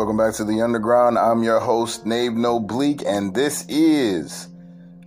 Welcome 0.00 0.16
back 0.16 0.32
to 0.36 0.44
the 0.44 0.54
Undrground. 0.54 1.22
I'm 1.22 1.42
your 1.42 1.60
host, 1.60 2.06
Nave 2.06 2.32
No 2.32 2.58
Bleak, 2.58 3.02
and 3.06 3.34
this 3.34 3.66
is 3.68 4.48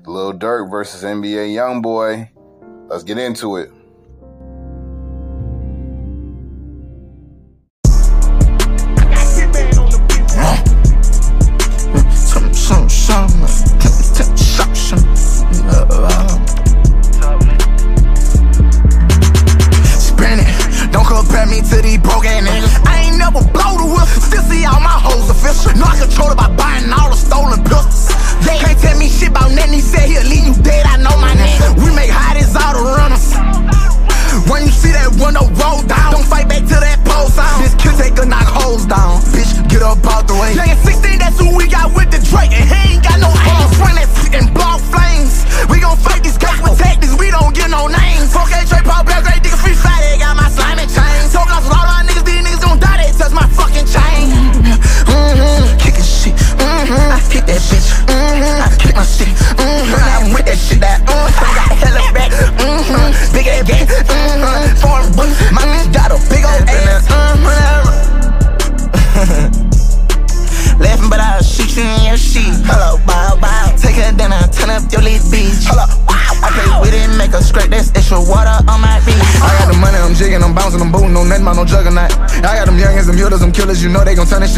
Lil 0.06 0.34
Durk 0.34 0.70
versus 0.70 1.02
NBA 1.02 1.56
Youngboy. 1.56 2.30
Let's 2.90 3.04
get 3.04 3.18
into 3.18 3.58
it. 3.58 3.72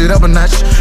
Shit 0.06 0.14
up 0.14 0.22
a 0.22 0.28
notch. 0.28 0.75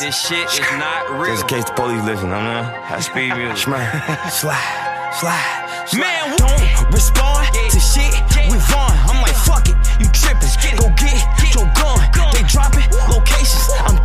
This 0.00 0.16
shit 0.16 0.48
is 0.48 0.58
not 0.80 1.10
real. 1.10 1.36
Just 1.36 1.42
in 1.42 1.48
case 1.48 1.64
the 1.64 1.72
police 1.74 2.02
listen, 2.04 2.32
I 2.32 2.40
mean. 2.40 2.64
High 2.82 3.00
speed. 3.00 3.30
Shmurr. 3.60 3.84
slide, 4.32 5.12
slide, 5.12 5.84
slide. 5.86 6.00
Man, 6.00 6.36
don't 6.40 6.90
respond 6.90 7.46
yeah. 7.52 7.68
to 7.68 7.78
shit 7.78 8.10
with 8.50 8.64
Von. 8.72 8.90
I'm 9.06 9.20
like, 9.20 9.36
fuck 9.44 9.68
it, 9.68 9.76
you 10.00 10.08
trippin'. 10.10 10.48
Go 10.80 10.88
get 10.96 11.20
your 11.54 11.68
gun. 11.76 12.00
They 12.32 12.42
dropping 12.48 12.88
locations. 13.12 13.68
I'm 13.84 14.01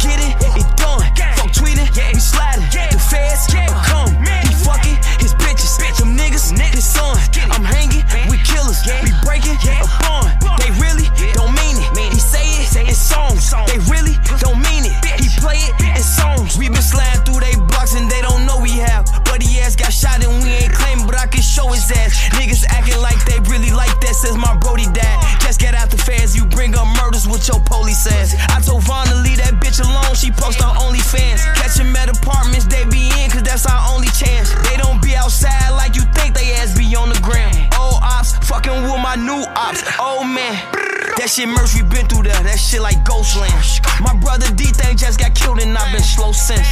his 21.87 21.97
ass. 21.97 22.29
Niggas 22.35 22.65
acting 22.69 22.99
like 23.01 23.17
they 23.25 23.39
really 23.49 23.71
like 23.71 23.93
that 24.01 24.15
since 24.15 24.35
my 24.37 24.55
Brody 24.57 24.85
died. 24.91 25.19
Just 25.41 25.59
get 25.59 25.73
out 25.75 25.89
the 25.89 25.97
feds, 25.97 26.35
you 26.35 26.45
bring 26.45 26.75
up 26.75 26.87
murders 26.97 27.27
with 27.27 27.47
your 27.47 27.59
police 27.61 28.07
ass. 28.07 28.35
I 28.49 28.61
told 28.61 28.83
Von 28.83 29.07
to 29.07 29.15
leave 29.15 29.37
that 29.37 29.55
bitch 29.55 29.79
alone, 29.79 30.15
she 30.15 30.31
post 30.31 30.61
on 30.61 30.75
OnlyFans. 30.75 31.43
Catch 31.55 31.79
him 31.79 31.95
at 31.95 32.09
apartments, 32.09 32.65
they 32.67 32.85
be 32.85 33.09
in, 33.19 33.29
cause 33.31 33.43
that's 33.43 33.65
our 33.65 33.93
only 33.93 34.09
chance. 34.09 34.53
They 34.69 34.77
don't 34.77 35.01
be 35.01 35.15
outside 35.15 35.71
like 35.71 35.95
you 35.95 36.03
think 36.13 36.35
they 36.35 36.53
ass 36.55 36.77
be 36.77 36.95
on 36.95 37.09
the 37.09 37.19
ground. 37.21 37.55
Old 37.79 38.01
ops, 38.03 38.35
fucking 38.47 38.83
with 38.83 39.01
my 39.01 39.15
new 39.15 39.43
ops. 39.55 39.83
Oh 39.99 40.23
man. 40.23 40.86
That 41.27 41.35
shit 41.35 41.51
merch, 41.51 41.75
we 41.75 41.83
been 41.83 42.07
through 42.07 42.23
that. 42.31 42.47
That 42.47 42.55
shit 42.55 42.79
like 42.79 43.03
Ghostland. 43.03 43.51
My 43.99 44.15
brother 44.15 44.47
D 44.55 44.63
thing 44.71 44.95
just 44.95 45.19
got 45.19 45.35
killed 45.35 45.59
and 45.59 45.75
I've 45.75 45.91
been 45.91 45.99
slow 45.99 46.31
since. 46.31 46.63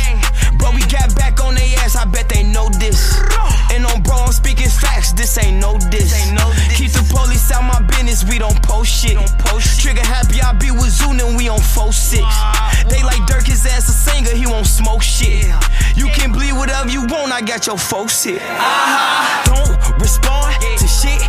But 0.56 0.72
we 0.72 0.80
got 0.88 1.12
back 1.20 1.44
on 1.44 1.60
their 1.60 1.68
ass, 1.84 2.00
I 2.00 2.08
bet 2.08 2.32
they 2.32 2.48
know 2.48 2.72
this. 2.80 3.20
And 3.76 3.84
on 3.84 4.00
bro, 4.00 4.16
I'm 4.16 4.32
speaking 4.32 4.72
facts, 4.72 5.12
this 5.12 5.36
ain't 5.44 5.60
no 5.60 5.76
diss. 5.92 6.16
Keep 6.72 6.96
the 6.96 7.04
police 7.12 7.52
out 7.52 7.68
my 7.68 7.84
business, 7.84 8.24
we 8.24 8.40
don't 8.40 8.56
post 8.64 8.96
shit. 8.96 9.20
Trigger 9.84 10.08
happy, 10.08 10.40
I 10.40 10.56
be 10.56 10.72
with 10.72 10.88
Zoon 10.88 11.20
and 11.20 11.36
we 11.36 11.52
on 11.52 11.60
4-6. 11.60 12.24
They 12.88 13.04
like 13.04 13.28
Durk, 13.28 13.44
his 13.44 13.68
ass 13.68 13.92
a 13.92 13.96
singer, 14.08 14.32
he 14.32 14.48
won't 14.48 14.72
smoke 14.72 15.04
shit. 15.04 15.52
You 16.00 16.08
can 16.16 16.32
bleed 16.32 16.56
whatever 16.56 16.88
you 16.88 17.04
want, 17.04 17.36
I 17.36 17.44
got 17.44 17.68
your 17.68 17.78
folks 17.78 18.24
here. 18.24 18.40
Uh-huh. 18.40 19.52
Don't 19.52 20.00
respond 20.00 20.56
to 20.80 20.88
shit 20.88 21.20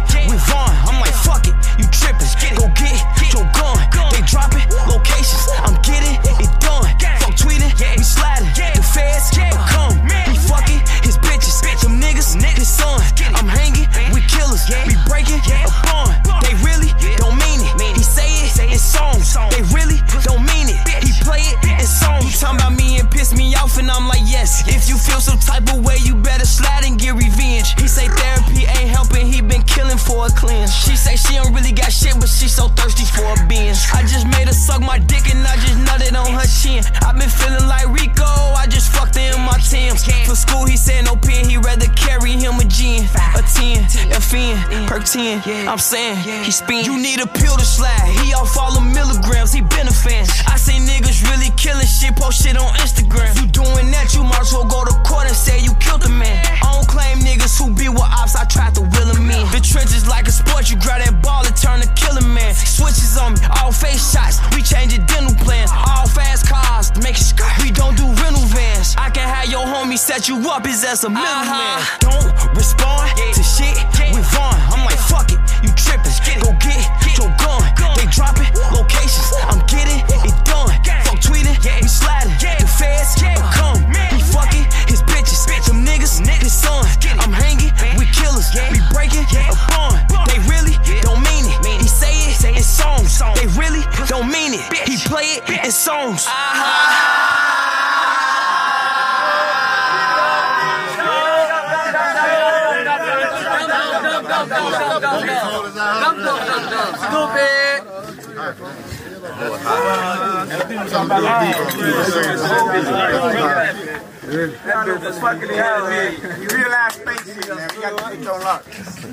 I'm 45.76 45.84
saying, 45.84 46.16
he 46.42 46.50
spin. 46.50 46.86
You 46.86 46.96
need 46.96 47.20
a 47.20 47.28
pill 47.28 47.52
to 47.52 47.66
slide, 47.68 48.08
he 48.24 48.32
off 48.32 48.56
all 48.56 48.72
the 48.72 48.80
milligrams, 48.80 49.52
he 49.52 49.60
been 49.60 49.84
a 49.84 49.92
fan. 49.92 50.24
I 50.48 50.56
see 50.56 50.80
niggas 50.80 51.20
really 51.28 51.52
killing 51.52 51.84
shit, 51.84 52.16
post 52.16 52.40
shit 52.40 52.56
on 52.56 52.72
Instagram. 52.80 53.36
You 53.36 53.44
doing 53.52 53.92
that, 53.92 54.08
you 54.16 54.24
might 54.24 54.40
as 54.40 54.56
well 54.56 54.64
go 54.64 54.88
to 54.88 54.96
court 55.04 55.28
and 55.28 55.36
say 55.36 55.60
you 55.60 55.76
killed 55.76 56.00
the 56.00 56.08
man. 56.08 56.40
I 56.64 56.72
don't 56.72 56.88
claim 56.88 57.20
niggas 57.20 57.60
who 57.60 57.76
be 57.76 57.92
with 57.92 58.00
ops, 58.00 58.32
I 58.32 58.48
tried 58.48 58.72
to 58.80 58.88
will 58.88 59.12
them 59.12 59.28
in. 59.28 59.44
The 59.52 59.60
trenches 59.60 60.08
like 60.08 60.24
a 60.24 60.32
sport, 60.32 60.72
you 60.72 60.80
grab 60.80 61.04
that 61.04 61.20
ball 61.20 61.44
and 61.44 61.52
turn 61.52 61.84
to 61.84 61.88
killing 61.92 62.24
man. 62.24 62.56
Switches 62.56 63.20
on 63.20 63.36
me, 63.36 63.44
all 63.60 63.68
face 63.68 64.00
shots, 64.00 64.40
we 64.56 64.64
change 64.64 64.96
the 64.96 65.04
dental 65.04 65.36
plan. 65.44 65.68
All 65.68 66.08
fast 66.08 66.48
cars 66.48 66.88
make 67.04 67.20
it 67.20 67.36
We 67.60 67.68
don't 67.68 68.00
do 68.00 68.08
rental 68.24 68.48
vans. 68.48 68.96
I 68.96 69.12
can 69.12 69.28
have 69.28 69.52
your 69.52 69.68
homie 69.68 70.00
set 70.00 70.24
you 70.24 70.40
up, 70.48 70.64
is 70.64 70.88
as 70.88 71.04
a 71.04 71.12
middleman. 71.12 71.52
Uh-huh. 71.52 72.00
Don't 72.00 72.25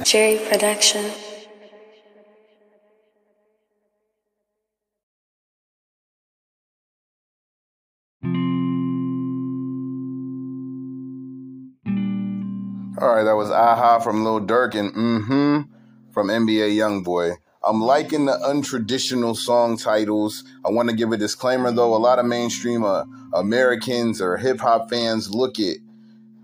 Jerry 0.05 0.39
Production. 0.49 1.11
All 13.01 13.09
right, 13.09 13.23
that 13.23 13.35
was 13.35 13.49
Aha 13.49 13.99
from 13.99 14.23
Lil 14.23 14.41
Durk 14.41 14.75
and 14.75 14.93
Mm-hmm 14.93 15.73
from 16.13 16.27
NBA 16.27 16.75
Youngboy. 16.75 17.37
I'm 17.65 17.81
liking 17.81 18.25
the 18.25 18.37
untraditional 18.45 19.37
song 19.37 19.77
titles. 19.77 20.43
I 20.65 20.69
want 20.69 20.89
to 20.89 20.95
give 20.95 21.13
a 21.13 21.17
disclaimer 21.17 21.71
though. 21.71 21.95
A 21.95 21.97
lot 21.97 22.19
of 22.19 22.25
mainstream 22.25 22.83
uh, 22.83 23.05
Americans 23.33 24.21
or 24.21 24.35
hip 24.35 24.59
hop 24.59 24.89
fans 24.89 25.33
look 25.33 25.59
at 25.59 25.77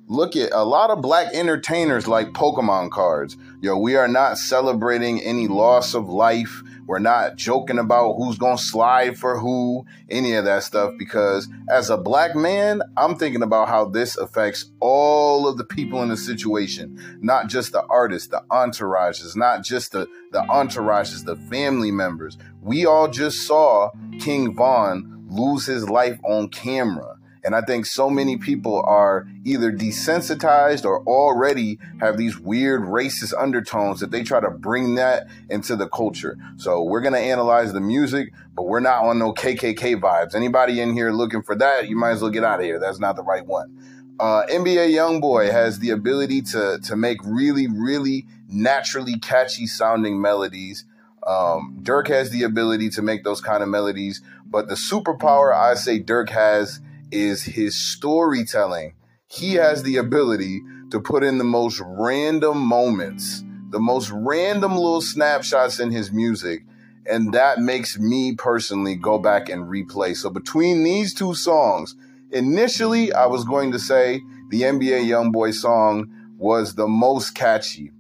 look 0.10 0.36
at 0.36 0.52
a 0.52 0.66
lot 0.66 0.90
of 0.90 1.02
black 1.02 1.28
entertainers 1.34 2.08
like 2.08 2.34
Pokemon 2.34 2.90
cards. 2.90 3.38
Yo, 3.62 3.78
we 3.78 3.96
are 3.96 4.08
not 4.08 4.40
celebrating 4.40 5.22
any 5.22 5.48
loss 5.48 5.94
of 5.94 6.10
life. 6.10 6.64
We're 6.88 6.98
not 6.98 7.36
joking 7.36 7.78
about 7.78 8.16
who's 8.16 8.40
going 8.40 8.58
to 8.58 8.64
slide 8.64 9.20
for 9.20 9.38
who, 9.38 9.86
any 10.10 10.34
of 10.34 10.46
that 10.46 10.64
stuff, 10.64 10.96
because 10.98 11.48
as 11.70 11.92
a 11.92 11.98
black 11.98 12.36
man, 12.36 12.82
I'm 12.98 13.16
thinking 13.16 13.44
about 13.44 13.68
how 13.68 13.86
this 13.86 14.18
affects 14.18 14.72
all 14.80 15.48
of 15.48 15.58
the 15.58 15.64
people 15.64 16.02
in 16.02 16.10
the 16.10 16.18
situation, 16.18 17.20
not 17.22 17.48
just 17.48 17.74
the 17.74 17.84
artists, 17.84 18.30
the 18.30 18.42
entourages, 18.50 19.36
not 19.36 19.64
just 19.64 19.92
the, 19.92 20.08
the 20.32 20.42
entourages, 20.50 21.24
the 21.24 21.36
family 21.36 21.92
members. 21.92 22.40
We 22.64 22.88
all 22.88 23.08
just 23.08 23.46
saw 23.46 23.92
King 24.20 24.56
Von 24.56 25.28
lose 25.30 25.68
his 25.68 25.88
life 25.88 26.20
on 26.24 26.50
camera. 26.50 27.19
And 27.44 27.56
I 27.56 27.62
think 27.62 27.86
so 27.86 28.10
many 28.10 28.38
people 28.38 28.84
are 28.86 29.28
either 29.46 29.72
desensitized 29.72 30.86
or 30.86 31.02
already 31.04 31.80
have 32.00 32.18
these 32.18 32.38
weird 32.38 32.82
racist 32.82 33.34
undertones 33.38 34.00
that 34.02 34.12
they 34.12 34.24
try 34.24 34.40
to 34.40 34.50
bring 34.50 34.96
that 34.96 35.28
into 35.50 35.76
the 35.76 35.88
culture. 35.88 36.38
So 36.58 36.84
we're 36.84 37.02
going 37.02 37.14
to 37.14 37.20
analyze 37.20 37.74
the 37.74 37.82
music, 37.82 38.34
but 38.56 38.64
we're 38.64 38.82
not 38.82 39.06
on 39.06 39.20
no 39.20 39.34
KKK 39.34 40.00
vibes. 40.00 40.36
Anybody 40.36 40.82
in 40.82 40.94
here 40.94 41.12
looking 41.12 41.42
for 41.42 41.56
that, 41.56 41.88
you 41.88 41.96
might 41.96 42.12
as 42.12 42.22
well 42.22 42.32
get 42.32 42.44
out 42.44 42.60
of 42.60 42.66
here. 42.66 42.80
That's 42.80 43.00
not 43.00 43.16
the 43.16 43.24
right 43.24 43.46
one. 43.46 43.76
Uh, 44.20 44.46
NBA 44.48 44.92
Youngboy 44.92 45.50
has 45.50 45.80
the 45.80 45.92
ability 45.92 46.42
to, 46.42 46.80
to 46.84 46.96
make 46.98 47.20
really, 47.24 47.68
really 47.68 48.26
naturally 48.50 49.18
catchy 49.18 49.66
sounding 49.66 50.22
melodies. 50.22 50.84
Um, 51.26 51.80
Durk 51.82 52.08
has 52.08 52.30
the 52.30 52.44
ability 52.44 52.90
to 52.92 53.02
make 53.02 53.24
those 53.24 53.40
kind 53.40 53.64
of 53.64 53.70
melodies, 53.70 54.22
but 54.46 54.68
the 54.68 54.76
superpower 54.76 55.56
I 55.56 55.76
say 55.76 56.02
Durk 56.02 56.30
has 56.30 56.82
is 57.12 57.44
his 57.44 57.76
storytelling. 57.76 58.94
He 59.28 59.56
has 59.56 59.84
the 59.84 59.98
ability 59.98 60.62
to 60.92 61.00
put 61.00 61.24
in 61.24 61.38
the 61.38 61.44
most 61.44 61.82
random 61.86 62.60
moments, 62.60 63.44
the 63.70 63.80
most 63.80 64.12
random 64.12 64.76
little 64.76 65.02
snapshots 65.02 65.80
in 65.80 65.92
his 65.92 66.12
music. 66.12 66.64
And 67.06 67.34
that 67.34 67.60
makes 67.60 67.98
me 67.98 68.36
personally 68.36 68.96
go 68.96 69.18
back 69.18 69.50
and 69.50 69.66
replay. 69.66 70.16
So 70.16 70.30
between 70.30 70.84
these 70.84 71.14
two 71.14 71.34
songs, 71.34 71.96
initially 72.32 73.14
I 73.14 73.26
was 73.26 73.44
going 73.44 73.72
to 73.72 73.80
say 73.80 74.22
the 74.50 74.64
NBA 74.64 75.06
Youngboy 75.06 75.54
song 75.54 76.12
was 76.38 76.76
the 76.76 76.88
most 76.88 77.36
catchy. 77.36 77.92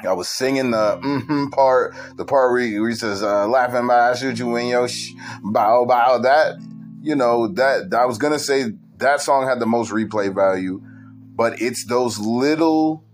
I 0.00 0.12
was 0.12 0.28
singing 0.28 0.72
the 0.72 0.98
mm-hmm 1.02 1.46
part, 1.50 1.94
the 2.16 2.24
part 2.24 2.52
where 2.52 2.60
he, 2.60 2.94
says, 2.94 3.22
uh, 3.22 3.46
laughing 3.46 3.86
by 3.86 4.10
I 4.10 4.14
shoot 4.14 4.38
you 4.38 4.56
in 4.56 4.66
your 4.66 4.88
sh- 4.88 5.12
bow 5.44 5.84
bow. 5.84 6.18
That 6.18 6.56
you 7.02 7.14
know 7.14 7.48
that 7.48 7.92
I 7.92 8.06
was 8.06 8.18
gonna 8.18 8.38
say 8.38 8.72
that 8.98 9.20
song 9.20 9.46
had 9.46 9.60
the 9.60 9.66
most 9.66 9.90
replay 9.90 10.34
value, 10.34 10.80
but 11.34 11.60
it's 11.60 11.84
those 11.86 12.18
little 12.18 13.04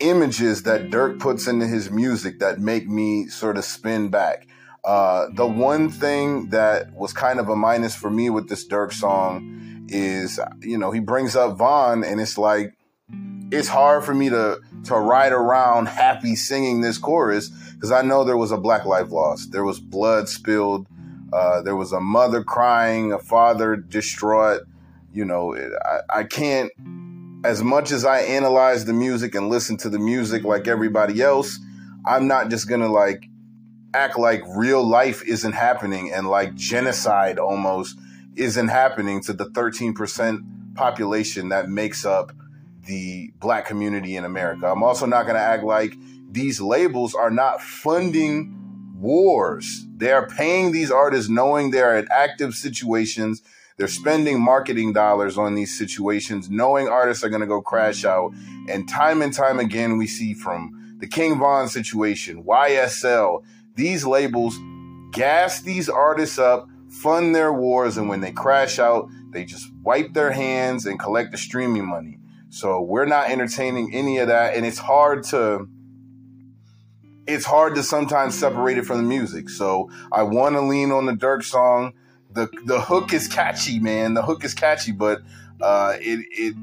images 0.00 0.62
that 0.62 0.90
Durk 0.90 1.18
puts 1.18 1.46
into 1.48 1.66
his 1.66 1.90
music 1.90 2.38
that 2.38 2.60
make 2.60 2.86
me 2.86 3.26
sort 3.26 3.56
of 3.56 3.64
spin 3.64 4.10
back. 4.10 4.46
Uh, 4.84 5.26
the 5.34 5.46
one 5.46 5.90
thing 5.90 6.50
that 6.50 6.92
was 6.94 7.12
kind 7.12 7.40
of 7.40 7.48
a 7.48 7.56
minus 7.56 7.96
for 7.96 8.10
me 8.10 8.30
with 8.30 8.48
this 8.48 8.66
Durk 8.66 8.92
song 8.92 9.86
is, 9.88 10.38
you 10.60 10.78
know, 10.78 10.90
he 10.90 11.00
brings 11.00 11.34
up 11.34 11.56
Von, 11.56 12.04
and 12.04 12.20
it's 12.20 12.38
like 12.38 12.74
it's 13.50 13.68
hard 13.68 14.04
for 14.04 14.14
me 14.14 14.28
to 14.28 14.60
to 14.84 14.94
ride 14.94 15.32
around 15.32 15.88
happy 15.88 16.36
singing 16.36 16.80
this 16.80 16.98
chorus 16.98 17.48
because 17.74 17.90
I 17.90 18.02
know 18.02 18.24
there 18.24 18.36
was 18.36 18.52
a 18.52 18.58
black 18.58 18.84
life 18.84 19.10
lost, 19.10 19.52
there 19.52 19.64
was 19.64 19.80
blood 19.80 20.28
spilled 20.28 20.86
uh, 21.32 21.62
there 21.62 21.76
was 21.76 21.92
a 21.92 22.00
mother 22.00 22.42
crying, 22.42 23.12
a 23.12 23.18
father 23.18 23.76
distraught. 23.76 24.62
You 25.12 25.24
know, 25.24 25.56
I, 25.56 26.20
I 26.20 26.24
can't, 26.24 26.70
as 27.44 27.62
much 27.62 27.90
as 27.90 28.04
I 28.04 28.20
analyze 28.20 28.84
the 28.84 28.92
music 28.92 29.34
and 29.34 29.48
listen 29.48 29.76
to 29.78 29.88
the 29.88 29.98
music 29.98 30.44
like 30.44 30.68
everybody 30.68 31.20
else, 31.20 31.58
I'm 32.06 32.26
not 32.26 32.50
just 32.50 32.68
to 32.68 32.88
like 32.88 33.28
act 33.94 34.18
like 34.18 34.42
real 34.54 34.86
life 34.86 35.22
isn't 35.26 35.52
happening 35.52 36.12
and 36.12 36.28
like 36.28 36.54
genocide 36.54 37.38
almost 37.38 37.98
isn't 38.36 38.68
happening 38.68 39.20
to 39.22 39.32
the 39.32 39.46
13% 39.46 40.74
population 40.74 41.48
that 41.48 41.68
makes 41.68 42.04
up 42.04 42.32
the 42.86 43.32
black 43.40 43.66
community 43.66 44.16
in 44.16 44.24
America. 44.24 44.66
I'm 44.66 44.82
also 44.82 45.06
not 45.06 45.24
going 45.24 45.34
to 45.34 45.42
act 45.42 45.64
like 45.64 45.94
these 46.30 46.60
labels 46.60 47.14
are 47.14 47.30
not 47.30 47.60
funding 47.60 48.57
wars. 48.98 49.86
They 49.96 50.12
are 50.12 50.26
paying 50.26 50.72
these 50.72 50.90
artists 50.90 51.30
knowing 51.30 51.70
they're 51.70 51.98
in 51.98 52.08
active 52.10 52.54
situations. 52.54 53.42
They're 53.76 53.88
spending 53.88 54.40
marketing 54.40 54.92
dollars 54.92 55.38
on 55.38 55.54
these 55.54 55.78
situations, 55.78 56.50
knowing 56.50 56.88
artists 56.88 57.22
are 57.22 57.28
going 57.28 57.42
to 57.42 57.46
go 57.46 57.62
crash 57.62 58.04
out. 58.04 58.32
And 58.68 58.88
time 58.88 59.22
and 59.22 59.32
time 59.32 59.60
again, 59.60 59.98
we 59.98 60.06
see 60.06 60.34
from 60.34 60.96
the 60.98 61.06
King 61.06 61.38
Von 61.38 61.68
situation, 61.68 62.42
YSL, 62.44 63.44
these 63.76 64.04
labels 64.04 64.58
gas 65.12 65.62
these 65.62 65.88
artists 65.88 66.38
up, 66.38 66.68
fund 66.88 67.34
their 67.34 67.52
wars, 67.52 67.96
and 67.96 68.08
when 68.08 68.20
they 68.20 68.32
crash 68.32 68.78
out, 68.78 69.08
they 69.30 69.44
just 69.44 69.70
wipe 69.82 70.12
their 70.12 70.32
hands 70.32 70.86
and 70.86 70.98
collect 70.98 71.32
the 71.32 71.38
streaming 71.38 71.86
money. 71.86 72.18
So 72.50 72.80
we're 72.80 73.06
not 73.06 73.30
entertaining 73.30 73.94
any 73.94 74.18
of 74.18 74.28
that. 74.28 74.54
And 74.54 74.64
it's 74.64 74.78
hard 74.78 75.22
to 75.24 75.68
it's 77.28 77.44
hard 77.44 77.74
to 77.74 77.82
sometimes 77.82 78.36
separate 78.36 78.78
it 78.78 78.86
from 78.86 78.96
the 78.96 79.02
music. 79.02 79.50
So 79.50 79.90
I 80.10 80.22
want 80.22 80.54
to 80.54 80.62
lean 80.62 80.90
on 80.90 81.04
the 81.04 81.12
Durk 81.12 81.44
song. 81.44 81.92
the 82.32 82.48
The 82.64 82.80
hook 82.80 83.12
is 83.12 83.28
catchy, 83.28 83.78
man. 83.78 84.14
The 84.14 84.22
hook 84.22 84.44
is 84.44 84.54
catchy, 84.54 84.92
but 84.92 85.20
uh, 85.60 85.96
it 86.00 86.24
it 86.30 86.54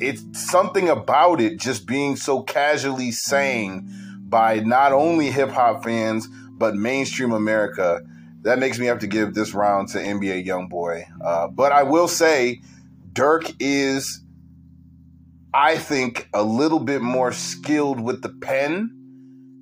it's 0.00 0.50
something 0.50 0.88
about 0.90 1.40
it 1.40 1.58
just 1.58 1.86
being 1.86 2.16
so 2.16 2.42
casually 2.42 3.10
sang 3.10 3.88
by 4.28 4.60
not 4.60 4.92
only 4.92 5.30
hip 5.30 5.48
hop 5.48 5.82
fans 5.82 6.28
but 6.28 6.74
mainstream 6.74 7.32
America. 7.32 8.02
That 8.42 8.58
makes 8.58 8.78
me 8.78 8.86
have 8.86 9.00
to 9.00 9.06
give 9.06 9.34
this 9.34 9.54
round 9.54 9.88
to 9.90 9.98
NBA 9.98 10.46
YoungBoy. 10.46 11.04
Uh, 11.24 11.48
but 11.48 11.72
I 11.72 11.82
will 11.82 12.08
say, 12.08 12.60
Durk 13.12 13.54
is, 13.58 14.20
I 15.52 15.76
think, 15.76 16.28
a 16.32 16.42
little 16.42 16.78
bit 16.78 17.00
more 17.02 17.32
skilled 17.32 18.00
with 18.00 18.22
the 18.22 18.28
pen 18.28 18.97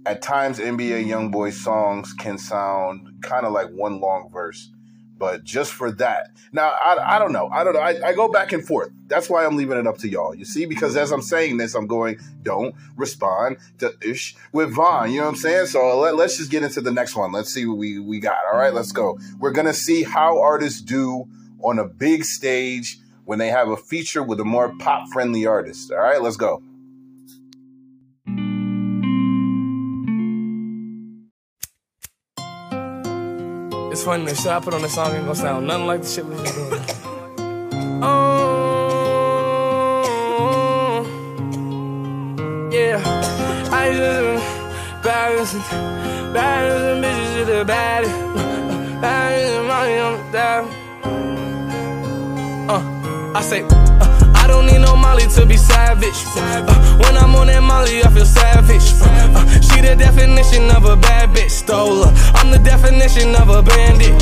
at 0.06 0.22
times 0.22 0.58
NBA 0.58 1.06
YoungBoy 1.06 1.52
songs 1.52 2.12
can 2.12 2.38
sound 2.38 3.22
kind 3.22 3.44
of 3.44 3.52
like 3.52 3.68
one 3.70 4.00
long 4.00 4.30
verse. 4.32 4.70
But 5.18 5.44
just 5.44 5.72
for 5.72 5.90
that. 5.92 6.30
Now, 6.52 6.68
I, 6.68 7.16
I 7.16 7.18
don't 7.18 7.32
know. 7.32 7.48
I 7.48 7.64
don't 7.64 7.72
know. 7.72 7.80
I, 7.80 8.08
I 8.08 8.12
go 8.12 8.28
back 8.28 8.52
and 8.52 8.64
forth. 8.64 8.90
That's 9.06 9.30
why 9.30 9.46
I'm 9.46 9.56
leaving 9.56 9.78
it 9.78 9.86
up 9.86 9.96
to 9.98 10.08
y'all. 10.08 10.34
You 10.34 10.44
see, 10.44 10.66
because 10.66 10.94
as 10.94 11.10
I'm 11.10 11.22
saying 11.22 11.56
this, 11.56 11.74
I'm 11.74 11.86
going, 11.86 12.18
don't 12.42 12.74
respond 12.96 13.56
to 13.78 13.94
ish 14.02 14.36
with 14.52 14.74
Von. 14.74 15.10
You 15.10 15.18
know 15.18 15.24
what 15.24 15.30
I'm 15.30 15.36
saying? 15.36 15.66
So 15.68 15.98
let, 15.98 16.16
let's 16.16 16.36
just 16.36 16.50
get 16.50 16.62
into 16.62 16.82
the 16.82 16.92
next 16.92 17.16
one. 17.16 17.32
Let's 17.32 17.52
see 17.52 17.64
what 17.64 17.78
we, 17.78 17.98
we 17.98 18.20
got. 18.20 18.36
All 18.52 18.58
right, 18.58 18.74
let's 18.74 18.92
go. 18.92 19.18
We're 19.38 19.54
to 19.54 19.72
see 19.72 20.02
how 20.02 20.38
artists 20.40 20.82
do 20.82 21.26
on 21.62 21.78
a 21.78 21.84
big 21.84 22.24
stage 22.24 22.98
when 23.24 23.38
they 23.38 23.48
have 23.48 23.68
a 23.68 23.76
feature 23.76 24.22
with 24.22 24.38
a 24.38 24.44
more 24.44 24.74
pop 24.78 25.08
friendly 25.12 25.46
artist. 25.46 25.90
All 25.90 25.98
right, 25.98 26.20
let's 26.20 26.36
go. 26.36 26.62
Funny, 34.06 34.24
the 34.24 34.36
shit 34.36 34.46
I 34.46 34.60
put 34.60 34.72
on 34.72 34.82
the 34.82 34.88
song 34.88 35.16
ain't 35.16 35.24
gonna 35.24 35.34
sound 35.34 35.66
nothing 35.66 35.86
like 35.88 36.02
the 36.02 36.06
shit 36.06 36.24
we 36.24 36.36
was 36.36 36.52
doing. 36.52 36.80
Oh, 38.08 38.22
yeah. 42.70 43.00
I 43.72 43.90
just 43.90 44.44
balancing, 45.02 45.60
balancing 46.32 47.02
bitches 47.02 47.38
to 47.38 47.44
the 47.52 47.64
baddest. 47.64 48.14
Balancing 49.00 49.66
money 49.66 49.98
on 49.98 50.12
the 50.18 50.22
dial. 50.32 50.66
Uh, 52.70 52.82
I 53.34 53.40
say, 53.42 53.62
uh, 53.62 54.32
I 54.36 54.46
don't 54.46 54.66
need 54.66 54.80
no 54.80 54.94
Molly 54.94 55.26
to 55.36 55.46
be 55.46 55.56
savage. 55.56 56.20
Uh, 56.36 56.98
when 57.02 57.16
I'm 57.16 57.34
on 57.34 57.46
that 57.48 57.62
Molly, 57.62 58.04
I 58.04 58.08
feel 58.10 58.24
savage. 58.24 58.86
Uh, 59.00 59.60
she 59.76 59.82
the 59.82 59.94
definition 59.94 60.70
of 60.70 60.84
a 60.84 60.96
bad 60.96 61.30
bitch, 61.30 61.50
stole 61.50 62.04
her. 62.04 62.12
I'm 62.34 62.50
the 62.50 62.58
definition 62.58 63.34
of 63.36 63.48
a 63.50 63.62
bandit. 63.62 64.14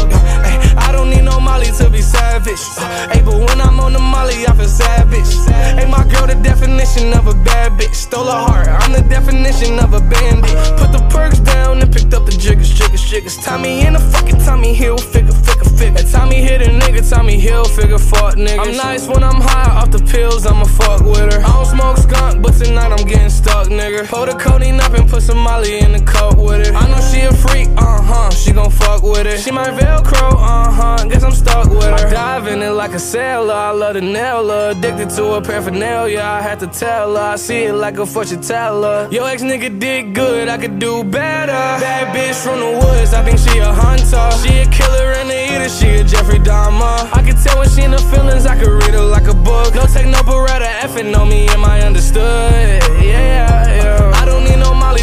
Ay, 0.43 0.75
I 0.77 0.93
don't 0.93 1.11
need 1.11 1.23
no 1.23 1.39
Molly 1.41 1.71
to 1.79 1.89
be 1.91 2.01
savage. 2.01 2.61
Ay, 2.79 3.23
but 3.25 3.35
when 3.35 3.61
I'm 3.61 3.79
on 3.81 3.93
the 3.93 3.99
Molly, 3.99 4.47
I 4.47 4.53
feel 4.57 4.67
savage. 4.67 5.31
Hey, 5.79 5.87
my 5.89 6.05
girl, 6.11 6.27
the 6.27 6.35
definition 6.43 7.13
of 7.15 7.27
a 7.29 7.35
bad 7.45 7.73
bitch, 7.79 7.95
stole 7.95 8.27
her 8.27 8.43
heart. 8.49 8.69
I'm 8.69 8.93
the 8.93 9.03
definition 9.03 9.79
of 9.79 9.95
a 9.95 10.01
bandit. 10.01 10.55
Put 10.79 10.91
the 10.93 11.07
perks 11.11 11.39
down 11.41 11.81
and 11.83 11.93
picked 11.93 12.15
up 12.15 12.27
the 12.27 12.33
jiggers, 12.33 12.71
jiggers, 12.73 13.05
jiggers. 13.05 13.37
Tommy 13.37 13.87
in 13.87 13.93
the 13.93 14.01
fucking 14.01 14.39
Tommy 14.41 14.75
Hill, 14.75 14.99
figure, 14.99 15.33
figure, 15.33 15.71
figure. 15.79 16.05
Tommy 16.11 16.43
hit 16.43 16.63
a 16.63 16.71
nigga, 16.71 17.09
Tommy 17.09 17.39
Hill, 17.39 17.65
figure, 17.65 17.99
fuck 17.99 18.35
nigga. 18.35 18.59
I'm 18.59 18.77
nice 18.77 19.07
when 19.07 19.23
I'm 19.23 19.41
high 19.41 19.71
off 19.79 19.91
the 19.91 20.03
pills, 20.03 20.47
I'ma 20.47 20.65
fuck 20.65 21.01
with 21.03 21.33
her. 21.33 21.41
I 21.41 21.53
don't 21.53 21.67
smoke 21.67 21.99
skunk, 21.99 22.43
but 22.43 22.55
tonight 22.55 22.91
I'm 22.91 23.07
getting 23.07 23.31
stuck, 23.31 23.69
nigga. 23.69 24.09
Pull 24.09 24.27
the 24.27 24.35
codeine 24.35 24.81
up 24.81 24.93
and 24.95 25.09
put 25.09 25.23
some 25.23 25.44
Molly 25.45 25.79
in 25.81 25.93
the 25.93 26.01
cup 26.01 26.39
with 26.39 26.67
her. 26.67 26.73
I 26.75 26.89
know 26.91 27.01
she 27.11 27.21
a 27.21 27.33
freak, 27.45 27.69
uh 27.77 28.01
huh, 28.01 28.31
she 28.31 28.51
gon' 28.53 28.71
fuck 28.71 29.03
with 29.03 29.27
it. 29.27 29.39
She 29.41 29.51
my 29.51 29.69
Velcro, 29.79 30.33
uh 30.33 30.71
huh, 30.79 31.05
guess 31.11 31.23
I'm 31.23 31.33
stuck 31.33 31.69
with 31.69 31.85
her. 31.85 32.07
I 32.07 32.11
dive 32.11 32.47
in 32.47 32.63
it 32.63 32.71
like 32.71 32.95
a 32.95 32.99
sailor, 32.99 33.53
I 33.53 33.71
love 33.73 33.95
to 33.95 34.01
nail 34.01 34.49
her. 34.49 34.71
Addicted 34.71 35.11
to 35.17 35.35
her 35.35 35.43
paraphernalia, 35.43 36.21
I 36.21 36.41
had 36.41 36.59
to 36.61 36.67
tell 36.67 37.15
her. 37.17 37.35
I 37.35 37.37
see 37.37 37.65
it 37.65 37.75
like 37.75 37.99
a 37.99 38.07
fortune 38.07 38.41
teller. 38.41 39.07
Yo, 39.11 39.27
ex 39.27 39.43
nigga 39.43 39.79
did 39.79 40.15
good, 40.15 40.49
I 40.49 40.57
could 40.57 40.79
do 40.79 41.05
better. 41.05 41.63
Bad 41.85 42.17
bitch 42.17 42.43
from 42.43 42.61
the 42.61 42.71
woods, 42.81 43.13
I 43.13 43.23
think 43.23 43.39
she 43.39 43.59
a 43.59 43.71
hunter. 43.71 44.27
She 44.41 44.53
a 44.65 44.67
killer 44.79 45.13
and 45.21 45.31
a 45.31 45.39
eater, 45.53 45.69
she 45.69 45.89
a 46.01 46.05
Jeffrey 46.05 46.39
Dahmer. 46.39 46.97
I 47.13 47.21
can 47.23 47.37
tell 47.37 47.59
when 47.59 47.69
she 47.69 47.83
in 47.83 47.91
the 47.91 48.03
feelings, 48.11 48.47
I 48.47 48.59
could 48.59 48.73
read 48.81 48.95
her 48.95 49.09
like 49.17 49.29
a 49.29 49.35
book. 49.35 49.75
No 49.75 49.85
techno 49.85 50.13
no 50.13 50.23
beretta, 50.23 50.71
effing 50.85 51.15
on 51.15 51.29
me, 51.29 51.49
am 51.49 51.67
I 51.67 51.83
understood? 51.83 52.83
Yeah, 53.03 53.69
yeah. 53.77 54.14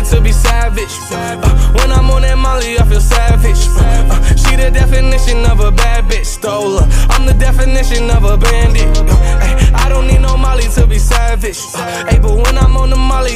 I 0.01 0.09
don't 0.09 0.17
need 0.17 0.17
no 0.17 0.17
Molly 0.17 0.17
to 0.17 0.21
be 0.21 0.31
savage. 0.31 0.95
Uh, 1.11 1.37
when 1.73 1.91
I'm 1.91 2.09
on 2.09 2.21
that 2.21 2.37
Molly, 2.37 2.77
I 2.79 2.83
feel 2.85 3.01
savage. 3.01 3.61
Uh, 3.77 4.35
she 4.35 4.55
the 4.55 4.71
definition 4.71 5.45
of 5.45 5.59
a 5.59 5.71
bad 5.71 6.05
bitch, 6.05 6.25
stole 6.25 6.79
her. 6.79 6.87
I'm 7.09 7.25
the 7.25 7.33
definition 7.33 8.09
of 8.09 8.23
a 8.23 8.37
bandit. 8.37 8.97
Uh, 8.97 9.45
ay, 9.45 9.71
I 9.73 9.89
don't 9.89 10.07
need 10.07 10.21
no 10.21 10.37
Molly 10.37 10.67
to 10.75 10.87
be 10.87 10.97
savage. 10.97 11.59
Uh, 11.75 12.09
ay, 12.09 12.19
but 12.21 12.35
when 12.35 12.57
I'm 12.57 12.75
on 12.77 12.89
the 12.89 12.95
Molly, 12.95 13.30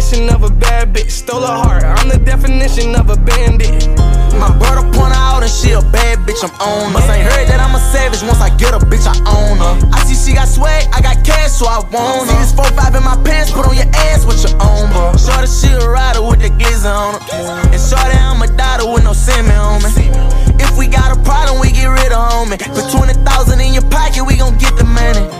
definition 0.00 0.34
of 0.34 0.42
a 0.42 0.50
bad 0.50 0.94
bitch, 0.96 1.10
stole 1.10 1.42
her 1.42 1.46
heart. 1.46 1.84
I'm 1.84 2.08
the 2.08 2.16
definition 2.16 2.96
of 2.96 3.10
a 3.10 3.16
bandit. 3.20 3.84
My 4.40 4.48
brother 4.56 4.88
point 4.96 5.12
out 5.12 5.44
and 5.44 5.52
she 5.52 5.72
a 5.76 5.82
bad 5.92 6.24
bitch, 6.24 6.40
I'm 6.40 6.48
on 6.56 6.88
her. 6.88 6.92
Must 6.96 7.10
ain't 7.12 7.28
heard 7.28 7.44
that 7.52 7.60
I'm 7.60 7.76
a 7.76 7.82
savage, 7.92 8.24
once 8.24 8.40
I 8.40 8.48
get 8.56 8.72
a 8.72 8.80
bitch, 8.80 9.04
I 9.04 9.12
own 9.28 9.60
her. 9.60 9.76
I 9.92 10.00
see 10.08 10.16
she 10.16 10.32
got 10.32 10.48
swag, 10.48 10.88
I 10.96 11.04
got 11.04 11.20
cash, 11.20 11.52
so 11.52 11.68
I 11.68 11.84
want 11.92 12.32
her. 12.32 12.32
See 12.32 12.40
this 12.40 12.56
4-5 12.56 12.96
in 12.96 13.04
my 13.04 13.20
pants, 13.28 13.52
put 13.52 13.68
on 13.68 13.76
your 13.76 13.92
ass 14.08 14.24
with 14.24 14.40
your 14.40 14.56
own, 14.64 14.88
bro. 14.88 15.12
Shorty, 15.20 15.44
she 15.52 15.68
a 15.68 15.84
rider 15.84 16.24
with 16.24 16.40
the 16.40 16.48
glizzy 16.48 16.88
on 16.88 17.20
her. 17.20 17.68
And 17.68 17.76
shorty, 17.76 18.16
I'm 18.16 18.40
a 18.40 18.48
daughter 18.48 18.88
with 18.88 19.04
no 19.04 19.12
semen 19.12 19.52
on 19.52 19.84
me. 19.84 20.08
If 20.64 20.80
we 20.80 20.88
got 20.88 21.12
a 21.12 21.20
problem, 21.20 21.60
we 21.60 21.76
get 21.76 21.92
rid 21.92 22.08
of 22.08 22.24
homie. 22.24 22.56
Put 22.72 22.88
20,000 22.88 23.20
in 23.60 23.76
your 23.76 23.84
pocket, 23.92 24.24
we 24.24 24.40
gon' 24.40 24.56
get 24.56 24.80
the 24.80 24.88
money. 24.88 25.39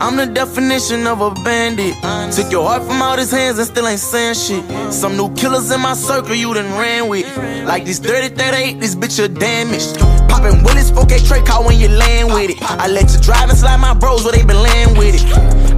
I'm 0.00 0.16
the 0.16 0.26
definition 0.26 1.06
of 1.06 1.20
a 1.20 1.30
bandit. 1.42 1.94
Took 2.34 2.50
your 2.50 2.66
heart 2.66 2.82
from 2.82 3.00
out 3.00 3.18
his 3.18 3.30
hands 3.30 3.58
and 3.58 3.66
still 3.66 3.86
ain't 3.86 4.00
saying 4.00 4.34
shit. 4.34 4.92
Some 4.92 5.16
new 5.16 5.32
killers 5.34 5.70
in 5.70 5.80
my 5.80 5.94
circle 5.94 6.34
you 6.34 6.52
done 6.52 6.70
ran 6.78 7.08
with. 7.08 7.26
Like 7.64 7.84
this 7.84 7.98
30 7.98 8.34
38, 8.34 8.80
this 8.80 8.94
bitch 8.94 9.22
are 9.24 9.28
damaged. 9.28 9.98
Poppin' 10.28 10.62
Willis, 10.64 10.90
4K 10.90 11.26
Trey 11.26 11.42
call 11.42 11.64
when 11.64 11.78
you 11.78 11.88
land 11.88 12.28
with 12.28 12.50
it. 12.50 12.62
I 12.62 12.88
let 12.88 13.12
you 13.12 13.20
drive 13.20 13.48
and 13.48 13.58
slide 13.58 13.78
my 13.78 13.94
bros 13.94 14.24
where 14.24 14.32
they 14.32 14.44
been 14.44 14.62
laying 14.62 14.96
with 14.98 15.14
it. 15.14 15.24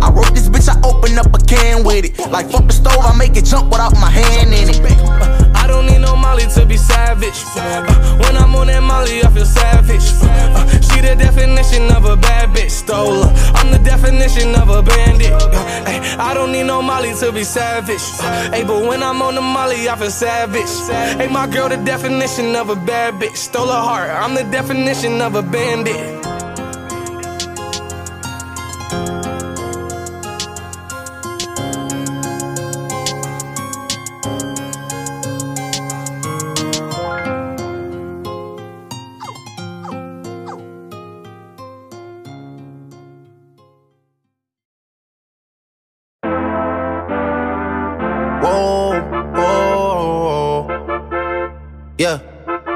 I 0.02 0.10
wrote 0.10 0.34
this 0.34 0.48
bitch, 0.48 0.68
I 0.68 0.76
open 0.86 1.18
up 1.18 1.32
a 1.34 1.38
can 1.44 1.84
with 1.84 2.04
it. 2.04 2.18
Like 2.30 2.50
fuck 2.50 2.66
the 2.66 2.72
stove, 2.72 3.04
I 3.04 3.16
make 3.16 3.36
it 3.36 3.44
jump 3.44 3.70
without 3.70 3.92
my 3.94 4.10
hand 4.10 4.52
in 4.54 4.70
it. 4.70 5.35
Molly 6.36 6.52
to 6.52 6.66
be 6.66 6.76
savage. 6.76 7.44
Uh, 7.56 8.18
when 8.18 8.36
I'm 8.36 8.54
on 8.56 8.66
that 8.66 8.82
Molly, 8.82 9.22
I 9.22 9.30
feel 9.30 9.46
savage. 9.46 10.04
Uh, 10.20 10.68
she 10.80 11.00
the 11.00 11.16
definition 11.16 11.90
of 11.90 12.04
a 12.04 12.14
bad 12.14 12.50
bitch, 12.50 12.70
stole 12.70 13.22
her. 13.22 13.32
I'm 13.54 13.72
the 13.72 13.78
definition 13.78 14.54
of 14.54 14.68
a 14.68 14.82
bandit. 14.82 15.32
Uh, 15.32 15.50
ay, 15.86 16.16
I 16.18 16.34
don't 16.34 16.52
need 16.52 16.64
no 16.64 16.82
Molly 16.82 17.14
to 17.14 17.32
be 17.32 17.42
savage. 17.42 18.02
Uh, 18.20 18.66
but 18.66 18.86
when 18.86 19.02
I'm 19.02 19.22
on 19.22 19.34
the 19.34 19.40
Molly, 19.40 19.88
I 19.88 19.96
feel 19.96 20.10
savage. 20.10 20.68
Hey, 21.16 21.28
my 21.28 21.46
girl, 21.46 21.70
the 21.70 21.78
definition 21.78 22.54
of 22.54 22.68
a 22.68 22.76
bad 22.76 23.14
bitch, 23.14 23.36
stole 23.36 23.68
her 23.68 23.72
heart. 23.72 24.10
I'm 24.10 24.34
the 24.34 24.44
definition 24.44 25.22
of 25.22 25.36
a 25.36 25.42
bandit. 25.42 26.35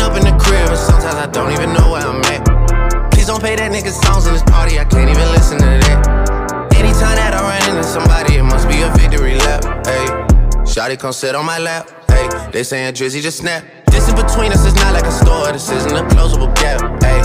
Up 0.00 0.16
in 0.16 0.24
the 0.24 0.32
crib, 0.40 0.70
and 0.70 0.78
sometimes 0.78 1.14
I 1.14 1.26
don't 1.26 1.52
even 1.52 1.74
know 1.74 1.92
where 1.92 2.00
I'm 2.00 2.24
at. 2.32 3.12
Please 3.12 3.26
don't 3.26 3.38
play 3.38 3.54
that 3.54 3.70
nigga 3.70 3.92
songs 3.92 4.26
in 4.26 4.32
this 4.32 4.42
party, 4.44 4.80
I 4.80 4.84
can't 4.84 5.10
even 5.10 5.28
listen 5.28 5.58
to 5.58 5.64
that. 5.66 6.72
Anytime 6.72 7.20
that 7.20 7.36
I 7.36 7.44
run 7.44 7.60
into 7.68 7.84
somebody, 7.84 8.36
it 8.36 8.42
must 8.42 8.66
be 8.66 8.80
a 8.80 8.88
victory 8.96 9.36
lap. 9.36 9.60
Hey, 9.84 10.08
Shotty 10.64 10.98
come 10.98 11.12
sit 11.12 11.34
on 11.34 11.44
my 11.44 11.58
lap. 11.58 11.90
Hey, 12.08 12.26
they 12.50 12.62
saying 12.62 12.94
Drizzy 12.94 13.20
just 13.20 13.44
snap. 13.44 13.62
This 13.92 14.08
in 14.08 14.16
between 14.16 14.52
us 14.52 14.64
is 14.64 14.74
not 14.76 14.94
like 14.94 15.04
a 15.04 15.12
store, 15.12 15.52
this 15.52 15.68
isn't 15.70 15.92
a 15.92 16.08
closable 16.16 16.48
gap. 16.56 16.80
Hey, 17.04 17.20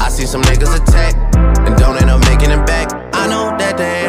I 0.00 0.08
see 0.08 0.24
some 0.24 0.40
niggas 0.48 0.80
attack 0.80 1.12
and 1.68 1.76
don't 1.76 2.00
end 2.00 2.08
up 2.08 2.24
making 2.24 2.50
it 2.50 2.64
back. 2.64 2.88
I 3.12 3.28
know 3.28 3.52
that 3.58 3.76
they 3.76 4.08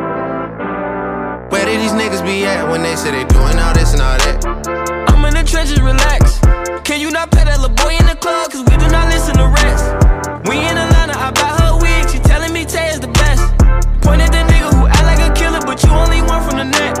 these 1.77 1.93
niggas 1.93 2.23
be 2.25 2.45
at 2.45 2.67
when 2.69 2.81
they 2.81 2.95
say 2.95 3.11
they 3.11 3.25
doing 3.25 3.57
all 3.59 3.73
this 3.73 3.93
and 3.93 4.01
all 4.01 4.17
that? 4.17 4.45
I'm 5.09 5.23
in 5.25 5.33
the 5.33 5.43
trenches, 5.43 5.79
relax. 5.81 6.39
Can 6.83 6.99
you 6.99 7.11
not 7.11 7.31
pet 7.31 7.45
that 7.45 7.59
little 7.59 7.75
boy 7.75 7.95
in 7.95 8.05
the 8.05 8.15
club? 8.15 8.51
Cause 8.51 8.63
we 8.67 8.75
do 8.77 8.87
not 8.89 9.07
listen 9.07 9.35
to 9.37 9.47
rest. 9.47 9.85
We 10.49 10.59
in 10.59 10.75
Atlanta, 10.77 11.15
I 11.17 11.31
buy 11.31 11.51
her 11.63 11.79
wig. 11.79 12.09
She 12.09 12.19
telling 12.19 12.51
me 12.53 12.65
Tay 12.65 12.89
is 12.89 12.99
the 12.99 13.07
best. 13.07 13.43
Point 14.01 14.21
at 14.21 14.31
the 14.31 14.43
nigga 14.51 14.69
who 14.75 14.87
act 14.87 15.05
like 15.07 15.21
a 15.23 15.31
killer, 15.33 15.61
but 15.61 15.81
you 15.83 15.89
only 15.91 16.21
one 16.21 16.43
from 16.43 16.57
the 16.57 16.65
net. 16.65 17.00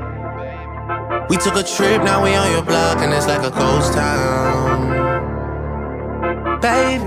we 1.31 1.37
took 1.37 1.55
a 1.55 1.63
trip, 1.63 2.03
now 2.03 2.21
we 2.21 2.35
on 2.35 2.51
your 2.51 2.61
block 2.61 2.97
and 2.99 3.13
it's 3.13 3.25
like 3.25 3.39
a 3.39 3.51
ghost 3.51 3.93
town 3.93 5.01
baby. 6.61 7.03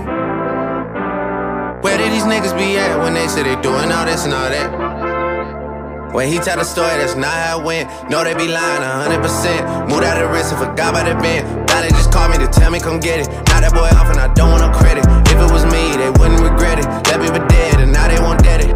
Where 1.85 1.97
did 1.97 2.11
these 2.11 2.27
niggas 2.27 2.57
be 2.57 2.77
at 2.77 2.97
when 2.99 3.13
they 3.13 3.27
say 3.27 3.43
they 3.43 3.55
doing 3.61 3.91
all 3.91 4.05
this 4.05 4.25
and 4.25 4.33
all 4.33 4.49
that? 4.49 6.13
When 6.13 6.27
he 6.27 6.39
tell 6.39 6.57
the 6.57 6.63
story, 6.63 6.97
that's 6.97 7.15
not 7.15 7.31
how 7.31 7.59
it 7.59 7.65
went. 7.65 8.09
No, 8.09 8.23
they 8.23 8.33
be 8.33 8.47
lying 8.47 8.81
100%. 8.81 9.89
Moved 9.89 10.03
out 10.03 10.21
of 10.21 10.31
the 10.31 10.37
and 10.37 10.57
forgot 10.57 10.89
about 10.91 11.05
the 11.05 11.15
bend. 11.21 11.45
Now 11.67 11.81
they 11.81 11.89
just 11.89 12.11
call 12.11 12.27
me 12.29 12.37
to 12.37 12.47
tell 12.47 12.71
me 12.71 12.79
come 12.79 12.99
get 12.99 13.19
it. 13.19 13.27
Now 13.53 13.61
that 13.61 13.73
boy 13.73 13.89
off 13.95 14.09
and 14.09 14.19
I 14.19 14.33
don't 14.33 14.51
want 14.51 14.63
no 14.63 14.71
credit. 14.77 15.05
If 15.29 15.37
it 15.37 15.51
was 15.51 15.65
me, 15.65 15.95
they 15.97 16.09
wouldn't 16.09 16.41
regret 16.41 16.79
it. 16.79 16.85
Left 17.07 17.19
me 17.19 17.27
for 17.27 17.45
dead 17.47 17.79
and 17.79 17.91
now 17.91 18.07
they 18.07 18.19
won't 18.19 18.41
dead 18.43 18.61
it. 18.61 18.71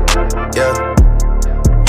Yeah. 0.55 0.88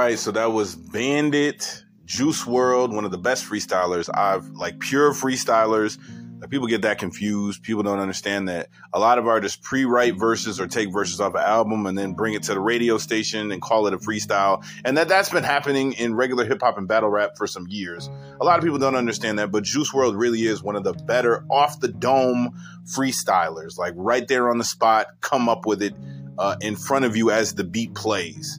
Right, 0.00 0.18
so 0.18 0.30
that 0.30 0.52
was 0.52 0.74
Bandit, 0.74 1.84
Juice 2.06 2.44
WRLD, 2.44 2.94
one 2.94 3.04
of 3.04 3.10
the 3.10 3.18
best 3.18 3.44
freestylers. 3.44 4.08
I've 4.12 4.48
like 4.52 4.80
pure 4.80 5.12
freestylers. 5.12 5.98
Like 6.40 6.48
people 6.48 6.68
get 6.68 6.80
that 6.82 6.98
confused. 6.98 7.62
People 7.62 7.82
don't 7.82 7.98
understand 7.98 8.48
that 8.48 8.70
a 8.94 8.98
lot 8.98 9.18
of 9.18 9.26
artists 9.26 9.58
pre-write 9.62 10.16
verses 10.16 10.58
or 10.58 10.66
take 10.66 10.90
verses 10.90 11.20
off 11.20 11.34
an 11.34 11.42
album 11.42 11.84
and 11.84 11.98
then 11.98 12.14
bring 12.14 12.32
it 12.32 12.44
to 12.44 12.54
the 12.54 12.60
radio 12.60 12.96
station 12.96 13.52
and 13.52 13.60
call 13.60 13.86
it 13.88 13.92
a 13.92 13.98
freestyle. 13.98 14.64
And 14.86 14.96
that 14.96 15.08
that's 15.08 15.28
been 15.28 15.44
happening 15.44 15.92
in 15.92 16.14
regular 16.14 16.46
hip 16.46 16.62
hop 16.62 16.78
and 16.78 16.88
battle 16.88 17.10
rap 17.10 17.32
for 17.36 17.46
some 17.46 17.66
years. 17.68 18.08
A 18.40 18.44
lot 18.44 18.58
of 18.58 18.64
people 18.64 18.78
don't 18.78 18.96
understand 18.96 19.38
that, 19.38 19.52
but 19.52 19.64
Juice 19.64 19.92
WRLD 19.92 20.18
really 20.18 20.46
is 20.46 20.62
one 20.62 20.76
of 20.76 20.82
the 20.82 20.94
better 20.94 21.44
off 21.50 21.78
the 21.78 21.88
dome 21.88 22.58
freestylers. 22.96 23.76
Like 23.76 23.92
right 23.96 24.26
there 24.26 24.48
on 24.48 24.56
the 24.56 24.64
spot, 24.64 25.08
come 25.20 25.50
up 25.50 25.66
with 25.66 25.82
it 25.82 25.92
uh, 26.38 26.56
in 26.62 26.74
front 26.74 27.04
of 27.04 27.18
you 27.18 27.30
as 27.30 27.54
the 27.54 27.64
beat 27.64 27.94
plays. 27.94 28.58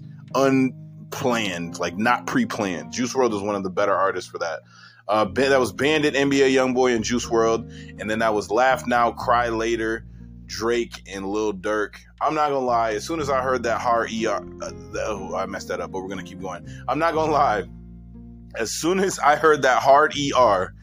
Unplanned, 1.11 1.77
like 1.79 1.97
not 1.97 2.25
pre-planned. 2.25 2.93
Juice 2.93 3.13
WRLD 3.13 3.35
is 3.35 3.41
one 3.41 3.55
of 3.55 3.63
the 3.63 3.69
better 3.69 3.93
artists 3.93 4.29
for 4.29 4.39
that. 4.39 4.61
Uh, 5.07 5.25
that 5.25 5.59
was 5.59 5.73
Bandit, 5.73 6.13
NBA 6.13 6.53
YoungBoy, 6.53 6.95
and 6.95 7.03
Juice 7.03 7.25
WRLD, 7.25 7.99
and 7.99 8.09
then 8.09 8.19
that 8.19 8.33
was 8.33 8.49
Laugh 8.49 8.87
Now, 8.87 9.11
Cry 9.11 9.49
Later, 9.49 10.05
Drake 10.45 11.01
and 11.07 11.27
Lil 11.27 11.53
Durk. 11.53 11.95
I'm 12.21 12.33
not 12.33 12.49
gonna 12.49 12.65
lie. 12.65 12.93
As 12.93 13.05
soon 13.05 13.19
as 13.19 13.29
I 13.29 13.41
heard 13.41 13.63
that 13.63 13.81
hard 13.81 14.09
ER, 14.11 14.41
uh, 14.61 14.71
oh, 14.99 15.35
I 15.35 15.45
messed 15.47 15.67
that 15.67 15.81
up, 15.81 15.91
but 15.91 16.01
we're 16.01 16.09
gonna 16.09 16.23
keep 16.23 16.41
going. 16.41 16.65
I'm 16.87 16.99
not 16.99 17.13
gonna 17.13 17.31
lie. 17.31 17.63
As 18.55 18.71
soon 18.71 18.99
as 18.99 19.19
I 19.19 19.35
heard 19.35 19.63
that 19.63 19.79
hard 19.79 20.15
ER 20.15 20.73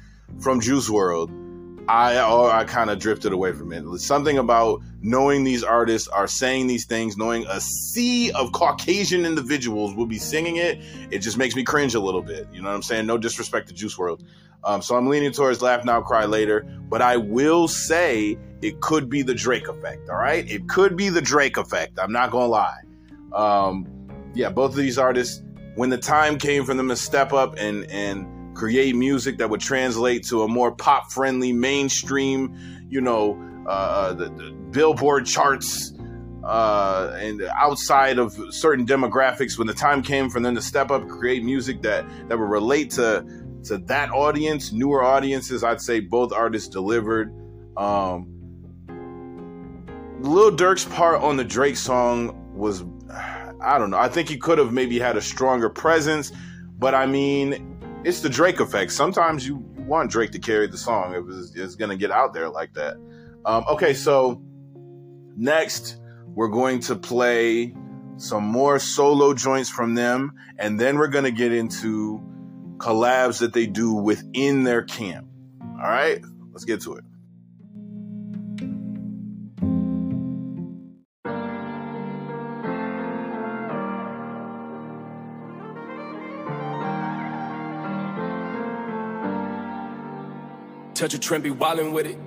from 0.40 0.60
Juice 0.60 0.90
WRLD, 0.90 1.47
I 1.88 2.18
I 2.18 2.64
kind 2.64 2.90
of 2.90 2.98
drifted 2.98 3.32
away 3.32 3.52
from 3.52 3.72
it. 3.72 3.98
Something 3.98 4.36
about 4.36 4.82
knowing 5.00 5.44
these 5.44 5.64
artists 5.64 6.06
are 6.08 6.26
saying 6.26 6.66
these 6.66 6.84
things, 6.84 7.16
knowing 7.16 7.46
a 7.48 7.60
sea 7.60 8.30
of 8.32 8.52
Caucasian 8.52 9.24
individuals 9.24 9.94
will 9.94 10.06
be 10.06 10.18
singing 10.18 10.56
it. 10.56 10.78
It 11.10 11.20
just 11.20 11.38
makes 11.38 11.56
me 11.56 11.64
cringe 11.64 11.94
a 11.94 12.00
little 12.00 12.22
bit. 12.22 12.46
You 12.52 12.60
know 12.60 12.68
what 12.68 12.74
I'm 12.74 12.82
saying? 12.82 13.06
No 13.06 13.16
disrespect 13.16 13.68
to 13.68 13.74
Juice 13.74 13.96
WRLD. 13.96 14.22
Um, 14.64 14.82
so 14.82 14.96
I'm 14.96 15.06
leaning 15.08 15.32
towards 15.32 15.62
Laugh 15.62 15.84
Now, 15.84 16.02
Cry 16.02 16.26
Later. 16.26 16.60
But 16.88 17.00
I 17.00 17.16
will 17.16 17.68
say 17.68 18.36
it 18.60 18.80
could 18.80 19.08
be 19.08 19.22
the 19.22 19.34
Drake 19.34 19.68
effect. 19.68 20.10
All 20.10 20.16
right, 20.16 20.48
it 20.50 20.68
could 20.68 20.94
be 20.94 21.08
the 21.08 21.22
Drake 21.22 21.56
effect. 21.56 21.98
I'm 21.98 22.12
not 22.12 22.30
gonna 22.30 22.46
lie. 22.46 22.82
Um, 23.32 23.86
yeah, 24.34 24.50
both 24.50 24.72
of 24.72 24.76
these 24.76 24.98
artists, 24.98 25.42
when 25.74 25.88
the 25.88 25.98
time 25.98 26.36
came 26.38 26.64
for 26.64 26.74
them 26.74 26.88
to 26.88 26.96
step 26.96 27.32
up 27.32 27.54
and 27.56 27.84
and 27.90 28.26
create 28.58 28.96
music 28.96 29.38
that 29.38 29.48
would 29.48 29.60
translate 29.60 30.24
to 30.24 30.42
a 30.42 30.48
more 30.48 30.72
pop 30.72 31.12
friendly 31.12 31.52
mainstream, 31.52 32.52
you 32.88 33.00
know, 33.00 33.40
uh, 33.68 34.12
the, 34.12 34.24
the 34.24 34.50
Billboard 34.72 35.24
charts, 35.24 35.92
uh, 36.42 37.16
and 37.20 37.42
outside 37.54 38.18
of 38.18 38.36
certain 38.50 38.84
demographics. 38.84 39.56
When 39.56 39.68
the 39.68 39.74
time 39.74 40.02
came 40.02 40.28
for 40.28 40.40
them 40.40 40.56
to 40.56 40.60
step 40.60 40.90
up, 40.90 41.06
create 41.08 41.44
music 41.44 41.82
that 41.82 42.04
that 42.28 42.38
would 42.38 42.50
relate 42.50 42.90
to 42.92 43.24
to 43.64 43.78
that 43.78 44.10
audience, 44.10 44.72
newer 44.72 45.04
audiences, 45.04 45.62
I'd 45.62 45.80
say 45.80 46.00
both 46.00 46.32
artists 46.32 46.68
delivered. 46.68 47.32
Um, 47.76 48.34
Lil 50.20 50.50
Durk's 50.50 50.84
part 50.84 51.22
on 51.22 51.36
the 51.36 51.44
Drake 51.44 51.76
song 51.76 52.52
was, 52.54 52.82
I 53.10 53.78
don't 53.78 53.90
know. 53.90 53.98
I 53.98 54.08
think 54.08 54.28
he 54.28 54.36
could 54.36 54.58
have 54.58 54.72
maybe 54.72 54.98
had 54.98 55.16
a 55.16 55.20
stronger 55.20 55.68
presence, 55.68 56.32
but 56.78 56.94
I 56.94 57.06
mean, 57.06 57.77
it's 58.04 58.20
the 58.20 58.28
Drake 58.28 58.60
effect. 58.60 58.92
Sometimes 58.92 59.46
you 59.46 59.56
want 59.78 60.10
Drake 60.10 60.32
to 60.32 60.38
carry 60.38 60.66
the 60.66 60.78
song 60.78 61.14
if 61.14 61.24
it's, 61.28 61.54
it's 61.54 61.74
to 61.90 61.96
get 61.96 62.10
out 62.10 62.32
there 62.32 62.48
like 62.48 62.74
that. 62.74 62.96
Um, 63.44 63.64
okay, 63.68 63.94
so 63.94 64.42
next 65.36 66.00
We're 66.34 66.48
going 66.48 66.78
to 66.80 66.94
play 66.94 67.74
some 68.16 68.44
more 68.44 68.78
solo 68.78 69.34
joints 69.34 69.68
from 69.68 69.94
them, 69.94 70.34
and 70.56 70.78
then 70.78 70.96
we're 70.96 71.08
to 71.24 71.32
get 71.32 71.52
into 71.52 72.22
collabs 72.76 73.40
that 73.40 73.52
they 73.52 73.66
do 73.66 73.92
within 73.92 74.62
their 74.62 74.82
camp. 74.82 75.26
All 75.60 75.78
right, 75.78 76.22
let's 76.52 76.64
get 76.64 76.82
to 76.82 76.94
it. 76.94 77.04
Touch 90.98 91.14
a 91.14 91.18
trend, 91.20 91.44
be 91.44 91.50
wildin' 91.50 91.92
with 91.92 92.06
it. 92.06 92.18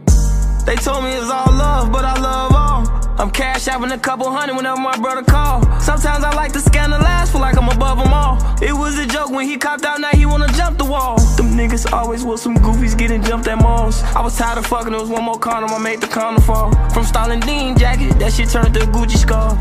They 0.66 0.78
told 0.78 1.04
me 1.04 1.12
it's 1.12 1.30
all 1.30 1.52
love, 1.52 1.92
but 1.92 2.06
I 2.06 2.18
love 2.18 2.54
all. 2.56 3.20
I'm 3.20 3.30
cash 3.30 3.66
having 3.66 3.92
a 3.92 4.00
couple 4.00 4.32
hundred 4.32 4.56
whenever 4.56 4.80
my 4.80 4.96
brother 4.96 5.24
call. 5.24 5.62
Sometimes 5.82 6.24
I 6.24 6.34
like 6.34 6.54
to 6.54 6.62
scan 6.62 6.90
the 6.90 6.98
last, 6.98 7.34
feel 7.34 7.42
like 7.42 7.58
I'm 7.58 7.68
above 7.68 7.98
them 7.98 8.14
all. 8.14 8.38
It 8.64 8.72
was 8.72 8.98
a 8.98 9.06
joke 9.06 9.30
when 9.30 9.46
he 9.46 9.58
copped 9.58 9.84
out, 9.84 10.00
now 10.00 10.12
he 10.12 10.26
wanna 10.26 10.48
jump 10.54 10.78
the 10.78 10.86
wall. 10.86 11.18
Them 11.36 11.48
niggas 11.48 11.92
always 11.92 12.24
with 12.24 12.40
some 12.40 12.56
goofies 12.56 12.98
getting 12.98 13.22
jumped 13.22 13.50
at 13.50 13.62
malls. 13.62 14.04
I 14.16 14.22
was 14.22 14.38
tired 14.38 14.58
of 14.58 14.66
fucking, 14.68 14.94
there 14.94 15.02
was 15.02 15.10
one 15.10 15.26
more 15.26 15.38
condom, 15.38 15.72
I 15.72 15.78
made 15.78 16.00
the 16.00 16.08
condom 16.08 16.42
fall. 16.42 16.72
From 16.92 17.04
Stalin 17.04 17.42
Dean 17.42 17.78
jacket, 17.78 18.18
that 18.20 18.32
shit 18.32 18.52
turned 18.52 18.74
to 18.76 18.84
a 18.84 18.86
Gucci 18.86 19.18
scarf. 19.18 19.58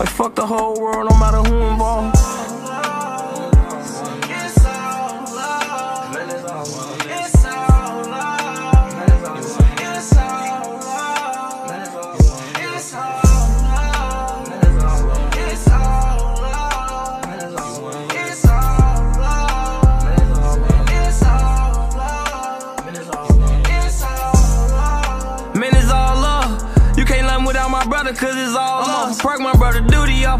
Like 0.00 0.08
fuck 0.08 0.34
the 0.34 0.44
whole 0.44 0.80
world, 0.80 1.08
no 1.08 1.16
matter 1.16 1.48
who 1.48 1.62
involved. 1.62 2.16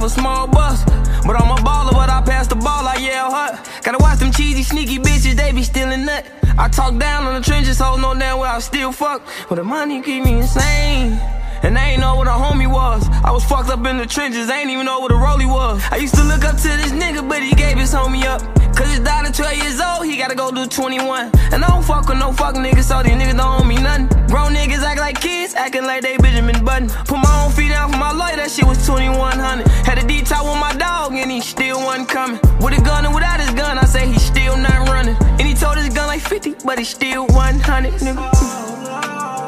A 0.08 0.10
small 0.10 0.46
bus. 0.46 0.84
But 1.26 1.36
I'm 1.40 1.50
a 1.50 1.60
baller, 1.68 1.92
but 1.92 2.08
I 2.08 2.22
pass 2.22 2.46
the 2.46 2.56
ball 2.56 2.86
I 2.86 2.96
yell 2.96 3.30
hut. 3.30 3.52
Gotta 3.84 3.98
watch 3.98 4.18
them 4.18 4.32
cheesy, 4.32 4.62
sneaky 4.62 4.98
bitches, 4.98 5.34
they 5.36 5.52
be 5.52 5.62
stealing 5.62 6.04
nut. 6.06 6.24
I 6.56 6.68
talk 6.68 6.98
down 6.98 7.26
on 7.26 7.34
the 7.34 7.44
trenches, 7.44 7.78
hold 7.78 8.00
no 8.00 8.14
damn 8.14 8.38
well, 8.38 8.56
I 8.56 8.60
still 8.60 8.92
fuck. 8.92 9.20
But 9.48 9.56
the 9.56 9.64
money 9.64 10.00
keep 10.02 10.24
me 10.24 10.38
insane. 10.38 11.20
And 11.62 11.76
I 11.76 11.90
ain't 11.90 12.00
know 12.00 12.14
what 12.16 12.26
a 12.26 12.36
homie 12.44 12.70
was. 12.70 13.06
I 13.24 13.30
was 13.30 13.44
fucked 13.44 13.68
up 13.68 13.84
in 13.84 13.98
the 13.98 14.06
trenches, 14.06 14.48
I 14.48 14.60
ain't 14.60 14.70
even 14.70 14.86
know 14.86 15.00
what 15.00 15.10
a 15.10 15.20
rollie 15.26 15.50
was. 15.50 15.82
I 15.90 15.96
used 15.96 16.14
to 16.14 16.24
look 16.24 16.44
up 16.44 16.56
to 16.56 16.68
this 16.82 16.92
nigga, 16.92 17.28
but 17.28 17.42
he 17.42 17.52
gave 17.54 17.76
his 17.76 17.92
homie 17.92 18.24
up. 18.24 18.40
Cause 18.78 18.90
his 18.90 19.00
daughter 19.00 19.32
12 19.32 19.56
years 19.56 19.80
old, 19.80 20.06
he 20.06 20.16
gotta 20.16 20.36
go 20.36 20.52
do 20.52 20.64
21. 20.64 21.32
And 21.52 21.64
I 21.64 21.66
don't 21.66 21.82
fuck 21.82 22.08
with 22.08 22.18
no 22.18 22.32
fuck 22.32 22.54
niggas, 22.54 22.84
so 22.84 23.02
these 23.02 23.18
niggas 23.18 23.36
don't 23.36 23.60
owe 23.60 23.64
me 23.64 23.74
nothing. 23.74 24.06
Grown 24.28 24.54
niggas 24.54 24.84
act 24.86 25.00
like 25.00 25.20
kids, 25.20 25.54
acting 25.56 25.82
like 25.82 26.02
they 26.02 26.16
Benjamin 26.16 26.64
Button. 26.64 26.88
Put 26.88 27.18
my 27.18 27.44
own 27.44 27.50
feet 27.50 27.70
down 27.70 27.90
for 27.90 27.98
my 27.98 28.12
lawyer, 28.12 28.36
that 28.36 28.52
shit 28.52 28.64
was 28.64 28.78
2100. 28.86 29.66
Had 29.84 29.98
a 29.98 30.06
D-top 30.06 30.44
with 30.44 30.60
my 30.60 30.72
dog, 30.78 31.12
and 31.14 31.28
he 31.28 31.40
still 31.40 31.80
wasn't 31.80 32.08
coming. 32.08 32.38
With 32.62 32.78
a 32.78 32.80
gun 32.80 33.04
and 33.04 33.12
without 33.12 33.40
his 33.40 33.50
gun, 33.50 33.78
I 33.78 33.84
say 33.84 34.06
he 34.06 34.18
still 34.20 34.56
not 34.56 34.86
running. 34.86 35.16
And 35.20 35.42
he 35.42 35.54
told 35.54 35.76
his 35.76 35.88
gun 35.88 36.06
like 36.06 36.20
50, 36.20 36.54
but 36.64 36.78
he 36.78 36.84
still 36.84 37.26
100, 37.26 37.94
nigga. 37.94 39.47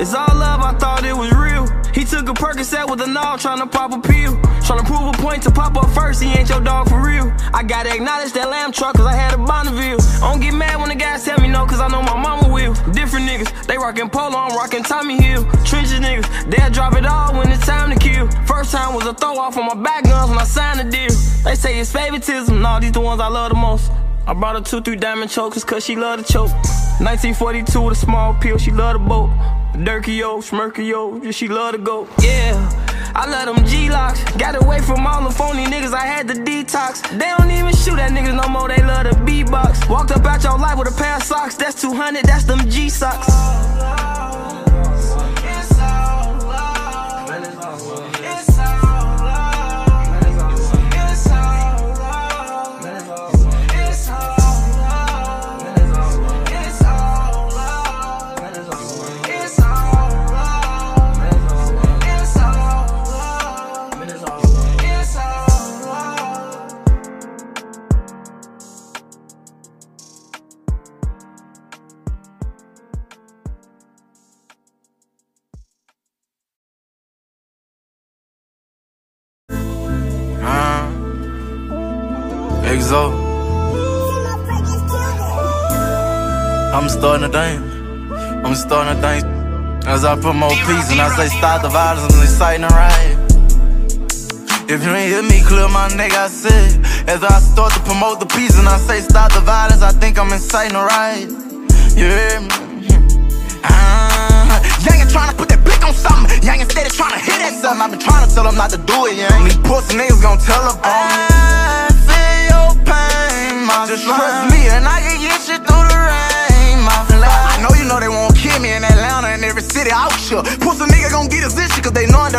It's 0.00 0.12
all 0.12 0.34
love, 0.34 0.60
I 0.60 0.74
thought 0.76 1.04
it 1.04 1.16
was 1.16 1.30
real. 1.32 1.66
He 1.94 2.04
took 2.04 2.28
a 2.28 2.34
Percocet 2.34 2.90
with 2.90 3.00
a 3.00 3.06
knob, 3.06 3.38
tryna 3.38 3.70
pop 3.70 3.92
a 3.92 4.00
pill. 4.00 4.34
Tryna 4.66 4.84
prove 4.84 5.14
a 5.14 5.16
point 5.22 5.44
to 5.44 5.52
pop 5.52 5.76
up 5.76 5.88
first, 5.90 6.20
he 6.20 6.32
ain't 6.32 6.48
your 6.48 6.60
dog 6.60 6.88
for 6.88 7.00
real. 7.00 7.32
I 7.54 7.62
gotta 7.62 7.94
acknowledge 7.94 8.32
that 8.32 8.50
lamb 8.50 8.72
truck, 8.72 8.96
cause 8.96 9.06
I 9.06 9.14
had 9.14 9.34
a 9.34 9.38
Bonneville. 9.38 10.00
I 10.20 10.32
don't 10.32 10.40
get 10.40 10.52
mad 10.52 10.80
when 10.80 10.88
the 10.88 10.96
guys 10.96 11.24
tell 11.24 11.38
me 11.38 11.48
no, 11.48 11.64
cause 11.64 11.80
I 11.80 11.86
know 11.86 12.02
my 12.02 12.20
mama 12.20 12.52
will. 12.52 12.74
Different 12.90 13.28
niggas, 13.28 13.66
they 13.66 13.78
rockin' 13.78 14.10
polo, 14.10 14.36
I'm 14.36 14.56
rockin' 14.56 14.82
Tommy 14.82 15.22
Hill. 15.22 15.44
Trenches 15.64 16.00
niggas, 16.00 16.50
they'll 16.50 16.70
drop 16.70 16.94
it 16.96 17.06
all 17.06 17.32
when 17.32 17.48
it's 17.52 17.64
time 17.64 17.90
to 17.90 17.98
kill. 17.98 18.28
First 18.46 18.72
time 18.72 18.94
was 18.94 19.06
a 19.06 19.14
throw 19.14 19.38
off 19.38 19.56
on 19.56 19.66
my 19.66 19.80
back 19.80 20.02
guns 20.02 20.28
when 20.28 20.38
I 20.38 20.44
signed 20.44 20.80
the 20.80 20.90
deal. 20.90 21.14
They 21.44 21.54
say 21.54 21.78
it's 21.78 21.92
favoritism, 21.92 22.60
nah, 22.60 22.80
these 22.80 22.92
the 22.92 23.00
ones 23.00 23.20
I 23.20 23.28
love 23.28 23.50
the 23.50 23.56
most. 23.56 23.92
I 24.26 24.34
brought 24.34 24.56
her 24.56 24.62
two, 24.62 24.80
three 24.80 24.96
diamond 24.96 25.30
chokers, 25.30 25.62
cause 25.62 25.84
she 25.84 25.94
love 25.94 26.18
to 26.18 26.32
choke. 26.32 26.50
1942 26.98 27.80
with 27.80 27.96
a 27.96 28.00
small 28.00 28.34
pill, 28.34 28.58
she 28.58 28.72
love 28.72 28.94
the 28.94 28.98
boat. 28.98 29.30
Durkio, 29.74 30.40
Smirkio, 30.40 31.22
yeah, 31.24 31.30
she 31.32 31.48
love 31.48 31.72
to 31.72 31.78
go. 31.78 32.06
Yeah, 32.22 32.54
I 33.14 33.28
love 33.28 33.56
them 33.56 33.66
G-locks. 33.66 34.22
Got 34.36 34.62
away 34.62 34.80
from 34.80 35.04
all 35.04 35.24
the 35.24 35.34
phony 35.34 35.64
niggas, 35.66 35.92
I 35.92 36.06
had 36.06 36.28
to 36.28 36.34
detox. 36.34 37.02
They 37.10 37.32
don't 37.36 37.50
even 37.50 37.74
shoot 37.74 37.98
at 37.98 38.12
niggas 38.12 38.40
no 38.40 38.48
more, 38.48 38.68
they 38.68 38.82
love 38.82 39.04
the 39.04 39.16
beatbox. 39.26 39.88
Walked 39.90 40.12
up 40.12 40.24
out 40.24 40.44
your 40.44 40.58
life 40.58 40.78
with 40.78 40.94
a 40.94 40.96
pair 40.96 41.16
of 41.16 41.24
socks, 41.24 41.56
that's 41.56 41.80
200, 41.80 42.24
that's 42.24 42.44
them 42.44 42.60
G-socks. 42.70 43.26
Starting 87.04 87.28
to 87.28 87.32
dance. 87.36 87.60
I'm 88.48 88.54
starting 88.54 88.96
to 88.96 89.02
dance. 89.02 89.84
As 89.84 90.06
I 90.06 90.16
put 90.16 90.32
more 90.32 90.48
peace 90.64 90.88
and 90.88 90.98
I 91.04 91.12
say 91.12 91.28
stop 91.28 91.60
the 91.60 91.68
violence 91.68 92.08
and 92.08 92.24
inciting 92.24 92.64
the 92.64 92.72
riot. 92.72 93.20
If 94.72 94.80
you 94.80 94.88
ain't 94.88 95.12
hear 95.12 95.20
me 95.20 95.44
clear 95.44 95.68
my 95.68 95.92
neck, 96.00 96.16
I 96.16 96.28
said. 96.28 96.80
As 97.04 97.20
I 97.22 97.36
start 97.44 97.74
to 97.74 97.80
promote 97.80 98.20
the 98.20 98.28
peace 98.32 98.56
and 98.56 98.66
I 98.66 98.78
say 98.78 99.04
stop 99.04 99.36
the 99.36 99.44
violence, 99.44 99.82
I 99.82 99.92
think 99.92 100.18
I'm 100.18 100.32
inciting 100.32 100.72
a 100.72 100.80
riot. 100.80 101.28
You 101.92 102.08
hear 102.08 102.40
me? 102.40 102.88
Ah, 103.68 104.64
Youngin' 104.80 105.12
tryna 105.12 105.36
put 105.36 105.52
that 105.52 105.60
blick 105.60 105.84
on 105.84 105.92
something. 105.92 106.40
Youngin' 106.40 106.72
steady 106.72 106.88
tryna 106.88 107.20
hit 107.20 107.36
that 107.44 107.52
something. 107.52 107.84
I've 107.84 107.92
been 107.92 108.00
tryna 108.00 108.32
tell 108.32 108.48
them 108.48 108.56
not 108.56 108.70
to 108.72 108.80
do 108.80 109.12
it, 109.12 109.20
young. 109.20 109.44
These 109.44 109.60
pussy 109.60 110.00
niggas 110.00 110.24
gon' 110.24 110.40
tell 110.40 110.72
up 110.72 110.80
on. 110.80 110.88
I 110.88 111.92
feel 112.08 112.36
your 112.48 112.72
pain, 112.88 113.68
my 113.68 113.84
Just 113.84 114.08
trust 114.08 114.48
me 114.48 114.72
and 114.72 114.88
I 114.88 115.04
can 115.04 115.20
get 115.20 115.43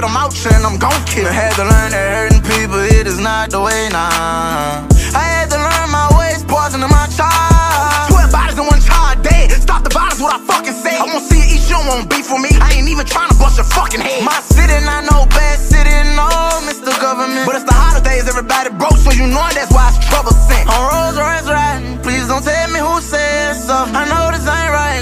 I'm 0.05 0.13
out 0.21 0.37
here 0.37 0.53
and 0.53 0.61
I'm 0.61 0.77
gon' 0.77 0.93
kill. 1.09 1.25
I 1.25 1.33
had 1.33 1.57
to 1.57 1.65
learn 1.65 1.89
that 1.89 2.05
hurting 2.13 2.45
people, 2.45 2.77
it 2.77 3.09
is 3.09 3.17
not 3.17 3.49
the 3.49 3.57
way 3.57 3.89
now. 3.89 4.85
I 5.17 5.25
had 5.33 5.49
to 5.49 5.57
learn 5.57 5.89
my 5.89 6.05
ways, 6.13 6.45
poison 6.45 6.85
in 6.85 6.91
my 6.93 7.09
child. 7.09 8.13
Twelve 8.13 8.29
bodies 8.29 8.53
in 8.53 8.69
one 8.69 8.77
child 8.85 9.25
dead. 9.25 9.49
Stop 9.57 9.81
the 9.81 9.89
violence, 9.89 10.21
what 10.21 10.29
I 10.29 10.39
fucking 10.45 10.77
say. 10.77 10.93
I 10.93 11.09
won't 11.09 11.25
see 11.25 11.41
you 11.41 11.57
eat, 11.57 11.65
you 11.65 11.81
don't 11.81 11.89
want 11.89 12.05
beef 12.05 12.29
with 12.29 12.37
me. 12.37 12.53
I 12.61 12.77
ain't 12.77 12.85
even 12.85 13.01
tryna 13.09 13.33
bust 13.41 13.57
your 13.57 13.65
fucking 13.65 13.97
head. 13.97 14.21
My 14.21 14.37
city 14.45 14.77
not 14.85 15.09
no 15.09 15.25
bad 15.33 15.57
city, 15.57 15.89
no, 16.13 16.29
Mr. 16.69 16.93
Government. 17.01 17.49
But 17.49 17.57
it's 17.57 17.65
the 17.65 17.73
holidays, 17.73 18.29
everybody 18.29 18.69
broke, 18.77 19.01
so 19.01 19.09
you 19.09 19.25
know 19.25 19.41
that's 19.57 19.73
why 19.73 19.89
it's 19.89 19.97
trouble 20.05 20.37
sent. 20.37 20.69
on 20.69 20.85
Rolls 20.85 21.17
Royce 21.17 21.49
riding, 21.49 21.97
please 22.05 22.29
don't 22.29 22.45
tell 22.45 22.69
me 22.69 22.77
who 22.77 23.01
said 23.01 23.57
so. 23.57 23.73
I 23.73 24.05
know 24.05 24.29
this 24.29 24.44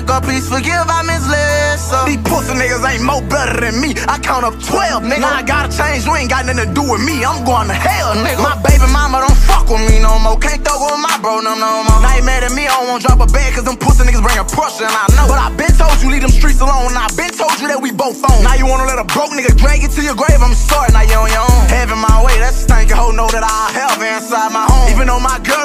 God 0.05 0.23
please 0.23 0.47
forgive 0.47 0.83
I 0.87 1.01
misled 1.03 1.79
so. 1.79 2.03
These 2.05 2.21
pussy 2.27 2.53
niggas 2.53 2.83
ain't 2.83 3.03
more 3.03 3.23
better 3.31 3.59
than 3.59 3.79
me. 3.79 3.95
I 4.07 4.19
count 4.19 4.43
up 4.43 4.55
12, 4.59 5.03
nigga. 5.07 5.23
Now 5.23 5.39
I 5.39 5.43
gotta 5.43 5.71
change, 5.71 6.05
you 6.05 6.13
ain't 6.15 6.29
got 6.29 6.45
nothing 6.45 6.67
to 6.67 6.69
do 6.73 6.83
with 6.83 7.03
me. 7.03 7.23
I'm 7.23 7.43
going 7.43 7.67
to 7.71 7.77
hell, 7.77 8.15
nigga. 8.19 8.43
My 8.43 8.59
baby 8.61 8.87
mama 8.91 9.23
don't 9.23 9.39
fuck 9.47 9.69
with 9.71 9.83
me 9.87 10.03
no 10.03 10.19
more. 10.19 10.35
Can't 10.39 10.59
throw 10.59 10.75
with 10.83 10.99
my 10.99 11.15
bro, 11.23 11.39
no, 11.39 11.55
no 11.55 11.87
more. 11.87 11.99
Now 12.03 12.15
you 12.19 12.23
mad 12.27 12.43
at 12.43 12.51
me, 12.51 12.67
I 12.67 12.75
don't 12.75 12.87
wanna 12.91 13.03
drop 13.03 13.19
a 13.23 13.29
bag, 13.31 13.55
cause 13.55 13.63
them 13.63 13.77
pussy 13.79 14.03
niggas 14.03 14.23
bringin' 14.23 14.47
pressure, 14.51 14.85
and 14.85 14.95
I 14.95 15.07
know. 15.15 15.25
But 15.31 15.39
I 15.39 15.47
been 15.55 15.71
told 15.79 15.95
you 16.03 16.11
leave 16.11 16.23
them 16.23 16.35
streets 16.35 16.59
alone, 16.59 16.91
and 16.91 16.99
I 16.99 17.07
been 17.15 17.31
told 17.31 17.55
you 17.63 17.71
that 17.71 17.79
we 17.79 17.95
both 17.95 18.19
on. 18.27 18.43
Now 18.43 18.59
you 18.59 18.67
wanna 18.67 18.85
let 18.85 18.99
a 18.99 19.07
broke 19.07 19.31
nigga 19.31 19.55
drag 19.55 19.81
you 19.81 19.89
to 19.89 20.01
your 20.03 20.15
grave, 20.19 20.43
I'm 20.43 20.53
sorry, 20.53 20.91
now 20.91 21.07
you 21.07 21.15
on 21.15 21.31
your 21.31 21.45
own. 21.47 21.63
Having 21.71 22.03
my 22.03 22.17
way, 22.25 22.35
that's 22.43 22.59
a 22.59 22.63
stinking 22.67 22.97
hoe, 22.99 23.15
know 23.15 23.31
that 23.31 23.45
I 23.45 23.71
have 23.79 24.01
inside 24.03 24.51
my 24.51 24.67
home. 24.67 24.91
Even 24.91 25.07
though 25.07 25.23
my 25.23 25.39
girl 25.47 25.63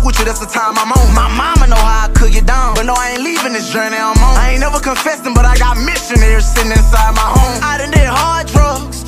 fuck 0.00 0.06
with 0.06 0.18
you, 0.18 0.24
that's 0.24 0.40
the 0.40 0.46
time 0.46 0.74
I'm 0.78 0.92
on. 0.92 1.14
My 1.14 1.28
mama 1.28 1.66
know 1.68 1.76
how 1.76 2.08
I 2.08 2.12
cook 2.12 2.32
you 2.32 2.42
down, 2.42 2.74
but 2.74 2.84
no, 2.84 2.94
I 2.94 3.12
ain't 3.12 3.22
leaving 3.22 3.52
this 3.52 3.72
journey 3.72 3.96
I'm 3.96 4.16
on. 4.16 4.36
I 4.36 4.52
ain't 4.52 4.60
never 4.60 4.80
confessing, 4.80 5.34
but 5.34 5.44
I 5.44 5.56
got 5.56 5.76
missionaries 5.76 6.46
sitting 6.46 6.72
inside 6.72 7.14
my 7.14 7.28
home. 7.36 7.60
I 7.62 7.78
done 7.78 7.90
did 7.90 8.06
hard 8.06 8.46
drugs 8.48 8.99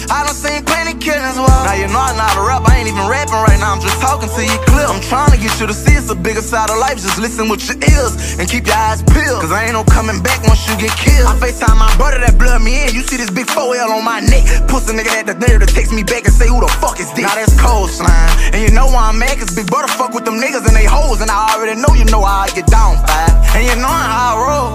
killings, 1.03 1.35
well. 1.37 1.51
Now 1.67 1.75
you 1.75 1.91
know 1.91 1.99
I'm 1.99 2.15
not 2.15 2.39
a 2.39 2.43
rap, 2.47 2.63
I 2.63 2.79
ain't 2.79 2.87
even 2.87 3.03
rapping 3.11 3.43
right 3.43 3.59
now, 3.59 3.75
I'm 3.75 3.83
just 3.83 3.99
talking 3.99 4.31
to 4.31 4.43
you 4.43 4.57
clear. 4.71 4.87
I'm 4.87 5.03
trying 5.03 5.35
to 5.35 5.39
get 5.39 5.51
you 5.59 5.67
to 5.67 5.75
see 5.75 5.99
it's 5.99 6.09
a 6.09 6.15
bigger 6.15 6.41
side 6.41 6.71
of 6.71 6.79
life, 6.79 7.03
just 7.03 7.19
listen 7.19 7.51
with 7.51 7.67
your 7.67 7.77
ears 7.91 8.39
and 8.39 8.47
keep 8.47 8.71
your 8.71 8.79
eyes 8.79 9.03
peeled. 9.11 9.43
Cause 9.43 9.51
I 9.51 9.67
ain't 9.67 9.75
no 9.75 9.83
coming 9.83 10.23
back 10.23 10.39
once 10.47 10.63
you 10.71 10.79
get 10.79 10.95
killed. 10.95 11.27
I 11.27 11.35
FaceTime 11.43 11.77
my 11.77 11.91
brother 11.99 12.23
that 12.23 12.39
blood 12.39 12.63
me 12.63 12.87
in, 12.87 12.95
you 12.95 13.03
see 13.03 13.19
this 13.19 13.31
big 13.31 13.51
4L 13.51 13.91
on 13.91 14.07
my 14.07 14.23
neck. 14.23 14.47
Pussy 14.71 14.95
nigga 14.95 15.11
had 15.11 15.27
the 15.27 15.35
nerve 15.35 15.61
to 15.61 15.69
text 15.69 15.91
me 15.93 16.07
back 16.07 16.25
and 16.25 16.33
say, 16.33 16.47
who 16.47 16.63
the 16.63 16.71
fuck 16.79 17.03
is 17.03 17.11
this? 17.13 17.27
Now 17.27 17.35
that's 17.35 17.53
cold 17.59 17.91
slime. 17.91 18.31
And 18.55 18.63
you 18.63 18.71
know 18.71 18.87
why 18.87 19.11
I'm 19.11 19.19
mad, 19.19 19.35
cause 19.43 19.51
big 19.51 19.67
brother 19.67 19.91
fuck 19.91 20.15
with 20.15 20.25
them 20.25 20.39
niggas 20.39 20.65
and 20.65 20.77
they 20.79 20.87
hoes, 20.87 21.21
and 21.21 21.31
I 21.31 21.59
already 21.59 21.77
know 21.83 21.93
you 21.99 22.07
know 22.07 22.23
how 22.23 22.47
I 22.47 22.49
get 22.55 22.71
down, 22.71 23.03
five. 23.03 23.35
And 23.59 23.67
you 23.67 23.77
know 23.83 23.91
how 23.91 24.15
I 24.15 24.33
roll. 24.39 24.71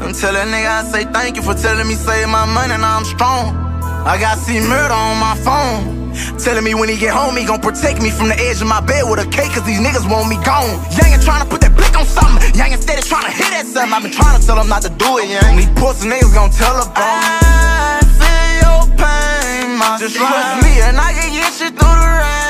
I'm 0.06 0.14
telling 0.16 0.48
nigga, 0.48 0.70
I 0.70 0.82
say 0.88 1.04
thank 1.12 1.36
you 1.36 1.42
for 1.42 1.54
telling 1.54 1.86
me 1.86 1.94
save 1.94 2.28
my 2.28 2.48
money, 2.48 2.76
now 2.80 2.96
I'm 2.96 3.04
strong. 3.04 3.65
I 4.06 4.18
got 4.20 4.38
see 4.38 4.60
murder 4.60 4.94
on 4.94 5.18
my 5.18 5.34
phone. 5.42 6.14
Telling 6.38 6.62
me 6.62 6.74
when 6.78 6.88
he 6.88 6.96
get 6.96 7.12
home, 7.12 7.36
he 7.36 7.44
gon' 7.44 7.60
protect 7.60 8.00
me 8.00 8.08
from 8.08 8.28
the 8.28 8.38
edge 8.38 8.62
of 8.62 8.68
my 8.68 8.80
bed 8.80 9.02
with 9.10 9.18
a 9.18 9.26
cake, 9.28 9.50
cause 9.50 9.66
these 9.66 9.80
niggas 9.82 10.06
want 10.08 10.30
me 10.30 10.38
gone. 10.46 10.78
Trying 11.26 11.42
to 11.42 11.50
put 11.50 11.60
that 11.62 11.74
blick 11.74 11.90
on 11.98 12.06
something. 12.06 12.38
Of 12.38 13.04
trying 13.10 13.26
to 13.26 13.34
hit 13.34 13.50
that 13.50 13.66
something. 13.66 13.92
I've 13.92 14.06
been 14.06 14.14
trying 14.14 14.38
to 14.38 14.46
tell 14.46 14.54
him 14.62 14.68
not 14.68 14.82
to 14.82 14.90
do 14.94 15.18
it, 15.18 15.26
young. 15.26 15.58
These 15.58 15.66
pussy 15.74 16.06
niggas 16.06 16.30
gon' 16.32 16.54
tell 16.54 16.78
bro. 16.94 17.02
I 17.02 17.98
feel 18.14 18.62
your 18.62 18.86
pain, 18.94 19.74
my 19.74 19.98
Just 19.98 20.14
trust 20.14 20.62
me, 20.62 20.70
and 20.86 20.94
I 20.94 21.10
can 21.10 21.34
get 21.34 21.50
you 21.58 21.74
through 21.74 21.98
the 21.98 22.10
rain, 22.14 22.45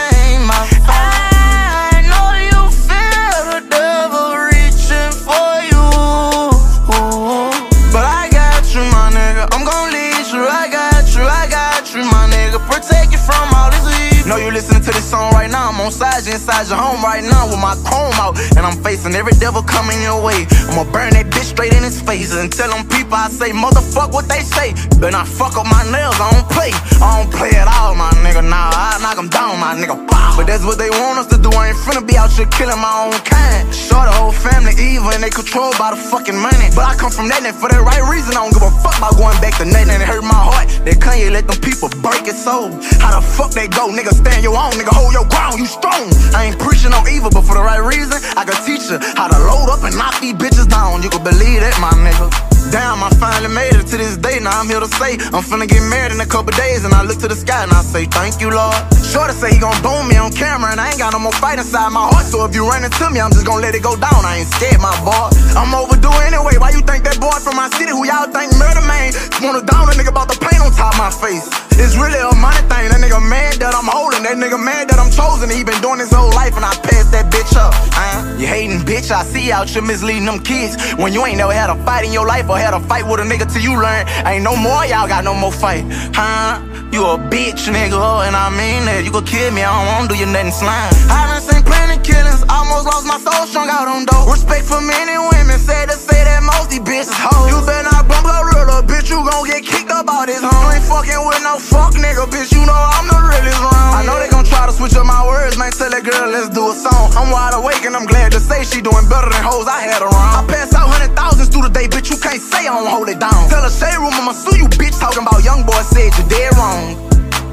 cabeza. 16.46 16.55
Your 16.70 16.78
home 16.78 17.02
right 17.02 17.22
now 17.22 17.46
with 17.46 17.60
my 17.60 17.74
chrome 17.86 18.14
out. 18.18 18.38
And 18.56 18.66
I'm 18.66 18.76
facing 18.82 19.14
every 19.14 19.32
devil 19.38 19.62
coming 19.62 20.00
your 20.02 20.22
way. 20.22 20.46
I'ma 20.70 20.84
burn 20.90 21.14
that 21.14 21.26
bitch 21.30 21.54
straight 21.54 21.72
in 21.72 21.82
his 21.82 22.00
face. 22.00 22.34
And 22.34 22.50
tell 22.52 22.70
them 22.70 22.86
people 22.88 23.14
I 23.14 23.28
say, 23.28 23.50
motherfuck 23.50 24.12
what 24.12 24.28
they 24.28 24.40
say. 24.40 24.74
Better 24.98 25.16
I 25.16 25.24
fuck 25.24 25.56
up 25.56 25.66
my 25.66 25.82
nails, 25.90 26.18
I 26.18 26.30
don't 26.34 26.48
play. 26.50 26.70
I 27.00 27.22
don't 27.22 27.30
play 27.32 27.52
at 27.54 27.68
all, 27.68 27.94
my 27.94 28.10
nigga. 28.24 28.42
Nah, 28.42 28.70
I 28.74 28.98
knock 29.02 29.16
them 29.16 29.28
down, 29.28 29.60
my 29.60 29.74
nigga. 29.78 29.94
Bow. 29.94 30.34
But 30.36 30.46
that's 30.46 30.64
what 30.64 30.76
they 30.76 30.90
want 30.90 31.18
us 31.18 31.28
to 31.32 31.38
do. 31.38 31.48
I 31.56 31.72
ain't 31.72 31.80
finna 31.80 32.04
be 32.04 32.16
out 32.16 32.30
here 32.32 32.46
killing 32.52 32.76
my 32.76 33.08
own 33.08 33.16
kind. 33.24 33.64
Sure, 33.72 34.04
the 34.04 34.12
whole 34.12 34.36
family 34.36 34.76
evil 34.76 35.08
and 35.08 35.22
they 35.22 35.30
controlled 35.30 35.78
by 35.78 35.94
the 35.94 35.96
fucking 35.96 36.36
money. 36.36 36.68
But 36.76 36.84
I 36.84 36.94
come 36.94 37.08
from 37.08 37.32
that 37.32 37.40
and 37.40 37.56
for 37.56 37.72
the 37.72 37.80
right 37.80 38.04
reason. 38.04 38.36
I 38.36 38.44
don't 38.44 38.52
give 38.52 38.60
a 38.60 38.72
fuck 38.84 38.96
about 39.00 39.16
going 39.16 39.38
back 39.40 39.56
to 39.62 39.64
nothing 39.64 39.96
and 39.96 40.04
it 40.04 40.08
hurt 40.08 40.20
my 40.20 40.36
heart. 40.36 40.68
That 40.84 41.00
Kanye 41.00 41.32
let 41.32 41.48
them 41.48 41.56
people 41.64 41.88
break 42.04 42.28
his 42.28 42.36
soul. 42.36 42.68
How 43.00 43.16
the 43.16 43.24
fuck 43.24 43.56
they 43.56 43.68
go, 43.68 43.88
nigga? 43.88 44.12
Stand 44.12 44.44
your 44.44 44.56
own, 44.60 44.76
nigga. 44.76 44.92
Hold 44.92 45.16
your 45.16 45.24
ground, 45.32 45.56
you 45.56 45.64
strong. 45.64 46.04
I 46.36 46.52
ain't 46.52 46.55
preaching 46.58 46.92
on 46.92 47.06
evil, 47.08 47.30
but 47.30 47.42
for 47.42 47.54
the 47.54 47.62
right 47.62 47.82
reason, 47.82 48.18
I 48.36 48.44
can 48.44 48.56
teach 48.64 48.90
you 48.90 48.98
how 49.16 49.28
to 49.28 49.38
load 49.38 49.70
up 49.70 49.84
and 49.84 49.96
knock 49.96 50.20
these 50.20 50.34
bitches 50.34 50.68
down. 50.68 51.02
You 51.02 51.10
can 51.10 51.22
believe 51.22 51.60
that, 51.60 51.78
my 51.80 51.90
nigga. 51.92 52.55
Damn, 52.70 53.02
I 53.02 53.10
finally 53.20 53.52
made 53.54 53.74
it 53.74 53.86
to 53.88 53.96
this 53.96 54.16
day. 54.16 54.40
Now 54.40 54.58
I'm 54.60 54.68
here 54.68 54.80
to 54.80 54.90
say 54.98 55.14
I'm 55.30 55.42
finna 55.42 55.68
get 55.68 55.82
married 55.86 56.12
in 56.12 56.20
a 56.20 56.26
couple 56.26 56.52
days, 56.58 56.84
and 56.84 56.92
I 56.92 57.02
look 57.02 57.18
to 57.22 57.28
the 57.28 57.38
sky 57.38 57.62
and 57.62 57.72
I 57.72 57.82
say 57.82 58.06
thank 58.06 58.40
you, 58.40 58.50
Lord. 58.50 58.74
Sure 59.06 59.26
to 59.26 59.32
say 59.32 59.54
he 59.54 59.58
gon' 59.58 59.76
boom 59.82 60.08
me 60.08 60.16
on 60.16 60.32
camera, 60.32 60.70
and 60.72 60.80
I 60.80 60.90
ain't 60.90 60.98
got 60.98 61.12
no 61.12 61.18
more 61.18 61.36
fight 61.38 61.58
inside 61.58 61.90
my 61.90 62.06
heart. 62.10 62.26
So 62.26 62.44
if 62.44 62.54
you 62.54 62.66
run 62.66 62.84
into 62.84 63.06
me, 63.10 63.20
I'm 63.20 63.30
just 63.30 63.46
gon' 63.46 63.62
let 63.62 63.74
it 63.74 63.82
go 63.82 63.94
down. 63.96 64.20
I 64.26 64.42
ain't 64.42 64.50
scared, 64.50 64.82
my 64.82 64.92
boy. 65.06 65.30
I'm 65.54 65.72
overdue 65.74 66.12
anyway. 66.26 66.58
Why 66.58 66.70
you 66.74 66.82
think 66.82 67.04
that 67.06 67.20
boy 67.22 67.38
from 67.38 67.56
my 67.56 67.70
city, 67.78 67.94
who 67.94 68.04
y'all 68.04 68.26
think 68.28 68.50
murder 68.58 68.82
man, 68.82 69.14
wanna 69.40 69.62
down 69.62 69.86
a 69.88 69.94
nigga 69.94 70.10
about 70.10 70.28
the 70.28 70.38
paint 70.42 70.60
on 70.60 70.74
top 70.74 70.94
of 70.94 71.00
my 71.00 71.10
face? 71.10 71.46
It's 71.78 71.94
really 71.94 72.18
a 72.18 72.32
money 72.40 72.60
thing. 72.72 72.88
That 72.88 72.98
nigga 72.98 73.20
mad 73.20 73.60
that 73.60 73.76
I'm 73.76 73.86
holding. 73.86 74.24
That 74.24 74.40
nigga 74.40 74.56
mad 74.58 74.88
that 74.88 74.98
I'm 74.98 75.12
chosen. 75.12 75.52
He 75.52 75.62
been 75.62 75.78
doing 75.84 76.00
his 76.00 76.10
whole 76.10 76.32
life, 76.32 76.56
and 76.56 76.64
I 76.64 76.72
passed 76.80 77.12
that 77.12 77.28
bitch 77.28 77.52
up. 77.54 77.76
Uh, 77.92 78.36
you 78.40 78.48
hating 78.48 78.80
bitch, 78.80 79.12
I 79.12 79.22
see 79.24 79.52
out 79.52 79.68
you 79.76 79.82
misleading 79.82 80.24
them 80.24 80.40
kids. 80.40 80.74
When 80.96 81.12
you 81.12 81.24
ain't 81.24 81.36
never 81.36 81.52
had 81.52 81.68
a 81.68 81.76
fight 81.84 82.04
in 82.04 82.12
your 82.12 82.26
life 82.26 82.48
or 82.48 82.55
had 82.60 82.74
a 82.74 82.80
fight 82.80 83.06
with 83.06 83.20
a 83.20 83.24
nigga 83.24 83.50
till 83.50 83.62
you 83.62 83.74
learn. 83.80 84.06
Ain't 84.26 84.44
no 84.44 84.56
more, 84.56 84.84
y'all 84.86 85.08
got 85.08 85.24
no 85.24 85.34
more 85.34 85.52
fight. 85.52 85.84
Huh? 86.14 86.60
You 86.92 87.04
a 87.04 87.18
bitch, 87.18 87.68
nigga, 87.68 88.26
and 88.26 88.34
I 88.36 88.48
mean 88.48 88.86
that. 88.86 89.04
You 89.04 89.10
could 89.10 89.26
kill 89.26 89.52
me, 89.52 89.62
I 89.62 89.68
don't 89.68 89.86
wanna 89.92 90.08
do 90.08 90.16
you 90.16 90.26
nothing 90.26 90.52
slime. 90.52 90.92
I 91.12 91.28
done 91.28 91.42
seen 91.42 91.62
plenty 91.62 92.00
killings, 92.00 92.42
almost 92.48 92.86
lost 92.86 93.04
my 93.04 93.18
soul 93.20 93.46
strung 93.46 93.68
out 93.68 93.88
on 93.88 94.06
dope. 94.06 94.30
Respect 94.30 94.64
for 94.64 94.80
men 94.80 95.08
and 95.08 95.28
women, 95.28 95.58
sad 95.58 95.90
to 95.90 95.96
say 95.96 96.24
that 96.24 96.40
most 96.42 96.70
these 96.70 96.80
bitches 96.80 97.12
hoes. 97.12 97.50
You 97.52 97.60
better 97.66 97.90
not 97.90 98.08
bump 98.08 98.24
a 98.24 98.55
bitch, 98.86 99.08
you 99.10 99.22
gon' 99.22 99.46
get 99.46 99.62
kicked 99.64 99.90
up 99.90 100.08
out 100.08 100.26
this 100.26 100.42
home. 100.42 100.72
Ain't 100.72 100.84
fucking 100.84 101.22
with 101.26 101.42
no 101.42 101.58
fuck 101.58 101.94
nigga, 101.94 102.26
bitch, 102.26 102.52
you 102.52 102.62
know 102.64 102.74
I'm 102.74 103.06
the 103.06 103.18
realest 103.20 103.60
round. 103.60 103.92
I 103.96 104.02
know 104.06 104.18
they 104.18 104.28
gon' 104.28 104.44
try 104.44 104.66
to 104.66 104.72
switch 104.72 104.94
up 104.94 105.06
my 105.06 105.22
words, 105.26 105.56
man, 105.58 105.72
tell 105.72 105.90
that 105.90 106.02
girl, 106.04 106.28
let's 106.30 106.50
do 106.50 106.70
a 106.70 106.74
song. 106.74 107.12
I'm 107.14 107.30
wide 107.30 107.54
awake 107.54 107.84
and 107.86 107.94
I'm 107.96 108.06
glad 108.06 108.32
to 108.32 108.40
say 108.40 108.64
she 108.64 108.80
doing 108.82 109.06
better 109.08 109.30
than 109.30 109.42
hoes 109.42 109.66
I 109.68 109.80
had 109.80 110.02
around. 110.02 110.32
I 110.36 110.42
pass 110.48 110.74
out 110.74 110.88
hundred 110.90 111.14
thousands 111.16 111.48
through 111.48 111.68
the 111.68 111.72
day, 111.72 111.86
bitch, 111.86 112.10
you 112.10 112.18
can't 112.18 112.42
say 112.42 112.66
I 112.66 112.74
don't 112.74 112.90
hold 112.90 113.08
it 113.08 113.18
down. 113.18 113.48
Tell 113.48 113.64
a 113.64 113.70
shade 113.70 113.96
room, 113.98 114.14
I'ma 114.14 114.32
sue 114.32 114.58
you, 114.58 114.68
bitch, 114.76 114.98
talking 114.98 115.22
about 115.22 115.42
young 115.44 115.64
boy 115.64 115.80
said 115.86 116.10
you 116.18 116.24
dead 116.28 116.52
wrong. 116.58 116.98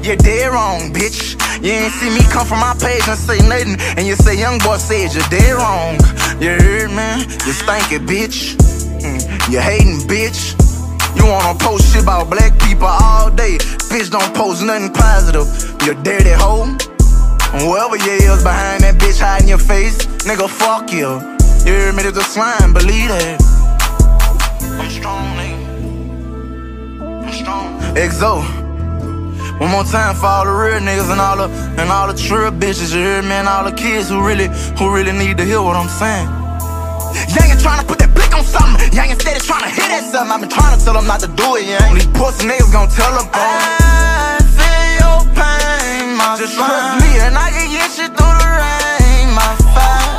You're 0.04 0.20
dead 0.20 0.52
wrong, 0.52 0.92
bitch. 0.92 1.32
You 1.64 1.72
ain't 1.72 1.92
see 1.96 2.10
me 2.12 2.20
come 2.28 2.44
from 2.44 2.60
my 2.60 2.76
page 2.76 3.08
and 3.08 3.16
say 3.16 3.40
nothing, 3.48 3.80
and 3.96 4.06
you 4.06 4.16
say 4.16 4.36
young 4.36 4.58
boy 4.58 4.76
said 4.76 5.14
you're 5.14 5.24
dead 5.32 5.56
wrong. 5.56 5.96
You 6.42 6.50
heard, 6.60 6.90
man? 6.92 7.20
You 7.20 7.52
stinky, 7.56 8.04
bitch. 8.04 8.56
Mm, 9.00 9.50
You 9.50 9.60
hating, 9.60 10.04
bitch. 10.04 10.63
You 11.16 11.26
wanna 11.26 11.58
post 11.58 11.92
shit 11.92 12.02
about 12.02 12.30
black 12.30 12.58
people 12.60 12.86
all 12.86 13.30
day. 13.30 13.58
Bitch, 13.90 14.10
don't 14.10 14.34
post 14.34 14.62
nothing 14.62 14.92
positive. 14.92 15.46
You 15.86 15.94
dirty 16.02 16.30
hoe. 16.30 16.64
And 17.54 17.62
Whoever 17.62 17.96
you 17.96 18.12
is 18.32 18.42
behind 18.42 18.82
that 18.82 18.96
bitch 18.98 19.20
hiding 19.20 19.48
your 19.48 19.58
face, 19.58 20.06
nigga, 20.26 20.48
fuck 20.48 20.92
you. 20.92 21.20
You 21.64 21.72
hear 21.78 21.92
me? 21.92 22.02
There's 22.02 22.16
a 22.16 22.24
slime, 22.24 22.72
believe 22.72 23.08
that. 23.08 23.40
I'm 24.80 24.90
strong, 24.90 25.24
nigga. 25.38 25.56
I'm 27.26 27.32
strong. 27.32 27.80
Exo. 27.94 28.64
One 29.60 29.70
more 29.70 29.84
time 29.84 30.16
for 30.16 30.26
all 30.26 30.44
the 30.44 30.50
real 30.50 30.80
niggas 30.80 31.12
and 31.12 31.20
all 31.20 31.36
the 31.36 31.48
and 31.80 31.88
all 31.88 32.08
the 32.08 32.18
true 32.18 32.50
bitches, 32.50 32.92
you 32.92 33.00
hear 33.00 33.22
me? 33.22 33.38
And 33.38 33.46
all 33.46 33.64
the 33.64 33.72
kids 33.72 34.08
who 34.08 34.26
really 34.26 34.48
who 34.76 34.92
really 34.92 35.12
need 35.12 35.36
to 35.38 35.44
hear 35.44 35.62
what 35.62 35.76
I'm 35.76 35.88
saying. 35.88 36.26
Young 37.38 37.50
and 37.54 37.60
trying 37.60 37.80
to 37.80 37.93
on 38.44 38.60
something. 38.60 38.92
Young 38.92 39.10
instead 39.10 39.36
of 39.36 39.42
trying 39.42 39.62
to 39.62 39.70
hit 39.70 39.90
at 39.90 40.04
something. 40.04 40.32
I've 40.32 40.40
been 40.40 40.50
trying 40.50 40.78
to 40.78 40.84
tell 40.84 40.94
them 40.94 41.06
not 41.06 41.20
to 41.20 41.28
do 41.28 41.56
it, 41.56 41.66
young. 41.68 41.94
These 41.94 42.06
pussy 42.08 42.46
niggas 42.48 42.72
gon' 42.72 42.88
tell 42.88 43.12
them, 43.16 43.28
I 43.32 44.40
feel 44.56 44.86
your 45.00 45.20
pain, 45.34 46.16
my 46.16 46.36
Just 46.38 46.54
trust 46.54 47.00
me 47.00 47.10
and 47.20 47.36
I 47.36 47.50
can 47.50 47.68
get 47.72 47.90
you 47.98 48.08
through 48.12 48.36
the 48.42 48.50
rain, 48.60 49.26
my 49.32 49.52
fire. 49.74 50.12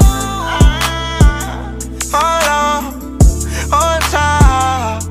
Hold 2.16 2.48
on, 2.50 2.82
hold 3.72 4.02
tight. 4.12 5.02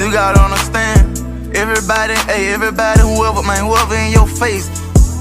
You 0.00 0.10
gotta 0.10 0.40
understand. 0.40 1.18
Everybody, 1.54 2.14
hey, 2.30 2.54
everybody, 2.54 3.00
whoever, 3.00 3.42
man, 3.42 3.66
whoever 3.66 3.94
in 3.96 4.12
your 4.12 4.26
face. 4.26 4.79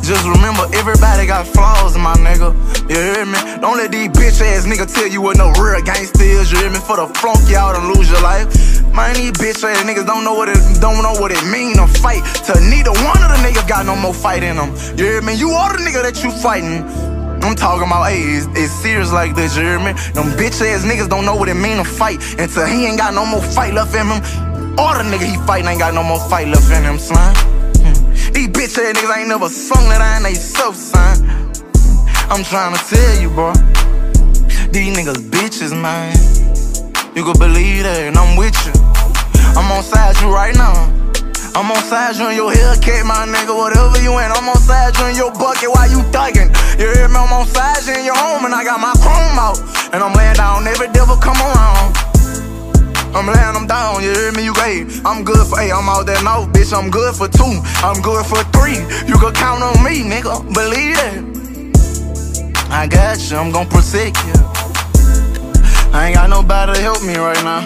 Just 0.09 0.25
remember, 0.25 0.65
everybody 0.73 1.27
got 1.27 1.45
flaws, 1.45 1.95
my 1.95 2.15
nigga. 2.15 2.49
You 2.89 2.97
hear 2.97 3.27
me? 3.29 3.37
Don't 3.61 3.77
let 3.77 3.91
these 3.91 4.09
bitch 4.09 4.41
ass 4.41 4.65
niggas 4.65 4.91
tell 4.91 5.05
you 5.05 5.21
what 5.21 5.37
no 5.37 5.53
real 5.61 5.85
gangsta 5.85 6.25
is. 6.25 6.51
You 6.51 6.57
hear 6.57 6.71
me? 6.71 6.79
For 6.79 6.97
the 6.97 7.05
flunk 7.21 7.45
out 7.53 7.75
and 7.77 7.93
lose 7.93 8.09
your 8.09 8.19
life. 8.23 8.49
Man, 8.89 9.13
these 9.13 9.29
bitch 9.37 9.61
ass 9.61 9.85
niggas 9.85 10.07
don't 10.07 10.23
know 10.23 10.33
what 10.33 10.49
it 10.49 10.57
don't 10.81 11.03
know 11.05 11.13
what 11.21 11.31
it 11.31 11.45
mean 11.53 11.75
to 11.77 11.85
fight. 11.85 12.25
To 12.49 12.57
neither 12.57 12.89
one 12.89 13.21
of 13.21 13.29
the 13.29 13.37
niggas 13.45 13.69
got 13.69 13.85
no 13.85 13.95
more 13.95 14.11
fight 14.11 14.41
in 14.41 14.55
them. 14.57 14.73
You 14.97 15.05
hear 15.05 15.21
me? 15.21 15.35
You 15.35 15.51
are 15.51 15.77
the 15.77 15.83
nigga 15.83 16.01
that 16.01 16.23
you 16.23 16.31
fighting. 16.31 16.81
I'm 17.45 17.53
talking 17.53 17.85
about, 17.85 18.09
hey, 18.09 18.17
it's, 18.17 18.47
it's 18.57 18.73
serious 18.81 19.13
like 19.13 19.35
this, 19.35 19.55
you 19.55 19.61
hear 19.61 19.77
me? 19.77 19.93
Them 20.17 20.33
bitch 20.33 20.57
ass 20.65 20.89
niggas 20.89 21.07
don't 21.07 21.23
know 21.23 21.35
what 21.35 21.49
it 21.49 21.53
mean 21.53 21.77
to 21.77 21.83
fight 21.85 22.17
until 22.39 22.65
he 22.65 22.87
ain't 22.87 22.97
got 22.97 23.13
no 23.13 23.27
more 23.27 23.43
fight 23.43 23.75
left 23.75 23.93
in 23.93 24.09
him. 24.09 24.25
All 24.79 24.97
the 24.97 25.05
nigga 25.05 25.29
he 25.29 25.37
fighting 25.45 25.69
ain't 25.69 25.77
got 25.77 25.93
no 25.93 26.01
more 26.01 26.17
fight 26.29 26.47
left 26.47 26.65
in 26.71 26.81
him, 26.81 26.97
son. 26.97 27.58
Bitch 28.69 28.85
ass 28.85 29.01
niggas 29.01 29.17
ain't 29.17 29.29
never 29.29 29.49
sung 29.49 29.89
that 29.89 29.97
I 29.97 30.21
ain't 30.21 30.25
they 30.29 30.37
self, 30.37 30.75
son. 30.75 31.25
I'm 32.29 32.45
trying 32.45 32.77
to 32.77 32.81
tell 32.85 33.17
you, 33.17 33.33
bro. 33.33 33.49
These 34.69 34.93
niggas 34.93 35.25
bitches, 35.33 35.73
man. 35.73 36.13
You 37.17 37.25
can 37.25 37.33
believe 37.41 37.81
that, 37.81 38.05
and 38.05 38.13
I'm 38.13 38.37
with 38.37 38.53
you. 38.69 38.73
I'm 39.57 39.65
on 39.73 39.81
side 39.81 40.21
you 40.21 40.29
right 40.29 40.53
now. 40.53 40.85
I'm 41.57 41.65
on 41.65 41.81
side 41.81 42.21
you 42.21 42.29
in 42.29 42.37
your 42.37 42.53
Hellcat, 42.53 43.09
my 43.09 43.25
nigga. 43.25 43.57
Whatever 43.57 43.97
you 44.05 44.13
in, 44.21 44.29
I'm 44.37 44.45
on 44.45 44.61
side 44.61 44.93
you 45.01 45.05
in 45.09 45.15
your 45.17 45.33
bucket 45.33 45.73
while 45.73 45.89
you 45.89 46.05
thuggin'. 46.13 46.53
You 46.77 46.93
hear 46.93 47.09
me? 47.09 47.17
I'm 47.17 47.33
on 47.33 47.49
side 47.49 47.81
you 47.89 47.97
in 47.97 48.05
your 48.05 48.17
home, 48.21 48.45
and 48.45 48.53
I 48.53 48.61
got 48.61 48.77
my 48.77 48.93
chrome 49.01 49.39
out. 49.41 49.57
And 49.97 50.03
I'm 50.05 50.13
laying 50.13 50.37
down 50.37 50.69
every 50.69 50.93
devil 50.93 51.17
come 51.17 51.41
around. 51.41 52.08
I'm 53.15 53.25
laying 53.25 53.53
them 53.53 53.65
down, 53.65 54.03
you 54.03 54.13
hear 54.13 54.31
me? 54.31 54.45
You 54.45 54.53
great. 54.53 55.01
I'm 55.03 55.23
good 55.23 55.47
for 55.47 55.59
eight, 55.59 55.71
I'm 55.71 55.89
out 55.89 56.05
there 56.05 56.21
now, 56.23 56.45
bitch. 56.45 56.71
I'm 56.77 56.91
good 56.91 57.15
for 57.15 57.27
two, 57.27 57.61
I'm 57.81 58.01
good 58.01 58.25
for 58.25 58.43
three. 58.53 58.77
You 59.09 59.17
can 59.17 59.33
count 59.33 59.63
on 59.63 59.83
me, 59.83 60.05
nigga. 60.05 60.45
Believe 60.53 60.95
that. 61.01 61.39
I 62.69 62.85
got 62.85 63.17
you, 63.17 63.37
I'm 63.37 63.51
gon' 63.51 63.67
protect 63.67 64.17
you. 64.29 64.33
I 65.91 66.05
ain't 66.07 66.15
got 66.15 66.29
nobody 66.29 66.73
to 66.73 66.81
help 66.81 67.01
me 67.01 67.17
right 67.17 67.43
now. 67.43 67.65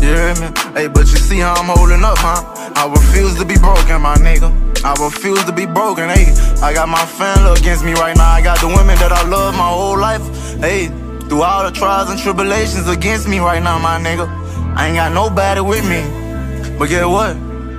You 0.00 0.14
hear 0.14 0.34
me? 0.38 0.48
Hey, 0.72 0.86
but 0.86 1.10
you 1.10 1.18
see 1.18 1.40
how 1.40 1.54
I'm 1.54 1.66
holding 1.66 2.04
up, 2.04 2.16
huh? 2.18 2.46
I 2.76 2.86
refuse 2.88 3.34
to 3.38 3.44
be 3.44 3.58
broken, 3.58 4.00
my 4.00 4.14
nigga. 4.16 4.54
I 4.84 4.94
refuse 5.02 5.44
to 5.44 5.52
be 5.52 5.66
broken, 5.66 6.08
hey. 6.08 6.32
I 6.62 6.72
got 6.72 6.88
my 6.88 7.04
family 7.04 7.58
against 7.58 7.84
me 7.84 7.92
right 7.94 8.16
now. 8.16 8.30
I 8.30 8.40
got 8.40 8.60
the 8.60 8.68
women 8.68 8.96
that 9.02 9.10
I 9.10 9.26
love 9.28 9.54
my 9.56 9.68
whole 9.68 9.98
life, 9.98 10.22
hey. 10.60 10.86
Through 11.28 11.42
all 11.42 11.64
the 11.64 11.70
trials 11.70 12.08
and 12.08 12.18
tribulations 12.18 12.88
against 12.88 13.28
me 13.28 13.40
right 13.40 13.62
now, 13.62 13.78
my 13.78 14.00
nigga. 14.00 14.39
I 14.76 14.88
ain't 14.88 14.96
got 14.96 15.12
nobody 15.12 15.60
with 15.60 15.84
me. 15.88 16.02
But 16.78 16.88
get 16.88 17.06
what? 17.06 17.36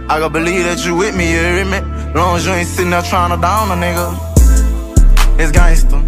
I 0.10 0.20
gotta 0.20 0.30
believe 0.30 0.66
that 0.66 0.86
you 0.86 0.96
with 0.96 1.16
me, 1.16 1.32
you 1.32 1.40
hear 1.40 1.66
me? 1.66 1.80
Long 2.14 2.36
as 2.36 2.46
you 2.46 2.52
ain't 2.54 2.68
sitting 2.68 2.92
there 2.92 3.02
trying 3.02 3.32
to 3.34 3.42
down 3.42 3.72
a 3.72 3.76
nigga. 3.76 4.14
It's 5.40 5.52
gangster. 5.52 5.98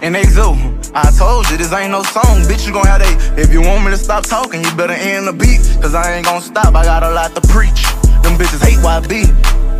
And 0.00 0.14
they 0.14 0.22
zo, 0.22 0.54
I 0.94 1.10
told 1.18 1.50
you 1.50 1.56
this 1.56 1.72
ain't 1.72 1.90
no 1.90 2.04
song, 2.04 2.46
bitch. 2.46 2.68
You 2.68 2.72
gon' 2.72 2.86
have 2.86 3.00
they. 3.02 3.42
If 3.42 3.52
you 3.52 3.60
want 3.60 3.84
me 3.84 3.90
to 3.90 3.96
stop 3.96 4.22
talking, 4.24 4.62
you 4.62 4.70
better 4.76 4.92
end 4.92 5.26
the 5.26 5.32
beat. 5.32 5.58
Cause 5.82 5.94
I 5.94 6.14
ain't 6.14 6.24
gon' 6.24 6.40
stop, 6.40 6.72
I 6.76 6.84
got 6.84 7.02
a 7.02 7.10
lot 7.10 7.34
to 7.34 7.40
preach. 7.48 7.82
Them 8.22 8.38
bitches 8.38 8.62
hate 8.62 8.78
YB, 8.78 9.24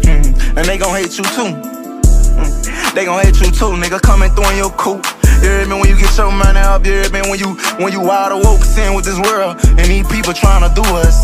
mm, 0.02 0.56
and 0.56 0.66
they 0.66 0.76
gon' 0.76 0.94
hate 0.96 1.16
you 1.16 1.22
too. 1.22 1.54
Mm, 1.54 2.94
they 2.94 3.04
gon' 3.04 3.24
hate 3.24 3.38
you 3.40 3.52
too, 3.52 3.78
nigga. 3.78 4.02
Coming 4.02 4.30
through 4.30 4.50
in 4.50 4.56
your 4.56 4.70
coupe. 4.70 5.06
You 5.42 5.48
hear 5.48 5.66
me 5.66 5.74
when 5.80 5.88
you 5.88 5.96
get 5.96 6.16
your 6.16 6.32
money 6.32 6.58
up? 6.58 6.84
You 6.84 6.92
hear 6.92 7.10
me 7.10 7.20
when 7.30 7.38
you 7.38 7.54
when 7.78 7.92
you 7.92 8.00
wide 8.00 8.32
awoke, 8.32 8.62
seeing 8.62 8.94
with 8.94 9.04
this 9.04 9.18
world 9.20 9.56
and 9.64 9.86
these 9.86 10.06
people 10.08 10.32
trying 10.32 10.66
to 10.66 10.74
do 10.74 10.82
us. 10.82 11.22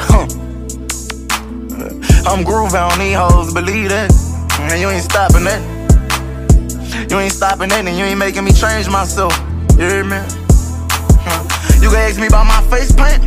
Huh. 0.00 0.26
I'm 2.26 2.42
grooving 2.42 2.80
on 2.80 2.98
these 2.98 3.16
hoes, 3.16 3.52
believe 3.52 3.90
that. 3.90 4.10
And 4.72 4.80
you 4.80 4.88
ain't 4.88 5.04
stopping 5.04 5.44
that. 5.44 5.60
You 7.10 7.18
ain't 7.18 7.32
stopping 7.32 7.68
that, 7.68 7.84
and 7.84 7.98
you 7.98 8.04
ain't 8.04 8.18
making 8.18 8.44
me 8.44 8.52
change 8.52 8.88
myself. 8.88 9.36
You 9.76 9.84
hear 9.84 10.04
me? 10.04 10.16
Huh. 11.20 11.44
You 11.82 11.90
can 11.90 11.98
ask 11.98 12.18
me 12.18 12.28
about 12.28 12.46
my 12.46 12.62
face 12.70 12.92
paint. 12.92 13.22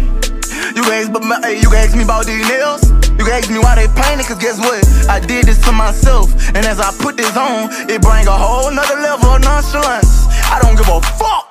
You 0.76 0.82
can 0.82 0.94
ask, 0.94 1.10
about, 1.10 1.46
hey, 1.46 1.62
you 1.62 1.70
can 1.70 1.78
ask 1.78 1.96
me 1.96 2.04
about 2.04 2.26
these 2.26 2.48
nails. 2.50 3.07
You 3.18 3.26
can 3.26 3.34
ask 3.34 3.50
me 3.50 3.58
why 3.58 3.76
they 3.76 3.88
painted, 4.00 4.28
cause 4.28 4.38
guess 4.38 4.60
what? 4.60 5.10
I 5.10 5.20
did 5.20 5.46
this 5.46 5.58
to 5.66 5.72
myself. 5.72 6.32
And 6.50 6.66
as 6.66 6.80
I 6.80 6.92
put 7.02 7.18
this 7.18 7.36
on, 7.36 7.70
it 7.90 8.02
bring 8.02 8.28
a 8.28 8.32
whole 8.32 8.70
nother 8.72 9.02
level 9.02 9.30
of 9.30 9.42
nonchalance. 9.42 10.28
I 10.54 10.60
don't 10.62 10.78
give 10.78 10.88
a 10.88 11.02
fuck. 11.02 11.50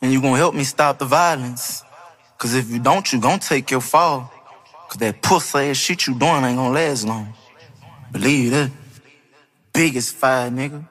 And 0.00 0.12
you 0.12 0.20
gonna 0.20 0.36
help 0.36 0.54
me 0.54 0.64
stop 0.64 0.98
the 0.98 1.04
violence. 1.04 1.82
Cause 2.38 2.54
if 2.54 2.70
you 2.70 2.78
don't, 2.78 3.12
you 3.12 3.20
gon' 3.20 3.38
take 3.38 3.70
your 3.70 3.80
fall. 3.80 4.32
Cause 4.88 4.98
that 4.98 5.20
pussy 5.22 5.58
ass 5.58 5.76
shit 5.76 6.06
you 6.06 6.14
doing 6.14 6.44
ain't 6.44 6.56
gonna 6.56 6.74
last 6.74 7.04
long. 7.06 7.32
Believe 8.12 8.50
that. 8.52 8.70
Biggest 9.72 10.14
fire, 10.14 10.50
nigga. 10.50 10.86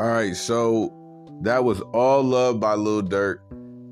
All 0.00 0.08
right, 0.08 0.34
so 0.34 0.90
that 1.42 1.62
was 1.62 1.82
All 1.92 2.22
Love 2.22 2.58
by 2.58 2.72
Lil 2.72 3.02
Durk, 3.02 3.40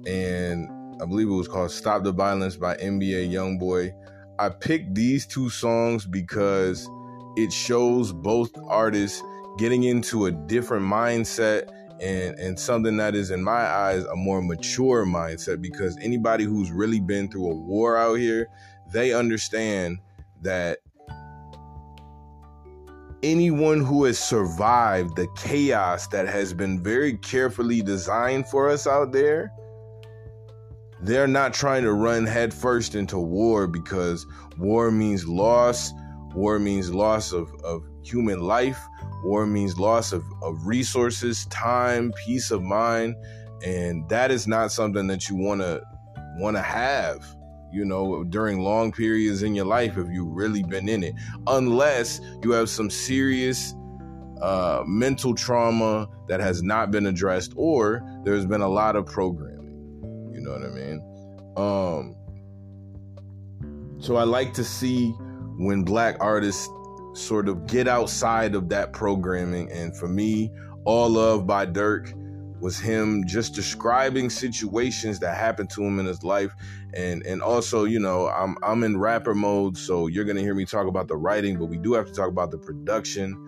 and 0.06 0.66
I 1.02 1.04
believe 1.04 1.28
it 1.28 1.32
was 1.32 1.48
called 1.48 1.70
Stop 1.70 2.02
the 2.02 2.12
Violence 2.12 2.56
by 2.56 2.76
NBA 2.76 3.30
Youngboy. 3.30 3.92
I 4.38 4.48
picked 4.48 4.94
these 4.94 5.26
two 5.26 5.50
songs 5.50 6.06
because 6.06 6.88
it 7.36 7.52
shows 7.52 8.14
both 8.14 8.50
artists 8.68 9.22
getting 9.58 9.82
into 9.82 10.24
a 10.24 10.32
different 10.32 10.86
mindset 10.86 11.70
and 12.00 12.38
and 12.38 12.58
something 12.58 12.96
that 12.96 13.14
is 13.14 13.30
in 13.30 13.44
my 13.44 13.66
eyes 13.66 14.02
a 14.04 14.16
more 14.16 14.40
mature 14.40 15.04
mindset 15.04 15.60
because 15.60 15.94
anybody 16.00 16.44
who's 16.44 16.70
really 16.70 17.00
been 17.00 17.30
through 17.30 17.50
a 17.50 17.54
war 17.54 17.98
out 17.98 18.14
here 18.14 18.46
they 18.94 19.12
understand 19.12 19.98
that 20.40 20.78
anyone 23.22 23.84
who 23.84 24.04
has 24.04 24.18
survived 24.18 25.16
the 25.16 25.26
chaos 25.36 26.06
that 26.08 26.28
has 26.28 26.52
been 26.52 26.82
very 26.82 27.16
carefully 27.18 27.82
designed 27.82 28.46
for 28.48 28.68
us 28.68 28.86
out 28.86 29.12
there 29.12 29.52
they're 31.00 31.28
not 31.28 31.54
trying 31.54 31.84
to 31.84 31.92
run 31.92 32.26
headfirst 32.26 32.94
into 32.94 33.18
war 33.18 33.66
because 33.66 34.26
war 34.56 34.90
means 34.90 35.26
loss. 35.26 35.92
War 36.34 36.58
means 36.58 36.92
loss 36.92 37.32
of, 37.32 37.52
of 37.64 37.84
human 38.02 38.40
life. 38.40 38.78
War 39.24 39.46
means 39.46 39.78
loss 39.78 40.12
of, 40.12 40.24
of 40.42 40.66
resources 40.66 41.46
time 41.46 42.12
peace 42.26 42.50
of 42.50 42.62
mind. 42.62 43.14
And 43.64 44.08
that 44.08 44.30
is 44.30 44.46
not 44.46 44.72
something 44.72 45.06
that 45.06 45.28
you 45.28 45.36
want 45.36 45.60
to 45.60 45.82
want 46.38 46.56
to 46.56 46.62
have 46.62 47.24
you 47.72 47.84
know 47.84 48.24
during 48.24 48.60
long 48.60 48.92
periods 48.92 49.42
in 49.42 49.54
your 49.54 49.66
life 49.66 49.96
if 49.96 50.08
you've 50.10 50.32
really 50.32 50.62
been 50.62 50.88
in 50.88 51.02
it. 51.02 51.14
Unless 51.46 52.20
you 52.42 52.52
have 52.52 52.68
some 52.70 52.90
serious 52.90 53.74
uh, 54.40 54.84
mental 54.86 55.34
trauma 55.34 56.08
that 56.28 56.40
has 56.40 56.62
not 56.62 56.90
been 56.90 57.06
addressed 57.06 57.52
or 57.56 58.02
there's 58.24 58.46
been 58.46 58.60
a 58.60 58.68
lot 58.68 58.96
of 58.96 59.06
programming. 59.06 59.58
You 60.32 60.40
know 60.40 60.52
what 60.52 60.62
i 60.62 60.68
mean? 60.68 61.02
Um 61.56 62.14
so 64.00 64.14
i 64.14 64.22
like 64.22 64.54
to 64.54 64.62
see 64.62 65.10
when 65.58 65.82
black 65.82 66.16
artists 66.20 66.68
sort 67.18 67.48
of 67.48 67.66
get 67.66 67.88
outside 67.88 68.54
of 68.54 68.68
that 68.68 68.92
programming. 68.92 69.70
And 69.72 69.96
for 69.96 70.08
me, 70.08 70.50
All 70.84 71.10
Love 71.10 71.46
by 71.46 71.66
Durk 71.66 72.14
was 72.60 72.78
him 72.78 73.24
just 73.26 73.54
describing 73.54 74.30
situations 74.30 75.18
that 75.20 75.36
happened 75.36 75.70
to 75.70 75.82
him 75.82 75.98
in 75.98 76.06
his 76.06 76.22
life. 76.22 76.54
And 76.94 77.24
and 77.24 77.42
also, 77.42 77.84
you 77.84 78.00
know, 78.00 78.28
I'm 78.28 78.56
I'm 78.62 78.84
in 78.84 78.98
rapper 78.98 79.34
mode, 79.34 79.76
so 79.76 80.06
you're 80.06 80.24
gonna 80.24 80.40
hear 80.40 80.54
me 80.54 80.64
talk 80.64 80.86
about 80.86 81.08
the 81.08 81.16
writing, 81.16 81.58
but 81.58 81.66
we 81.66 81.78
do 81.78 81.94
have 81.94 82.06
to 82.06 82.12
talk 82.12 82.28
about 82.28 82.50
the 82.50 82.58
production. 82.58 83.44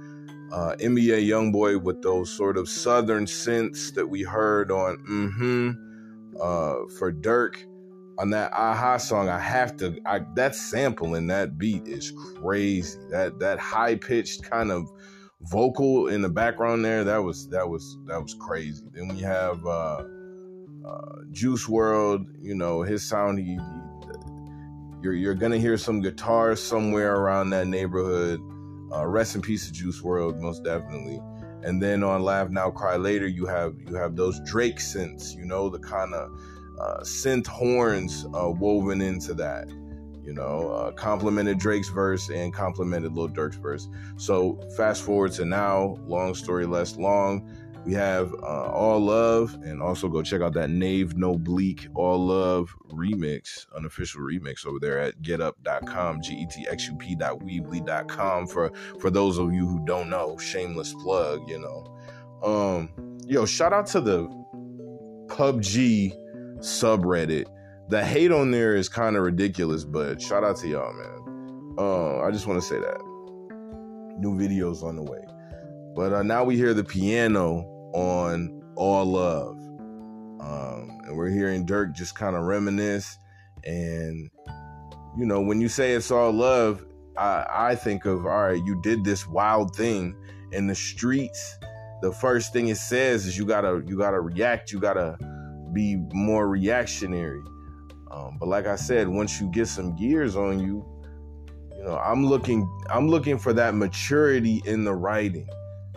Uh, 0.52 0.74
NBA 0.80 1.28
YoungBoy 1.28 1.80
with 1.80 2.02
those 2.02 2.28
sort 2.28 2.56
of 2.56 2.68
southern 2.68 3.24
synths 3.24 3.94
that 3.94 4.04
we 4.04 4.24
heard 4.24 4.72
on 4.72 4.96
mm-hmm 5.08 5.90
uh, 6.40 6.86
for 6.98 7.12
Durk 7.12 7.64
on 8.18 8.28
that 8.28 8.52
aha 8.52 8.98
song 8.98 9.30
i 9.30 9.38
have 9.38 9.76
to 9.78 9.96
I, 10.04 10.20
that 10.34 10.54
sample 10.54 11.14
in 11.14 11.26
that 11.28 11.56
beat 11.56 11.88
is 11.88 12.12
crazy 12.36 12.98
that 13.10 13.38
that 13.38 13.58
high 13.58 13.94
pitched 13.94 14.42
kind 14.42 14.70
of 14.70 14.90
vocal 15.42 16.08
in 16.08 16.20
the 16.20 16.28
background 16.28 16.84
there 16.84 17.02
that 17.04 17.18
was 17.18 17.48
that 17.48 17.68
was 17.68 17.98
that 18.06 18.20
was 18.20 18.34
crazy. 18.34 18.84
Then 18.92 19.08
we 19.08 19.20
have 19.20 19.64
uh, 19.64 20.02
uh 20.86 21.16
Juice 21.30 21.66
WRLD 21.66 22.26
you 22.40 22.54
know 22.54 22.82
his 22.82 23.06
sound 23.06 23.38
he, 23.38 23.54
he, 23.54 23.58
you're 25.02 25.14
you're 25.14 25.34
gonna 25.34 25.58
hear 25.58 25.78
some 25.78 26.00
guitars 26.00 26.62
somewhere 26.62 27.16
around 27.16 27.50
that 27.50 27.66
neighborhood. 27.66 28.40
Uh, 28.92 29.06
rest 29.06 29.36
in 29.36 29.40
peace 29.40 29.66
to 29.66 29.72
Juice 29.72 30.00
WRLD 30.02 30.40
most 30.40 30.64
definitely. 30.64 31.20
And 31.62 31.82
then 31.82 32.02
on 32.02 32.22
laugh 32.22 32.48
now 32.50 32.70
cry 32.70 32.96
later 32.96 33.26
you 33.26 33.46
have 33.46 33.74
you 33.86 33.94
have 33.94 34.16
those 34.16 34.40
drake 34.40 34.76
synths 34.76 35.36
you 35.36 35.44
know 35.44 35.68
the 35.68 35.78
kind 35.78 36.14
of 36.14 36.30
uh, 36.80 37.00
synth 37.02 37.46
horns 37.46 38.26
uh, 38.34 38.50
woven 38.50 39.00
into 39.00 39.34
that. 39.34 39.68
You 40.30 40.36
know, 40.36 40.70
uh, 40.70 40.92
complemented 40.92 41.58
Drake's 41.58 41.88
verse 41.88 42.30
and 42.30 42.54
complemented 42.54 43.14
Lil 43.14 43.26
Durk's 43.26 43.56
verse. 43.56 43.88
So 44.16 44.60
fast 44.76 45.02
forward 45.02 45.32
to 45.32 45.44
now, 45.44 45.96
long 46.06 46.36
story 46.36 46.66
less 46.66 46.96
long. 46.96 47.50
We 47.84 47.94
have 47.94 48.32
uh, 48.34 48.70
All 48.70 49.00
Love, 49.00 49.58
and 49.64 49.82
also 49.82 50.08
go 50.08 50.22
check 50.22 50.40
out 50.40 50.52
that 50.52 50.70
Nave 50.70 51.16
No 51.16 51.36
Bleak 51.36 51.88
All 51.96 52.24
Love 52.24 52.72
remix, 52.92 53.66
unofficial 53.74 54.20
remix 54.20 54.64
over 54.64 54.78
there 54.78 55.00
at 55.00 55.20
getup.com, 55.20 56.22
G 56.22 56.34
E 56.34 56.46
T 56.48 56.68
X 56.68 56.86
U 56.86 56.94
P.weebly.com 56.94 58.46
for 58.46 58.70
for 59.00 59.10
those 59.10 59.36
of 59.36 59.52
you 59.52 59.66
who 59.66 59.84
don't 59.84 60.08
know. 60.08 60.38
Shameless 60.38 60.94
plug, 61.02 61.50
you 61.50 61.58
know. 61.58 61.98
Um, 62.44 63.18
yo, 63.26 63.46
shout 63.46 63.72
out 63.72 63.86
to 63.88 64.00
the 64.00 64.28
PUBG 65.26 66.14
subreddit. 66.58 67.46
The 67.90 68.04
hate 68.04 68.30
on 68.30 68.52
there 68.52 68.76
is 68.76 68.88
kind 68.88 69.16
of 69.16 69.24
ridiculous, 69.24 69.82
but 69.82 70.22
shout 70.22 70.44
out 70.44 70.56
to 70.58 70.68
y'all, 70.68 70.92
man. 70.92 71.74
Uh, 71.76 72.20
I 72.20 72.30
just 72.30 72.46
want 72.46 72.62
to 72.62 72.64
say 72.64 72.78
that. 72.78 73.00
New 74.20 74.38
videos 74.38 74.84
on 74.84 74.94
the 74.94 75.02
way. 75.02 75.18
But 75.96 76.12
uh, 76.12 76.22
now 76.22 76.44
we 76.44 76.56
hear 76.56 76.72
the 76.72 76.84
piano 76.84 77.64
on 77.92 78.62
All 78.76 79.04
Love. 79.04 79.56
Um, 80.40 81.00
and 81.04 81.16
we're 81.16 81.30
hearing 81.30 81.66
Durk 81.66 81.92
just 81.92 82.14
kind 82.14 82.36
of 82.36 82.44
reminisce. 82.44 83.18
And, 83.64 84.30
you 85.18 85.26
know, 85.26 85.40
when 85.40 85.60
you 85.60 85.68
say 85.68 85.92
it's 85.94 86.12
all 86.12 86.30
love, 86.30 86.86
I, 87.18 87.44
I 87.50 87.74
think 87.74 88.04
of, 88.04 88.24
all 88.24 88.44
right, 88.44 88.64
you 88.64 88.80
did 88.82 89.04
this 89.04 89.26
wild 89.26 89.74
thing 89.74 90.14
in 90.52 90.68
the 90.68 90.76
streets. 90.76 91.58
The 92.02 92.12
first 92.12 92.52
thing 92.52 92.68
it 92.68 92.76
says 92.76 93.26
is 93.26 93.36
you 93.36 93.44
gotta 93.44 93.82
you 93.84 93.98
gotta 93.98 94.20
react, 94.20 94.70
you 94.70 94.78
gotta 94.78 95.18
be 95.72 95.96
more 96.12 96.48
reactionary. 96.48 97.42
Um, 98.10 98.36
but 98.38 98.48
like 98.48 98.66
I 98.66 98.76
said, 98.76 99.08
once 99.08 99.40
you 99.40 99.48
get 99.48 99.68
some 99.68 99.94
gears 99.96 100.36
on 100.36 100.58
you, 100.58 100.84
you 101.76 101.84
know, 101.84 101.96
I'm 101.96 102.26
looking 102.26 102.68
I'm 102.90 103.08
looking 103.08 103.38
for 103.38 103.52
that 103.54 103.74
maturity 103.74 104.62
in 104.66 104.84
the 104.84 104.94
writing. 104.94 105.48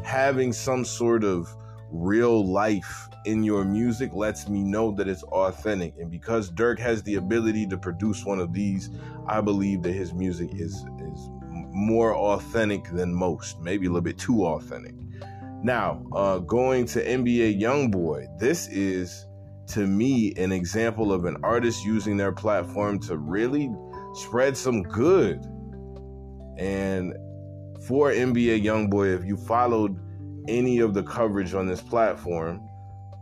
Having 0.03 0.53
some 0.53 0.86
sort 0.86 1.24
of 1.24 1.53
real 1.91 2.45
life 2.45 3.09
in 3.26 3.43
your 3.43 3.64
music 3.64 4.11
lets 4.14 4.47
me 4.49 4.61
know 4.64 4.91
that 4.91 5.07
it's 5.07 5.24
authentic. 5.24 5.93
And 5.99 6.11
because 6.11 6.51
Durk 6.51 6.80
has 6.80 7.03
the 7.03 7.16
ability 7.16 7.68
to 7.68 7.78
produce 7.78 8.26
one 8.26 8.39
of 8.39 8.53
these, 8.53 8.89
I 9.28 9.41
believe 9.41 9.82
that 9.84 9.93
his 9.93 10.14
music 10.14 10.49
is 10.53 10.86
is 10.99 11.30
more 11.74 12.16
authentic 12.16 12.86
than 12.91 13.14
most, 13.14 13.59
maybe 13.59 13.88
a 13.88 13.89
little 13.89 14.01
bit 14.01 14.18
too 14.18 14.45
authentic. 14.45 14.93
Now, 15.64 16.03
uh, 16.11 16.39
going 16.39 16.86
to 16.88 17.03
NBA 17.03 17.59
YoungBoy, 17.59 18.38
this 18.38 18.68
is 18.68 19.26
to 19.68 19.88
me 19.88 20.34
an 20.38 20.51
example 20.51 21.14
of 21.14 21.26
an 21.26 21.38
artist 21.43 21.86
using 21.86 22.18
their 22.18 22.32
platform 22.32 22.99
to 22.99 23.18
really 23.18 23.70
spread 24.14 24.57
some 24.57 24.84
good. 24.84 25.39
And 26.57 27.14
for 27.88 28.11
NBA 28.11 28.64
YoungBoy, 28.64 29.18
if 29.18 29.26
you 29.26 29.38
followed 29.38 29.97
any 30.47 30.80
of 30.80 30.93
the 30.93 31.03
coverage 31.03 31.53
on 31.53 31.68
this 31.68 31.82
platform, 31.82 32.61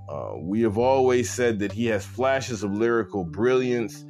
uh, 0.10 0.34
we 0.38 0.62
have 0.62 0.78
always 0.78 1.30
said 1.30 1.60
that 1.60 1.72
he 1.72 1.86
has 1.86 2.06
flashes 2.06 2.64
of 2.64 2.74
lyrical 2.74 3.24
brilliance, 3.24 4.04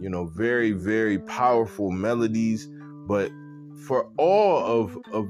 you 0.00 0.10
know, 0.10 0.26
very, 0.36 0.72
very 0.72 1.18
powerful 1.18 1.90
melodies. 1.90 2.68
But 3.06 3.30
for 3.86 4.10
all 4.18 4.64
of, 4.64 4.98
of 5.12 5.28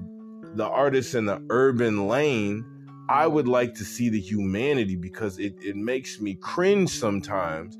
the 0.56 0.66
artists 0.68 1.14
in 1.14 1.26
the 1.26 1.44
urban 1.50 2.08
lane, 2.08 2.64
I 3.10 3.26
would 3.26 3.48
like 3.48 3.74
to 3.74 3.84
see 3.84 4.08
the 4.08 4.20
humanity 4.20 4.94
because 4.94 5.40
it, 5.40 5.56
it 5.60 5.74
makes 5.74 6.20
me 6.20 6.36
cringe 6.36 6.90
sometimes. 6.90 7.76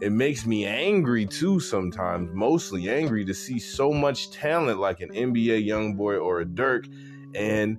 It 0.00 0.12
makes 0.12 0.46
me 0.46 0.66
angry 0.66 1.26
too 1.26 1.58
sometimes, 1.58 2.30
mostly 2.32 2.88
angry 2.88 3.24
to 3.24 3.34
see 3.34 3.58
so 3.58 3.92
much 3.92 4.30
talent 4.30 4.78
like 4.78 5.00
an 5.00 5.08
NBA 5.08 5.66
young 5.66 5.96
boy 5.96 6.18
or 6.18 6.42
a 6.42 6.46
Durk 6.46 6.88
and 7.34 7.76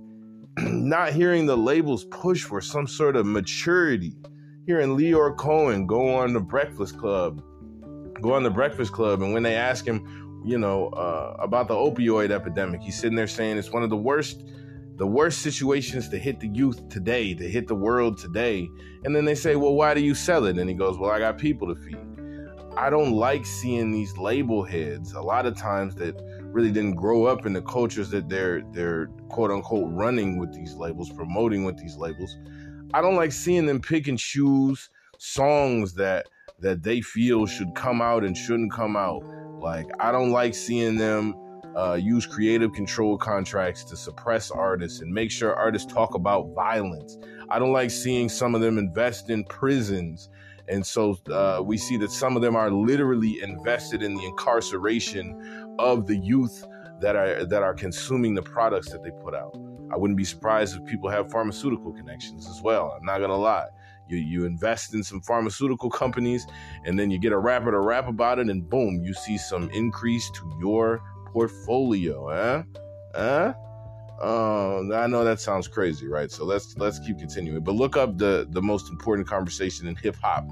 not 0.58 1.14
hearing 1.14 1.46
the 1.46 1.56
labels 1.56 2.04
push 2.04 2.44
for 2.44 2.60
some 2.60 2.86
sort 2.86 3.16
of 3.16 3.24
maturity. 3.24 4.14
Hearing 4.66 4.90
Lyor 4.90 5.34
Cohen 5.38 5.86
go 5.86 6.14
on 6.14 6.34
the 6.34 6.40
Breakfast 6.40 6.98
Club, 6.98 7.42
go 8.20 8.34
on 8.34 8.42
the 8.42 8.50
Breakfast 8.50 8.92
Club, 8.92 9.22
and 9.22 9.32
when 9.32 9.42
they 9.42 9.54
ask 9.54 9.86
him, 9.86 10.42
you 10.44 10.58
know, 10.58 10.88
uh, 10.88 11.34
about 11.40 11.68
the 11.68 11.74
opioid 11.74 12.30
epidemic, 12.30 12.82
he's 12.82 12.98
sitting 12.98 13.16
there 13.16 13.26
saying 13.26 13.56
it's 13.56 13.72
one 13.72 13.82
of 13.82 13.88
the 13.88 13.96
worst, 13.96 14.42
the 15.00 15.06
worst 15.06 15.40
situations 15.40 16.10
to 16.10 16.18
hit 16.18 16.40
the 16.40 16.48
youth 16.48 16.86
today, 16.90 17.32
to 17.32 17.48
hit 17.48 17.66
the 17.66 17.74
world 17.74 18.18
today. 18.18 18.68
And 19.02 19.16
then 19.16 19.24
they 19.24 19.34
say, 19.34 19.56
well, 19.56 19.72
why 19.72 19.94
do 19.94 20.02
you 20.02 20.14
sell 20.14 20.44
it? 20.44 20.58
And 20.58 20.68
he 20.68 20.76
goes, 20.76 20.98
well, 20.98 21.10
I 21.10 21.18
got 21.18 21.38
people 21.38 21.74
to 21.74 21.80
feed. 21.80 21.96
I 22.76 22.90
don't 22.90 23.12
like 23.12 23.46
seeing 23.46 23.92
these 23.92 24.18
label 24.18 24.62
heads 24.62 25.14
a 25.14 25.22
lot 25.22 25.46
of 25.46 25.56
times 25.56 25.94
that 25.94 26.20
really 26.52 26.70
didn't 26.70 26.96
grow 26.96 27.24
up 27.24 27.46
in 27.46 27.54
the 27.54 27.62
cultures 27.62 28.10
that 28.10 28.28
they're 28.28 28.60
they're 28.72 29.06
quote 29.30 29.50
unquote 29.50 29.90
running 29.90 30.36
with 30.36 30.52
these 30.52 30.74
labels, 30.74 31.10
promoting 31.10 31.64
with 31.64 31.78
these 31.78 31.96
labels. 31.96 32.36
I 32.92 33.00
don't 33.00 33.16
like 33.16 33.32
seeing 33.32 33.64
them 33.64 33.80
pick 33.80 34.06
and 34.06 34.18
choose 34.18 34.90
songs 35.16 35.94
that 35.94 36.26
that 36.58 36.82
they 36.82 37.00
feel 37.00 37.46
should 37.46 37.74
come 37.74 38.02
out 38.02 38.22
and 38.22 38.36
shouldn't 38.36 38.70
come 38.70 38.98
out. 38.98 39.24
Like 39.60 39.86
I 39.98 40.12
don't 40.12 40.30
like 40.30 40.54
seeing 40.54 40.98
them 40.98 41.34
uh, 41.76 41.94
use 41.94 42.26
creative 42.26 42.72
control 42.72 43.16
contracts 43.16 43.84
to 43.84 43.96
suppress 43.96 44.50
artists 44.50 45.00
and 45.00 45.12
make 45.12 45.30
sure 45.30 45.54
artists 45.54 45.92
talk 45.92 46.14
about 46.14 46.52
violence. 46.54 47.18
I 47.48 47.58
don't 47.58 47.72
like 47.72 47.90
seeing 47.90 48.28
some 48.28 48.54
of 48.54 48.60
them 48.60 48.78
invest 48.78 49.30
in 49.30 49.44
prisons. 49.44 50.28
And 50.68 50.86
so 50.86 51.18
uh, 51.32 51.62
we 51.64 51.76
see 51.76 51.96
that 51.98 52.10
some 52.10 52.36
of 52.36 52.42
them 52.42 52.54
are 52.54 52.70
literally 52.70 53.40
invested 53.42 54.02
in 54.02 54.14
the 54.14 54.24
incarceration 54.24 55.74
of 55.78 56.06
the 56.06 56.16
youth 56.16 56.64
that 57.00 57.16
are 57.16 57.44
that 57.44 57.62
are 57.62 57.74
consuming 57.74 58.34
the 58.34 58.42
products 58.42 58.90
that 58.90 59.02
they 59.02 59.10
put 59.10 59.34
out. 59.34 59.56
I 59.92 59.96
wouldn't 59.96 60.16
be 60.16 60.24
surprised 60.24 60.76
if 60.76 60.84
people 60.84 61.10
have 61.10 61.30
pharmaceutical 61.30 61.92
connections 61.92 62.48
as 62.48 62.62
well. 62.62 62.94
I'm 62.96 63.04
not 63.04 63.18
gonna 63.20 63.36
lie. 63.36 63.66
You 64.08 64.18
you 64.18 64.44
invest 64.44 64.94
in 64.94 65.02
some 65.02 65.20
pharmaceutical 65.22 65.90
companies, 65.90 66.46
and 66.84 66.98
then 66.98 67.10
you 67.10 67.18
get 67.18 67.32
a 67.32 67.38
rapper 67.38 67.70
to 67.70 67.80
rap 67.80 68.06
about 68.08 68.38
it, 68.38 68.48
and 68.48 68.68
boom, 68.68 69.00
you 69.02 69.14
see 69.14 69.38
some 69.38 69.70
increase 69.70 70.30
to 70.32 70.52
your 70.60 71.02
portfolio, 71.32 72.28
eh? 72.28 72.62
Eh? 73.14 73.52
Um, 74.20 74.92
I 74.92 75.06
know 75.06 75.24
that 75.24 75.40
sounds 75.40 75.66
crazy, 75.66 76.06
right? 76.06 76.30
So 76.30 76.44
let's 76.44 76.76
let's 76.76 76.98
keep 76.98 77.18
continuing. 77.18 77.62
But 77.64 77.74
look 77.74 77.96
up 77.96 78.18
the 78.18 78.46
the 78.50 78.60
most 78.60 78.90
important 78.90 79.26
conversation 79.26 79.86
in 79.86 79.96
hip 79.96 80.16
hop. 80.22 80.46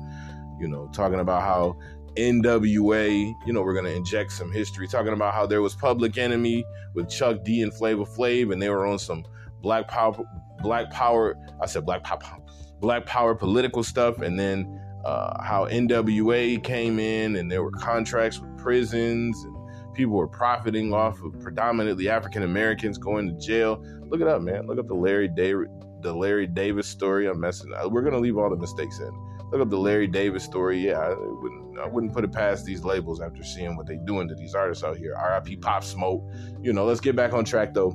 You 0.59 0.69
know, 0.69 0.89
talking 0.93 1.21
about 1.21 1.43
how 1.43 1.79
NWA, 2.17 3.35
you 3.47 3.53
know, 3.53 3.63
we're 3.63 3.75
gonna 3.75 3.91
inject 3.91 4.33
some 4.33 4.51
history, 4.51 4.89
talking 4.89 5.13
about 5.13 5.35
how 5.35 5.47
there 5.47 5.61
was 5.61 5.75
Public 5.75 6.17
Enemy 6.17 6.65
with 6.95 7.11
Chuck 7.11 7.45
D 7.45 7.63
and 7.63 7.73
Flavor 7.73 8.05
Flav, 8.05 8.53
and 8.53 8.61
they 8.61 8.71
were 8.71 8.87
on 8.87 8.99
some 8.99 9.25
Black 9.61 9.87
Power, 9.87 10.17
Black 10.63 10.91
Power. 10.91 11.37
I 11.61 11.67
said 11.67 11.85
Black 11.85 12.03
Power, 12.03 12.41
Black 12.81 13.05
Power 13.05 13.35
political 13.35 13.83
stuff, 13.83 14.23
and 14.23 14.39
then 14.39 14.81
uh, 15.05 15.43
how 15.43 15.67
NWA 15.67 16.63
came 16.65 16.99
in, 16.99 17.37
and 17.37 17.51
there 17.51 17.63
were 17.63 17.71
contracts 17.73 18.41
with 18.41 18.57
prisons 18.59 19.45
and 19.45 19.58
people 19.99 20.15
were 20.15 20.29
profiting 20.29 20.95
off 20.95 21.21
of 21.23 21.39
predominantly 21.41 22.09
African 22.09 22.45
Americans 22.45 22.97
going 22.99 23.29
to 23.29 23.35
jail. 23.45 23.85
Look 24.07 24.21
it 24.21 24.29
up, 24.29 24.41
man. 24.41 24.69
Look 24.69 24.79
up 24.79 24.87
the 24.87 24.95
Larry 24.95 25.27
David, 25.27 25.67
the 26.03 26.15
Larry 26.15 26.47
Davis 26.47 26.87
story. 26.87 27.27
I'm 27.27 27.41
messing. 27.41 27.75
Up. 27.75 27.91
We're 27.91 28.03
gonna 28.03 28.21
leave 28.21 28.39
all 28.39 28.49
the 28.49 28.57
mistakes 28.57 29.01
in. 29.01 29.11
Look 29.51 29.61
up 29.61 29.71
the 29.71 29.77
Larry 29.77 30.07
Davis 30.07 30.45
story. 30.45 30.79
Yeah, 30.79 31.01
I 31.01 31.15
wouldn't, 31.19 31.79
I 31.81 31.89
wouldn't 31.89 32.13
put 32.13 32.23
it 32.23 32.33
past 32.33 32.65
these 32.65 32.85
labels 32.85 33.21
after 33.21 33.43
seeing 33.43 33.77
what 33.77 33.89
they're 33.89 33.97
doing 33.97 34.29
to 34.29 34.37
these 34.37 34.55
artists 34.55 34.85
out 34.85 34.97
here. 34.97 35.17
R.I.P. 35.17 35.57
Pop 35.57 35.83
Smoke. 35.83 36.25
You 36.63 36.73
know, 36.73 36.85
let's 36.85 37.01
get 37.01 37.17
back 37.17 37.33
on 37.33 37.45
track 37.45 37.75
though. 37.75 37.93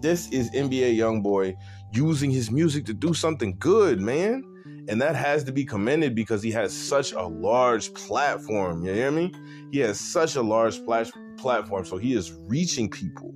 This 0.00 0.30
is 0.30 0.50
NBA 0.52 0.96
YoungBoy 0.96 1.54
using 1.92 2.30
his 2.30 2.50
music 2.50 2.86
to 2.86 2.94
do 2.94 3.12
something 3.12 3.54
good, 3.58 4.00
man. 4.00 4.42
And 4.88 5.00
that 5.00 5.14
has 5.14 5.44
to 5.44 5.52
be 5.52 5.64
commended 5.64 6.14
because 6.14 6.42
he 6.42 6.50
has 6.52 6.72
such 6.72 7.12
a 7.12 7.22
large 7.22 7.92
platform. 7.94 8.84
You 8.84 8.92
hear 8.92 9.10
me? 9.10 9.32
He 9.70 9.78
has 9.80 9.98
such 9.98 10.36
a 10.36 10.42
large 10.42 10.84
platform. 10.84 11.84
So 11.84 11.96
he 11.96 12.14
is 12.14 12.32
reaching 12.46 12.88
people. 12.90 13.34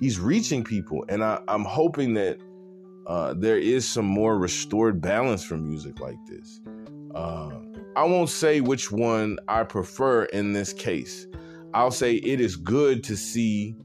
He's 0.00 0.18
reaching 0.18 0.64
people. 0.64 1.04
And 1.08 1.22
I, 1.22 1.40
am 1.48 1.64
hoping 1.64 2.14
that 2.14 2.38
uh, 3.06 3.34
there 3.36 3.58
is 3.58 3.88
some 3.88 4.06
more 4.06 4.38
restored 4.38 5.00
balance 5.00 5.42
for 5.42 5.56
music 5.56 6.00
like 6.00 6.18
this. 6.26 6.60
Uh, 7.14 7.50
I 7.96 8.04
won't 8.04 8.30
say 8.30 8.60
which 8.60 8.92
one 8.92 9.38
I 9.48 9.64
prefer 9.64 10.24
in 10.26 10.52
this 10.52 10.72
case. 10.72 11.26
I'll 11.74 11.90
say 11.90 12.14
it 12.14 12.40
is 12.40 12.56
good 12.56 13.02
to 13.04 13.16
see 13.16 13.76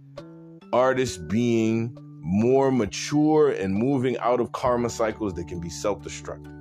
artists 0.72 1.18
being 1.18 1.98
more 2.22 2.72
mature 2.72 3.52
and 3.52 3.74
moving 3.74 4.18
out 4.20 4.40
of 4.40 4.52
karma 4.52 4.90
cycles 4.90 5.34
that 5.36 5.48
can 5.48 5.60
be 5.60 5.70
self 5.70 6.02
destructive. 6.02 6.55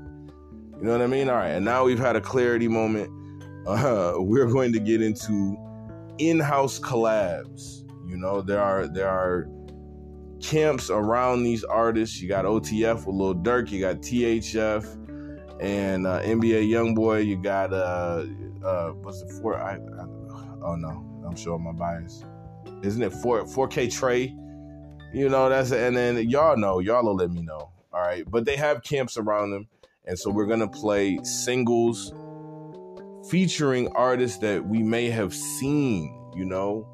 You 0.78 0.84
know 0.84 0.92
what 0.92 1.02
I 1.02 1.06
mean? 1.06 1.28
All 1.28 1.36
right. 1.36 1.50
And 1.50 1.64
now 1.64 1.84
we've 1.84 1.98
had 1.98 2.16
a 2.16 2.20
clarity 2.20 2.68
moment. 2.68 3.10
Uh, 3.66 4.14
we're 4.18 4.46
going 4.46 4.72
to 4.72 4.80
get 4.80 5.02
into 5.02 5.56
in-house 6.18 6.78
collabs. 6.78 7.82
You 8.08 8.16
know, 8.16 8.42
there 8.42 8.60
are 8.60 8.86
there 8.86 9.08
are 9.08 9.48
camps 10.40 10.90
around 10.90 11.42
these 11.42 11.64
artists. 11.64 12.20
You 12.20 12.28
got 12.28 12.44
OTF 12.44 13.06
with 13.06 13.16
Lil 13.16 13.34
Durk. 13.36 13.70
You 13.70 13.80
got 13.80 13.96
THF 13.96 15.60
and 15.60 16.06
uh, 16.06 16.20
NBA 16.20 16.68
YoungBoy. 16.68 17.26
You 17.26 17.40
got 17.42 17.72
uh, 17.72 18.24
uh, 18.64 18.90
what's 18.90 19.22
it 19.22 19.30
for? 19.40 19.56
I, 19.56 19.76
I 19.76 19.78
oh 20.62 20.76
no, 20.76 21.04
I'm 21.26 21.36
showing 21.36 21.62
my 21.62 21.72
bias. 21.72 22.24
Isn't 22.82 23.02
it 23.02 23.12
four 23.12 23.44
4K 23.44 23.92
Trey? 23.92 24.34
You 25.12 25.28
know 25.28 25.48
that's 25.48 25.72
and 25.72 25.96
then 25.96 26.28
y'all 26.28 26.56
know 26.56 26.80
y'all 26.80 27.04
will 27.04 27.16
let 27.16 27.30
me 27.30 27.42
know. 27.42 27.70
All 27.92 28.00
right, 28.00 28.28
but 28.28 28.44
they 28.44 28.56
have 28.56 28.82
camps 28.82 29.16
around 29.16 29.52
them. 29.52 29.68
And 30.06 30.18
so 30.18 30.30
we're 30.30 30.46
going 30.46 30.60
to 30.60 30.68
play 30.68 31.18
singles 31.22 32.12
featuring 33.30 33.88
artists 33.94 34.38
that 34.38 34.66
we 34.66 34.82
may 34.82 35.08
have 35.08 35.34
seen, 35.34 36.30
you 36.36 36.44
know, 36.44 36.86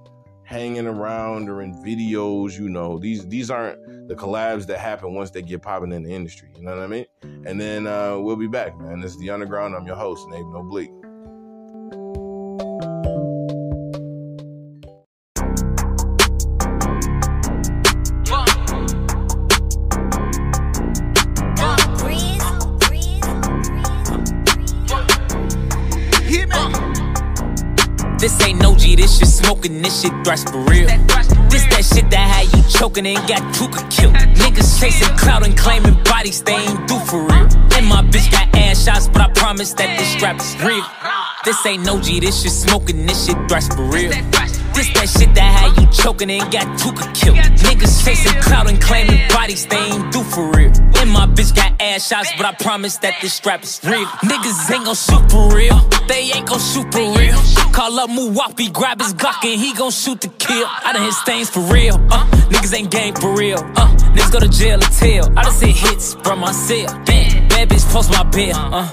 hanging 0.45 0.87
around 0.87 1.49
or 1.49 1.63
in 1.63 1.75
videos, 1.83 2.59
you 2.59 2.69
know. 2.69 2.99
These 2.99 3.27
these 3.27 3.51
aren't 3.51 4.09
the 4.09 4.15
collabs 4.15 4.67
that 4.67 4.79
happen 4.79 5.15
once 5.15 5.31
they 5.31 5.43
get 5.43 5.63
popping 5.63 5.93
in 5.93 6.03
the 6.03 6.13
industry, 6.13 6.51
you 6.57 6.63
know 6.63 6.75
what 6.75 6.83
I 6.83 6.87
mean? 6.89 7.07
And 7.23 7.61
then 7.61 7.87
uh, 7.87 8.19
we'll 8.19 8.37
be 8.37 8.49
back, 8.49 8.79
man. 8.79 9.01
This 9.01 9.13
is 9.13 9.19
The 9.19 9.29
Undrground. 9.29 9.77
I'm 9.77 9.87
your 9.87 9.97
host, 9.97 10.29
Nate 10.29 10.47
No 10.47 10.63
Bleak. 10.63 10.91
Smoking, 29.51 29.83
this 29.83 30.03
shit 30.03 30.13
thrash 30.25 30.45
for 30.45 30.59
real. 30.71 30.87
This 31.51 31.67
that 31.75 31.83
shit 31.83 32.09
that 32.11 32.27
had 32.31 32.47
you 32.55 32.63
choking 32.71 33.05
and 33.05 33.19
got 33.27 33.43
Tuka 33.55 33.83
killed. 33.91 34.15
Niggas 34.15 34.79
chasing 34.79 35.17
clout 35.17 35.45
and 35.45 35.59
claiming 35.59 36.01
bodies 36.05 36.41
they 36.43 36.55
ain't 36.55 36.87
do 36.87 36.97
for 37.01 37.21
real. 37.23 37.49
And 37.75 37.87
my 37.87 38.03
bitch 38.03 38.31
got 38.31 38.47
ass 38.55 38.85
shots, 38.85 39.09
but 39.09 39.23
I 39.23 39.29
promise 39.33 39.75
that 39.75 39.99
this 39.99 40.09
strap 40.13 40.39
is 40.39 40.55
real. 40.63 40.85
This 41.45 41.67
ain't 41.67 41.85
no 41.85 42.01
G, 42.01 42.21
this 42.21 42.43
shit 42.43 42.53
smoking, 42.53 43.07
this 43.07 43.27
shit 43.27 43.37
thrash 43.49 43.67
for 43.69 43.83
real. 43.83 44.13
This 44.75 44.89
that 44.95 45.09
shit 45.09 45.35
that 45.35 45.51
had 45.59 45.81
you 45.81 45.87
choking 45.91 46.31
and 46.31 46.51
got 46.53 46.67
Tuka 46.79 47.13
killed. 47.15 47.37
Niggas 47.37 48.05
chasing 48.05 48.41
clout 48.43 48.69
and 48.69 48.81
claiming 48.81 49.21
bodies 49.29 49.67
they 49.67 49.77
ain't 49.77 50.13
do 50.13 50.23
for 50.23 50.51
real. 50.53 50.73
And 51.01 51.11
my 51.11 51.27
bitch 51.27 51.55
got 51.55 51.81
ass 51.81 52.07
shots, 52.07 52.31
but 52.37 52.47
I 52.47 52.53
promise 52.53 52.97
that 52.99 53.15
this 53.21 53.35
strap 53.35 53.63
is 53.63 53.81
real. 53.85 54.07
Niggas 54.23 54.71
ain't 54.73 54.85
gon' 54.85 54.95
shoot 54.95 55.31
for 55.31 55.55
real. 55.55 55.79
They 56.09 56.31
ain't 56.33 56.47
gon' 56.47 56.61
shoot 56.61 56.91
for 56.93 57.01
real. 57.19 57.39
Call 57.73 57.99
up 57.99 58.11
Muwapi, 58.11 58.73
grab 58.73 59.01
his 59.01 59.15
Glock 59.15 59.45
and 59.45 59.61
he 59.61 59.73
gon' 59.75 59.91
shoot 59.91 60.21
to 60.23 60.29
kill. 60.29 60.67
I 60.69 60.93
done 60.93 61.03
hit 61.03 61.15
stains 61.15 61.51
for 61.51 61.61
real. 61.61 61.95
Uh, 62.11 62.27
niggas 62.51 62.75
ain't 62.75 62.91
game 62.91 63.15
for 63.15 63.35
real. 63.35 63.59
Uh, 63.77 63.89
niggas 64.15 64.33
go 64.33 64.41
to 64.41 64.49
jail 64.49 64.79
or 64.79 64.91
tell. 64.99 65.39
I 65.39 65.43
done 65.43 65.53
see 65.53 65.73
hits 65.73 66.15
from 66.15 66.41
my 66.41 66.53
cell. 66.53 66.87
Damn, 67.05 67.49
bad 67.49 67.69
bitch 67.69 67.91
post 67.93 68.11
my 68.11 68.23
bill. 68.25 68.57
Uh, 68.57 68.89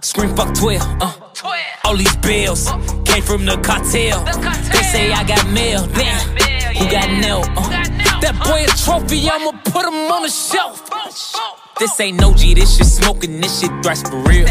scream 0.00 0.34
fuck 0.34 0.54
12. 0.54 0.82
Uh, 1.00 1.12
all 1.84 1.96
these 1.96 2.16
bills 2.16 2.70
came 3.04 3.22
from 3.22 3.44
the 3.44 3.56
cartel. 3.62 4.24
They 4.24 4.82
say 4.82 5.12
I 5.12 5.24
got 5.26 5.48
mail. 5.50 5.86
Damn, 5.88 6.76
who 6.76 6.90
got 6.90 7.10
nailed? 7.10 7.48
Uh, 7.56 7.68
that 8.20 8.34
boy 8.44 8.64
a 8.64 8.68
trophy, 8.84 9.28
I'ma 9.28 9.52
put 9.64 9.84
him 9.84 10.10
on 10.10 10.22
the 10.22 10.28
shelf. 10.28 10.88
This 11.78 11.98
ain't 12.00 12.20
no 12.20 12.32
G, 12.34 12.54
this 12.54 12.76
shit 12.76 12.86
smoking, 12.86 13.40
this 13.40 13.60
shit 13.60 13.70
thrash 13.82 14.02
for 14.02 14.16
real. 14.22 14.46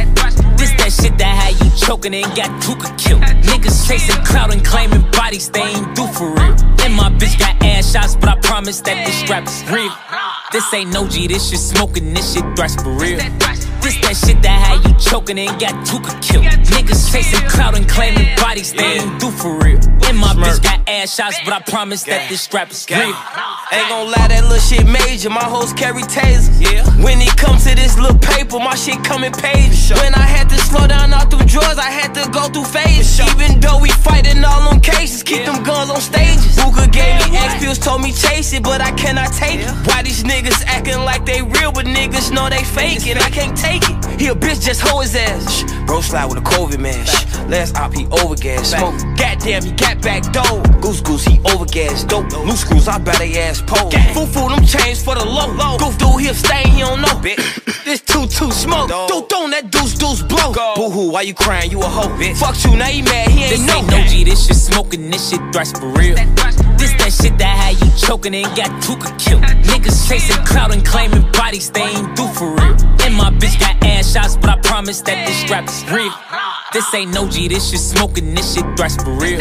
This 0.57 0.71
that 0.77 0.91
shit 0.91 1.17
that 1.17 1.33
had 1.33 1.53
you 1.63 1.71
choking 1.87 2.13
and 2.13 2.25
got 2.35 2.49
Tuka 2.61 2.97
killed. 2.97 3.21
Niggas 3.21 3.87
chasing 3.87 4.21
clout 4.25 4.53
and 4.53 4.63
claiming 4.65 5.01
bodies 5.11 5.49
they 5.49 5.61
ain't 5.61 5.95
do 5.95 6.05
for 6.07 6.29
real. 6.33 6.55
And 6.83 6.93
my 6.93 7.09
bitch 7.17 7.39
got 7.39 7.55
ass 7.63 7.91
shots, 7.93 8.15
but 8.15 8.29
I 8.29 8.35
promise 8.41 8.81
that 8.81 9.05
this 9.05 9.15
strap 9.15 9.47
is 9.47 9.63
real. 9.71 9.93
This 10.51 10.73
ain't 10.73 10.91
no 10.91 11.07
G, 11.07 11.27
this 11.27 11.49
shit 11.49 11.59
smoking, 11.59 12.13
this 12.13 12.33
shit 12.33 12.43
thrash 12.55 12.75
for 12.75 12.91
real. 12.91 13.19
This 13.81 13.97
that 14.01 14.15
shit 14.15 14.41
that 14.43 14.59
had 14.61 14.87
you 14.87 14.93
choking 14.99 15.39
and 15.39 15.59
got 15.59 15.73
Tuka 15.85 16.21
killed. 16.21 16.45
Niggas 16.45 17.11
chasing 17.11 17.47
clout 17.49 17.75
and 17.75 17.87
claiming 17.89 18.27
bodies 18.37 18.73
they 18.73 18.99
ain't 18.99 19.19
do 19.19 19.31
for 19.31 19.57
real. 19.57 20.00
And 20.07 20.17
my 20.17 20.33
bitch 20.33 20.61
got 20.61 20.87
ass 20.89 21.15
shots, 21.15 21.39
but 21.45 21.53
I 21.53 21.61
promise 21.61 22.03
that 22.03 22.29
this 22.29 22.41
strap 22.41 22.71
is 22.71 22.85
real. 22.89 22.99
Ain't 23.71 23.87
gon' 23.87 24.11
lie, 24.11 24.27
that 24.27 24.43
little 24.43 24.59
shit 24.59 24.85
major. 24.85 25.29
My 25.29 25.43
hoes 25.43 25.71
carry 25.73 26.03
tasers. 26.03 26.51
Yeah. 26.59 26.83
When 27.03 27.21
it 27.21 27.35
comes 27.37 27.63
to 27.63 27.75
this 27.75 27.97
little 27.97 28.19
paper, 28.19 28.59
my 28.59 28.75
shit 28.75 29.01
come 29.03 29.23
in 29.23 29.31
pages. 29.31 29.91
When 29.95 30.13
I 30.13 30.27
had 30.27 30.49
to 30.49 30.57
slow 30.57 30.87
down 30.87 31.13
all 31.13 31.25
through 31.25 31.47
drawers, 31.47 31.79
I 31.79 31.89
had 31.89 32.13
to 32.19 32.27
go 32.31 32.51
through 32.51 32.65
phases. 32.65 33.19
Even 33.31 33.59
though 33.61 33.79
we 33.79 33.89
fighting 34.03 34.43
all 34.43 34.67
on 34.67 34.81
cases, 34.81 35.23
keep 35.23 35.45
them 35.45 35.63
guns 35.63 35.89
on 35.89 36.01
stages. 36.01 36.55
Booker 36.59 36.87
gave 36.91 37.15
me 37.23 37.37
X 37.37 37.63
pills, 37.63 37.79
told 37.79 38.01
me 38.01 38.11
chase 38.11 38.51
it, 38.51 38.63
but 38.63 38.81
I 38.81 38.91
cannot 38.91 39.31
take 39.31 39.61
it. 39.61 39.71
Why 39.87 40.03
these 40.03 40.23
niggas 40.23 40.63
acting 40.67 40.99
like 41.07 41.25
they 41.25 41.41
real, 41.41 41.71
but 41.71 41.85
niggas 41.85 42.31
know 42.31 42.49
they 42.49 42.63
fake 42.63 43.07
it? 43.07 43.15
I 43.15 43.29
can't 43.29 43.55
take 43.55 43.87
it. 43.87 44.10
He 44.21 44.27
a 44.27 44.35
bitch, 44.35 44.61
just 44.63 44.81
hoe 44.81 44.99
his 44.99 45.15
ass. 45.15 45.63
Bro 45.87 46.01
slide 46.01 46.25
with 46.25 46.37
a 46.37 46.41
COVID 46.41 46.79
mash. 46.79 47.25
Last 47.49 47.75
op, 47.75 47.91
he 47.91 48.05
overgas. 48.05 48.65
Smoke. 48.65 48.93
Goddamn, 49.17 49.63
he 49.63 49.71
got 49.71 49.99
back 49.99 50.21
dope. 50.31 50.61
Goose 50.79 51.01
goose, 51.01 51.25
he 51.25 51.39
overgas. 51.39 52.07
Dope. 52.07 52.31
Loose 52.45 52.61
screws, 52.61 52.87
I 52.87 52.99
bet 52.99 53.17
they 53.17 53.35
ass 53.41 53.63
pole. 53.63 53.89
Foo 54.13 54.27
foo, 54.27 54.47
them 54.47 54.63
chains 54.63 55.03
for 55.03 55.15
the 55.15 55.25
low. 55.25 55.47
low. 55.53 55.75
Goof 55.79 55.97
dude, 55.97 56.21
he'll 56.21 56.35
stain, 56.35 56.67
he 56.67 56.81
don't 56.81 57.01
know. 57.01 57.19
this 57.83 58.01
two 58.01 58.27
two 58.27 58.51
smoke. 58.51 58.89
Dude, 59.07 59.27
don't 59.27 59.49
that 59.49 59.71
deuce 59.71 59.95
deuce 59.95 60.21
blow. 60.21 60.53
Boo 60.75 60.91
hoo, 60.91 61.09
why 61.09 61.23
you 61.23 61.33
crying? 61.33 61.71
You 61.71 61.79
a 61.79 61.85
hoe. 61.85 62.15
Bitch. 62.19 62.37
Fuck 62.37 62.63
you, 62.63 62.77
now 62.77 62.85
he 62.85 63.01
mad, 63.01 63.27
he 63.27 63.45
ain't 63.45 63.49
This 63.49 63.65
know. 63.65 63.79
ain't 63.79 63.89
no 63.89 64.03
G, 64.03 64.23
this 64.23 64.45
shit 64.45 64.55
smoking, 64.55 65.09
this 65.09 65.31
shit 65.31 65.41
thrash 65.51 65.71
for 65.71 65.87
real. 65.93 66.15
This 66.81 66.93
that 66.97 67.13
shit 67.13 67.37
that 67.37 67.53
had 67.61 67.77
you 67.77 67.91
choking 67.95 68.33
and 68.33 68.49
got 68.57 68.73
Tuka 68.81 69.13
killed. 69.21 69.43
Niggas 69.69 70.09
chasing 70.09 70.43
clout 70.45 70.73
and 70.73 70.83
claiming 70.83 71.21
bodies 71.31 71.69
they 71.69 71.83
ain't 71.83 72.15
do 72.15 72.25
for 72.33 72.55
real. 72.55 72.73
And 73.05 73.13
my 73.13 73.29
bitch 73.29 73.59
got 73.59 73.77
ass 73.85 74.11
shots, 74.11 74.35
but 74.35 74.49
I 74.49 74.57
promise 74.61 75.01
that 75.03 75.27
this 75.27 75.37
strap 75.45 75.69
is 75.69 75.85
real. 75.93 76.11
This 76.73 76.91
ain't 76.95 77.13
no 77.13 77.29
G, 77.29 77.47
this 77.47 77.69
shit 77.69 77.79
smoking, 77.79 78.33
this 78.33 78.55
shit 78.55 78.65
thrash 78.75 78.97
for 78.97 79.13
real. 79.13 79.37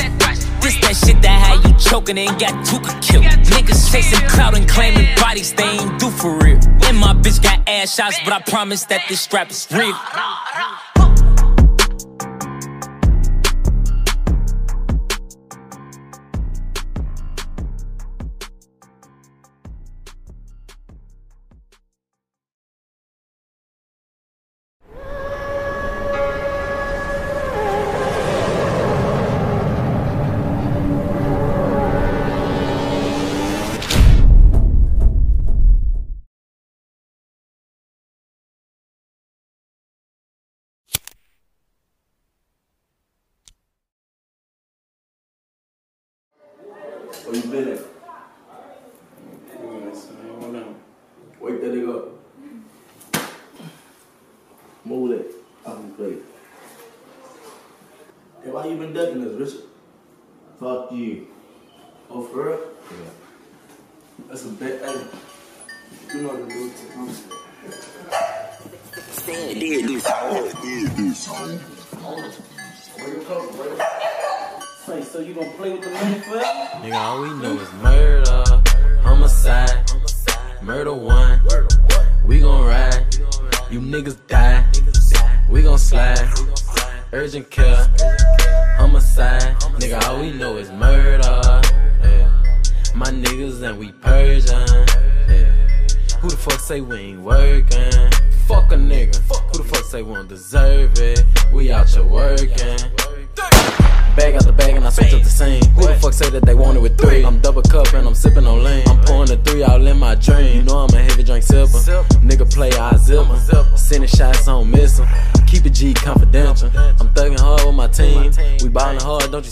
This 0.60 0.76
that 0.84 0.92
shit 0.92 1.22
that 1.22 1.38
had 1.40 1.64
you 1.64 1.72
choking 1.78 2.18
and 2.18 2.38
got 2.38 2.52
Tuka 2.68 2.92
killed. 3.00 3.24
Niggas 3.24 3.90
chasing 3.90 4.20
clout 4.28 4.54
and 4.54 4.68
claiming 4.68 5.08
bodies 5.16 5.54
they 5.54 5.64
ain't 5.64 5.98
do 5.98 6.10
for 6.10 6.36
real. 6.36 6.60
And 6.84 6.98
my 6.98 7.14
bitch 7.14 7.42
got 7.42 7.66
ass 7.66 7.94
shots, 7.94 8.20
but 8.22 8.34
I 8.34 8.40
promise 8.42 8.84
that 8.92 9.08
this 9.08 9.22
strap 9.22 9.50
is 9.50 9.66
real. 9.70 9.96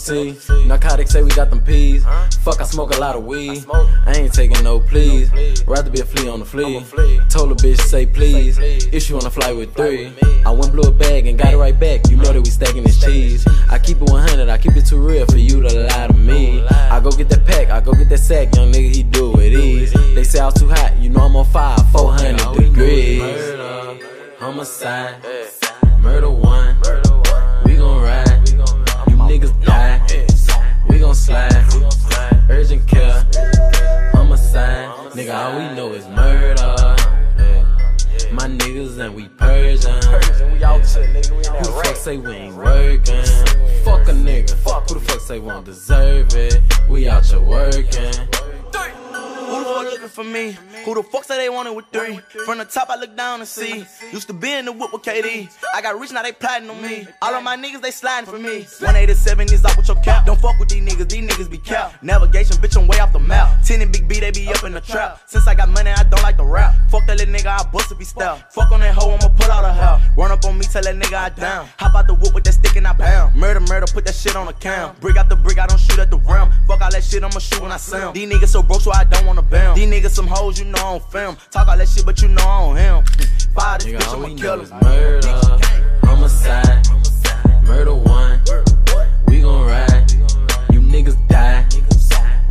See? 0.09 0.67
Narcotics 0.67 1.11
say 1.11 1.23
we 1.23 1.31
got 1.31 1.51
them 1.51 1.61
peas. 1.63 2.05
Fuck, 2.41 2.61
I 2.61 2.65
smoke 2.65 2.95
a 2.95 2.99
lot 2.99 3.15
of 3.15 3.25
weed. 3.25 3.65
I 4.07 4.13
ain't 4.17 4.33
taking 4.33 4.63
no 4.65 4.81
please. 4.81 5.31
Rather 5.67 5.91
be 5.91 6.01
a 6.01 6.05
flea 6.05 6.29
on 6.29 6.41
the 6.41 6.47
flea. 6.47 6.81
Told 7.29 7.53
a 7.53 7.55
bitch 7.55 7.81
say 7.81 8.07
please. 8.07 8.59
If 8.59 9.03
she 9.03 9.13
wanna 9.13 9.31
fly 9.31 9.53
with 9.53 9.75
three. 9.75 10.13
I 10.47 10.51
went 10.51 10.73
blew 10.73 10.89
a 10.89 10.93
bag 10.93 11.27
and 11.27 11.39
got 11.39 11.53
it 11.53 11.59
right 11.59 11.79
back. 11.79 12.09
You 12.09 12.17
know 12.17 12.33
that 12.33 12.41
we 12.41 12.51
stacking 12.51 12.85
this 12.85 13.01
cheese. 13.01 13.47
I 13.71 13.79
keep 13.79 14.01
it 14.01 14.11
100, 14.11 14.49
I 14.49 14.57
keep 14.59 14.77
it 14.77 14.87
too 14.87 14.99
real 14.99 15.27
for 15.27 15.37
you 15.37 15.61
to 15.61 15.87
lie 15.87 16.07
to 16.07 16.15
me. 16.15 16.65
I 16.67 17.01
go 17.01 17.11
get 17.11 17.29
that 17.29 17.45
pack, 17.45 17.69
I 17.71 17.81
go 17.81 17.93
get 17.93 18.09
that 18.09 18.19
sack, 18.19 18.55
young 18.55 18.73
nigga, 18.73 18.95
he 18.95 19.03
do 19.03 19.39
it 19.39 19.53
easy. 19.53 20.15
They 20.15 20.25
say 20.25 20.41
I 20.41 20.47
was 20.47 20.55
too 20.55 20.69
hot, 20.69 20.97
you 20.99 21.11
know 21.11 21.21
I'm 21.21 21.37
on 21.37 21.45
fire, 21.45 21.77
400 21.93 22.57
degrees. 22.57 23.21
Murder, 23.21 24.07
homicide, 24.39 25.23
murder 26.01 26.31
one. 26.31 26.77
We 27.67 27.77
gon' 27.77 28.03
ride, 28.03 28.49
you 28.49 29.17
niggas 29.29 29.65
die. 29.65 29.98
We 30.99 31.05
gon' 31.05 31.15
slide, 31.15 31.53
urgent 32.51 32.89
care, 32.89 33.25
homicide. 34.13 34.89
Nigga, 35.13 35.33
all 35.33 35.57
we 35.57 35.77
know 35.77 35.93
is 35.93 36.09
murder. 36.09 36.75
Yeah. 37.39 38.33
My 38.33 38.49
niggas 38.49 38.99
and 38.99 39.15
we. 39.15 39.29
Yeah. 39.41 40.77
Who 40.77 41.63
the 41.63 41.81
fuck 41.85 41.95
say 41.95 42.17
we 42.17 42.33
ain't 42.33 42.57
working? 42.57 43.25
Fuck 43.85 44.09
a 44.09 44.13
nigga. 44.13 44.55
Fuck. 44.57 44.89
Who 44.89 44.95
the 44.99 45.01
fuck 45.07 45.21
say 45.21 45.39
we 45.39 45.47
don't 45.47 45.65
deserve 45.65 46.35
it? 46.35 46.61
We 46.89 47.09
out 47.09 47.25
here 47.27 47.39
working. 47.43 48.13
Looking 49.69 50.09
for 50.09 50.25
me. 50.25 50.57
Who 50.85 50.95
the 50.95 51.03
fuck 51.03 51.25
say 51.25 51.37
they 51.37 51.49
wanted 51.49 51.73
with 51.73 51.87
three? 51.93 52.19
From 52.45 52.59
the 52.59 52.65
top, 52.65 52.89
I 52.91 52.97
look 52.97 53.17
down 53.17 53.41
and 53.41 53.49
see. 53.49 53.85
Used 54.13 54.27
to 54.29 54.33
be 54.33 54.51
in 54.53 54.65
the 54.65 54.73
whip 54.73 54.93
with 54.93 55.03
KD. 55.03 55.49
I 55.75 55.83
got 55.83 55.99
rich, 55.99 56.13
now 56.13 56.23
they 56.23 56.33
plotting 56.33 56.69
on 56.71 56.81
me. 56.81 57.07
All 57.23 57.35
of 57.35 57.43
my 57.43 57.57
niggas, 57.57 57.83
they 57.83 57.91
sliding 57.91 58.29
for 58.29 58.39
me. 58.39 58.63
187 58.63 59.53
is 59.53 59.65
out 59.65 59.77
with 59.77 59.89
your 59.89 60.01
cap. 60.03 60.27
Don't 60.27 60.41
fuck 60.41 60.59
with 60.59 60.69
these 60.71 60.83
niggas, 60.83 61.09
these 61.09 61.29
niggas 61.29 61.51
be 61.51 61.59
cap. 61.59 62.03
Navigation, 62.03 62.57
bitch, 62.57 62.81
I'm 62.81 62.89
way 62.89 62.99
off 62.99 63.13
the 63.13 63.19
map. 63.19 63.63
10 63.65 63.83
and 63.83 63.93
Big 63.93 64.09
B, 64.09 64.21
they 64.21 64.31
be 64.31 64.49
up 64.49 64.65
in 64.65 64.73
the 64.73 64.81
trap. 64.81 65.21
Since 65.27 65.47
I 65.47 65.55
got 65.55 65.69
money, 65.69 65.91
I 65.91 66.03
don't 66.05 66.23
like 66.23 66.37
the 66.37 66.47
rap. 66.47 66.75
Fuck 66.91 67.07
that 67.07 67.19
little 67.19 67.35
nigga, 67.35 67.47
I 67.47 67.71
bust 67.71 67.91
to 67.91 67.95
be 67.95 68.05
style. 68.05 68.43
Fuck 68.51 68.71
on 68.73 68.81
that 68.81 68.95
hoe, 68.95 69.11
I'ma 69.11 69.29
pull 69.29 69.51
out 69.51 69.65
a 69.65 69.73
hell. 69.73 70.01
Run 70.17 70.31
up 70.31 70.45
on 70.45 70.59
me, 70.59 70.65
tell 70.65 70.83
that 70.83 70.95
nigga 70.95 71.15
I 71.15 71.29
down. 71.31 71.69
Hop 71.79 71.95
out 71.95 72.07
the 72.07 72.15
whip 72.15 72.35
with 72.35 72.45
that 72.45 72.53
stick 72.53 72.77
and 72.77 72.87
I 72.87 72.95
pound. 72.95 73.35
Murder, 73.35 73.61
murder, 73.61 73.87
put 73.93 74.05
that 74.07 74.15
shit 74.15 74.37
on 74.37 74.47
the 74.47 74.53
cam. 74.55 74.95
Brick 75.01 75.17
out 75.17 75.29
the 75.29 75.37
brick, 75.37 75.59
I 75.59 75.67
don't 75.67 75.79
shoot 75.79 75.99
at 75.99 76.11
the 76.11 76.19
rim. 76.19 76.51
Fuck 76.67 76.81
all 76.81 76.91
that 76.91 77.05
shit, 77.05 77.23
I'ma 77.23 77.39
shoot 77.39 77.61
when 77.61 77.73
I 77.73 77.77
sound. 77.77 78.15
These 78.17 78.29
niggas 78.31 78.49
so 78.49 78.63
broke, 78.63 78.81
so 78.81 78.93
I 78.93 79.05
don't 79.05 79.27
wanna 79.27 79.43
bam. 79.59 79.75
These 79.77 79.89
niggas 79.89 80.11
some 80.11 80.27
hoes, 80.27 80.59
you 80.59 80.65
know 80.67 80.85
on 80.85 81.01
film. 81.01 81.37
Talk 81.51 81.69
all 81.69 81.77
that 81.77 81.89
shit, 81.89 82.07
but 82.07 82.21
you 82.23 82.29
know 82.29 82.43
on 82.47 82.77
him. 82.77 83.05
Fire 83.55 83.79
this 83.79 83.87
Nigga, 83.87 83.99
bitch, 83.99 84.15
I'ma 84.15 84.29
kill 84.37 84.61
him. 84.65 84.81
murder, 84.83 85.41
homicide, 86.05 86.87
murder 87.65 87.95
one. 87.95 88.41
We 89.27 89.41
gon' 89.41 89.67
ride, 89.67 90.11
you 90.73 90.81
niggas 90.81 91.17
die. 91.29 91.67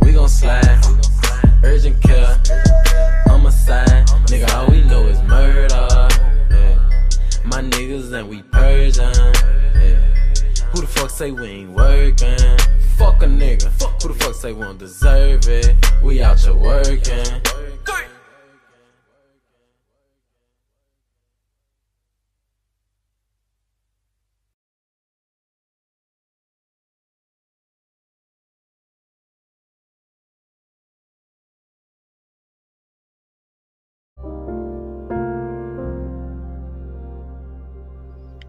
We 0.02 0.12
gon' 0.12 0.28
slide, 0.28 0.80
urgent 1.64 2.00
care, 2.02 2.40
homicide. 3.26 4.06
Nigga, 4.26 4.52
all 4.54 4.66
we 4.70 4.82
know 4.82 5.06
is 5.06 5.20
murder. 5.22 5.86
Yeah. 6.50 6.78
My 7.44 7.62
niggas 7.62 8.12
and 8.12 8.28
we 8.28 8.42
purging. 8.42 9.37
Fuck 10.98 11.10
say 11.10 11.30
we 11.30 11.46
ain't 11.46 11.70
working? 11.70 12.58
Fuck 12.96 13.22
a 13.22 13.26
nigga. 13.26 13.70
Fuck 13.70 14.02
who 14.02 14.08
the 14.08 14.14
fuck 14.14 14.34
say 14.34 14.52
we 14.52 14.62
don't 14.62 14.78
deserve 14.78 15.46
it? 15.46 15.76
We 16.02 16.24
out 16.24 16.40
here 16.40 16.54
working. 16.54 17.40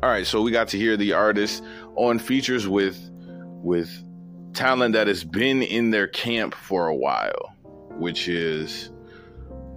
All 0.01 0.09
right, 0.09 0.25
so 0.25 0.41
we 0.41 0.49
got 0.49 0.69
to 0.69 0.77
hear 0.77 0.95
the 0.95 1.11
artist 1.11 1.61
on 1.95 2.19
features 2.19 2.67
with 2.67 3.09
with 3.61 4.03
talent 4.53 4.93
that 4.93 5.07
has 5.07 5.23
been 5.23 5.61
in 5.61 5.91
their 5.91 6.07
camp 6.07 6.55
for 6.55 6.87
a 6.87 6.95
while, 6.95 7.55
which 7.91 8.27
is 8.27 8.91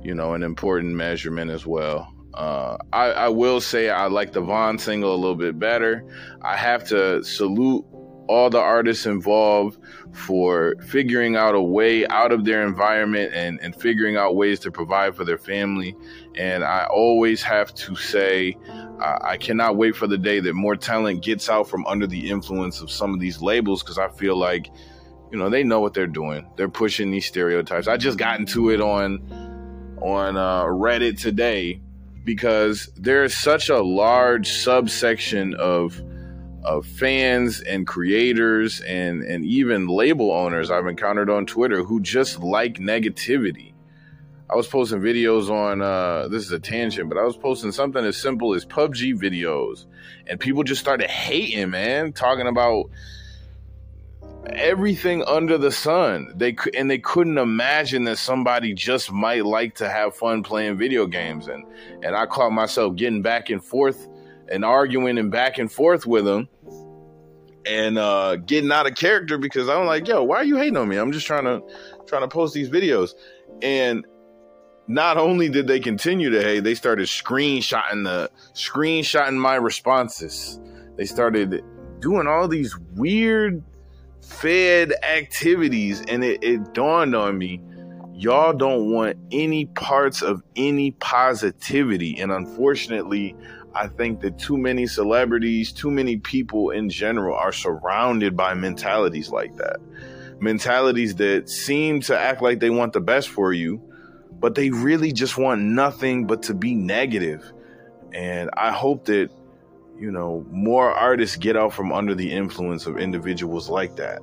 you 0.02 0.14
know 0.14 0.34
an 0.34 0.42
important 0.42 0.94
measurement 0.94 1.50
as 1.50 1.66
well. 1.66 2.12
Uh, 2.34 2.78
I, 2.92 3.10
I 3.10 3.28
will 3.28 3.60
say 3.60 3.90
I 3.90 4.06
like 4.06 4.32
the 4.32 4.40
Von 4.40 4.78
single 4.78 5.14
a 5.14 5.16
little 5.16 5.36
bit 5.36 5.58
better. 5.58 6.04
I 6.40 6.56
have 6.56 6.84
to 6.88 7.22
salute 7.22 7.84
all 8.28 8.48
the 8.48 8.58
artists 8.58 9.04
involved 9.04 9.78
for 10.12 10.74
figuring 10.86 11.36
out 11.36 11.54
a 11.54 11.60
way 11.60 12.06
out 12.06 12.32
of 12.32 12.44
their 12.44 12.66
environment 12.66 13.32
and, 13.34 13.60
and 13.60 13.74
figuring 13.76 14.16
out 14.16 14.36
ways 14.36 14.58
to 14.60 14.70
provide 14.70 15.14
for 15.14 15.24
their 15.24 15.38
family. 15.38 15.94
And 16.36 16.64
I 16.64 16.86
always 16.86 17.42
have 17.42 17.74
to 17.74 17.94
say, 17.94 18.56
I, 19.02 19.32
I 19.32 19.36
cannot 19.36 19.76
wait 19.76 19.96
for 19.96 20.06
the 20.06 20.18
day 20.18 20.40
that 20.40 20.54
more 20.54 20.76
talent 20.76 21.22
gets 21.22 21.48
out 21.48 21.68
from 21.68 21.84
under 21.86 22.06
the 22.06 22.30
influence 22.30 22.80
of 22.80 22.90
some 22.90 23.12
of 23.12 23.20
these 23.20 23.42
labels 23.42 23.82
because 23.82 23.98
I 23.98 24.08
feel 24.08 24.36
like, 24.36 24.70
you 25.30 25.38
know, 25.38 25.50
they 25.50 25.64
know 25.64 25.80
what 25.80 25.94
they're 25.94 26.06
doing. 26.06 26.46
They're 26.56 26.68
pushing 26.68 27.10
these 27.10 27.26
stereotypes. 27.26 27.88
I 27.88 27.96
just 27.96 28.18
got 28.18 28.38
into 28.38 28.70
it 28.70 28.80
on 28.80 29.20
on 30.00 30.36
uh, 30.36 30.64
Reddit 30.64 31.20
today 31.20 31.80
because 32.24 32.90
there 32.96 33.24
is 33.24 33.36
such 33.36 33.68
a 33.68 33.82
large 33.82 34.50
subsection 34.50 35.54
of 35.54 36.00
of 36.64 36.86
fans 36.86 37.60
and 37.60 37.86
creators 37.86 38.80
and 38.82 39.22
and 39.22 39.44
even 39.44 39.88
label 39.88 40.30
owners 40.30 40.70
I've 40.70 40.86
encountered 40.86 41.28
on 41.28 41.44
Twitter 41.44 41.82
who 41.82 42.00
just 42.00 42.38
like 42.38 42.74
negativity. 42.74 43.71
I 44.52 44.54
was 44.54 44.68
posting 44.68 45.00
videos 45.00 45.48
on 45.48 45.80
uh 45.80 46.28
this 46.28 46.44
is 46.44 46.52
a 46.52 46.58
tangent, 46.58 47.08
but 47.08 47.16
I 47.16 47.22
was 47.22 47.38
posting 47.38 47.72
something 47.72 48.04
as 48.04 48.18
simple 48.18 48.52
as 48.54 48.66
PUBG 48.66 49.18
videos 49.18 49.86
and 50.26 50.38
people 50.38 50.62
just 50.62 50.78
started 50.78 51.08
hating, 51.08 51.70
man, 51.70 52.12
talking 52.12 52.46
about 52.46 52.90
everything 54.50 55.24
under 55.24 55.56
the 55.56 55.72
sun. 55.72 56.34
They 56.36 56.54
and 56.76 56.90
they 56.90 56.98
couldn't 56.98 57.38
imagine 57.38 58.04
that 58.04 58.18
somebody 58.18 58.74
just 58.74 59.10
might 59.10 59.46
like 59.46 59.76
to 59.76 59.88
have 59.88 60.14
fun 60.14 60.42
playing 60.42 60.76
video 60.76 61.06
games 61.06 61.48
and 61.48 61.64
and 62.02 62.14
I 62.14 62.26
caught 62.26 62.52
myself 62.52 62.94
getting 62.94 63.22
back 63.22 63.48
and 63.48 63.64
forth 63.64 64.06
and 64.50 64.66
arguing 64.66 65.16
and 65.16 65.30
back 65.30 65.56
and 65.56 65.72
forth 65.72 66.06
with 66.06 66.26
them 66.26 66.46
and 67.64 67.96
uh 67.96 68.36
getting 68.36 68.70
out 68.70 68.86
of 68.86 68.96
character 68.96 69.38
because 69.38 69.70
I'm 69.70 69.86
like, 69.86 70.06
yo, 70.06 70.22
why 70.24 70.36
are 70.36 70.44
you 70.44 70.58
hating 70.58 70.76
on 70.76 70.90
me? 70.90 70.98
I'm 70.98 71.10
just 71.10 71.26
trying 71.26 71.44
to 71.44 71.62
trying 72.06 72.22
to 72.22 72.28
post 72.28 72.52
these 72.52 72.68
videos. 72.68 73.14
And 73.62 74.04
not 74.88 75.16
only 75.16 75.48
did 75.48 75.66
they 75.66 75.80
continue 75.80 76.30
to 76.30 76.42
hate, 76.42 76.64
they 76.64 76.74
started 76.74 77.06
screenshotting 77.06 78.04
the 78.04 78.30
screenshotting 78.54 79.36
my 79.36 79.54
responses. 79.54 80.60
They 80.96 81.06
started 81.06 81.62
doing 82.00 82.26
all 82.26 82.48
these 82.48 82.76
weird 82.94 83.62
fed 84.20 84.92
activities, 85.02 86.02
and 86.08 86.24
it, 86.24 86.42
it 86.42 86.74
dawned 86.74 87.14
on 87.14 87.38
me 87.38 87.60
y'all 88.22 88.52
don't 88.52 88.90
want 88.90 89.16
any 89.32 89.66
parts 89.66 90.22
of 90.22 90.42
any 90.54 90.92
positivity. 90.92 92.18
And 92.20 92.30
unfortunately, 92.30 93.34
I 93.74 93.88
think 93.88 94.20
that 94.20 94.38
too 94.38 94.56
many 94.56 94.86
celebrities, 94.86 95.72
too 95.72 95.90
many 95.90 96.18
people 96.18 96.70
in 96.70 96.88
general 96.88 97.36
are 97.36 97.52
surrounded 97.52 98.36
by 98.36 98.54
mentalities 98.54 99.30
like 99.30 99.56
that. 99.56 99.78
Mentalities 100.40 101.16
that 101.16 101.48
seem 101.48 102.00
to 102.02 102.18
act 102.18 102.42
like 102.42 102.60
they 102.60 102.70
want 102.70 102.92
the 102.92 103.00
best 103.00 103.28
for 103.28 103.52
you, 103.52 103.82
but 104.40 104.54
they 104.54 104.70
really 104.70 105.12
just 105.12 105.38
want 105.38 105.60
nothing 105.60 106.26
but 106.26 106.42
to 106.44 106.54
be 106.54 106.74
negative. 106.74 107.52
And 108.12 108.50
I 108.56 108.72
hope 108.72 109.06
that, 109.06 109.30
you 109.98 110.10
know, 110.10 110.44
more 110.50 110.92
artists 110.92 111.36
get 111.36 111.56
out 111.56 111.72
from 111.72 111.92
under 111.92 112.14
the 112.14 112.32
influence 112.32 112.86
of 112.86 112.98
individuals 112.98 113.68
like 113.68 113.96
that. 113.96 114.20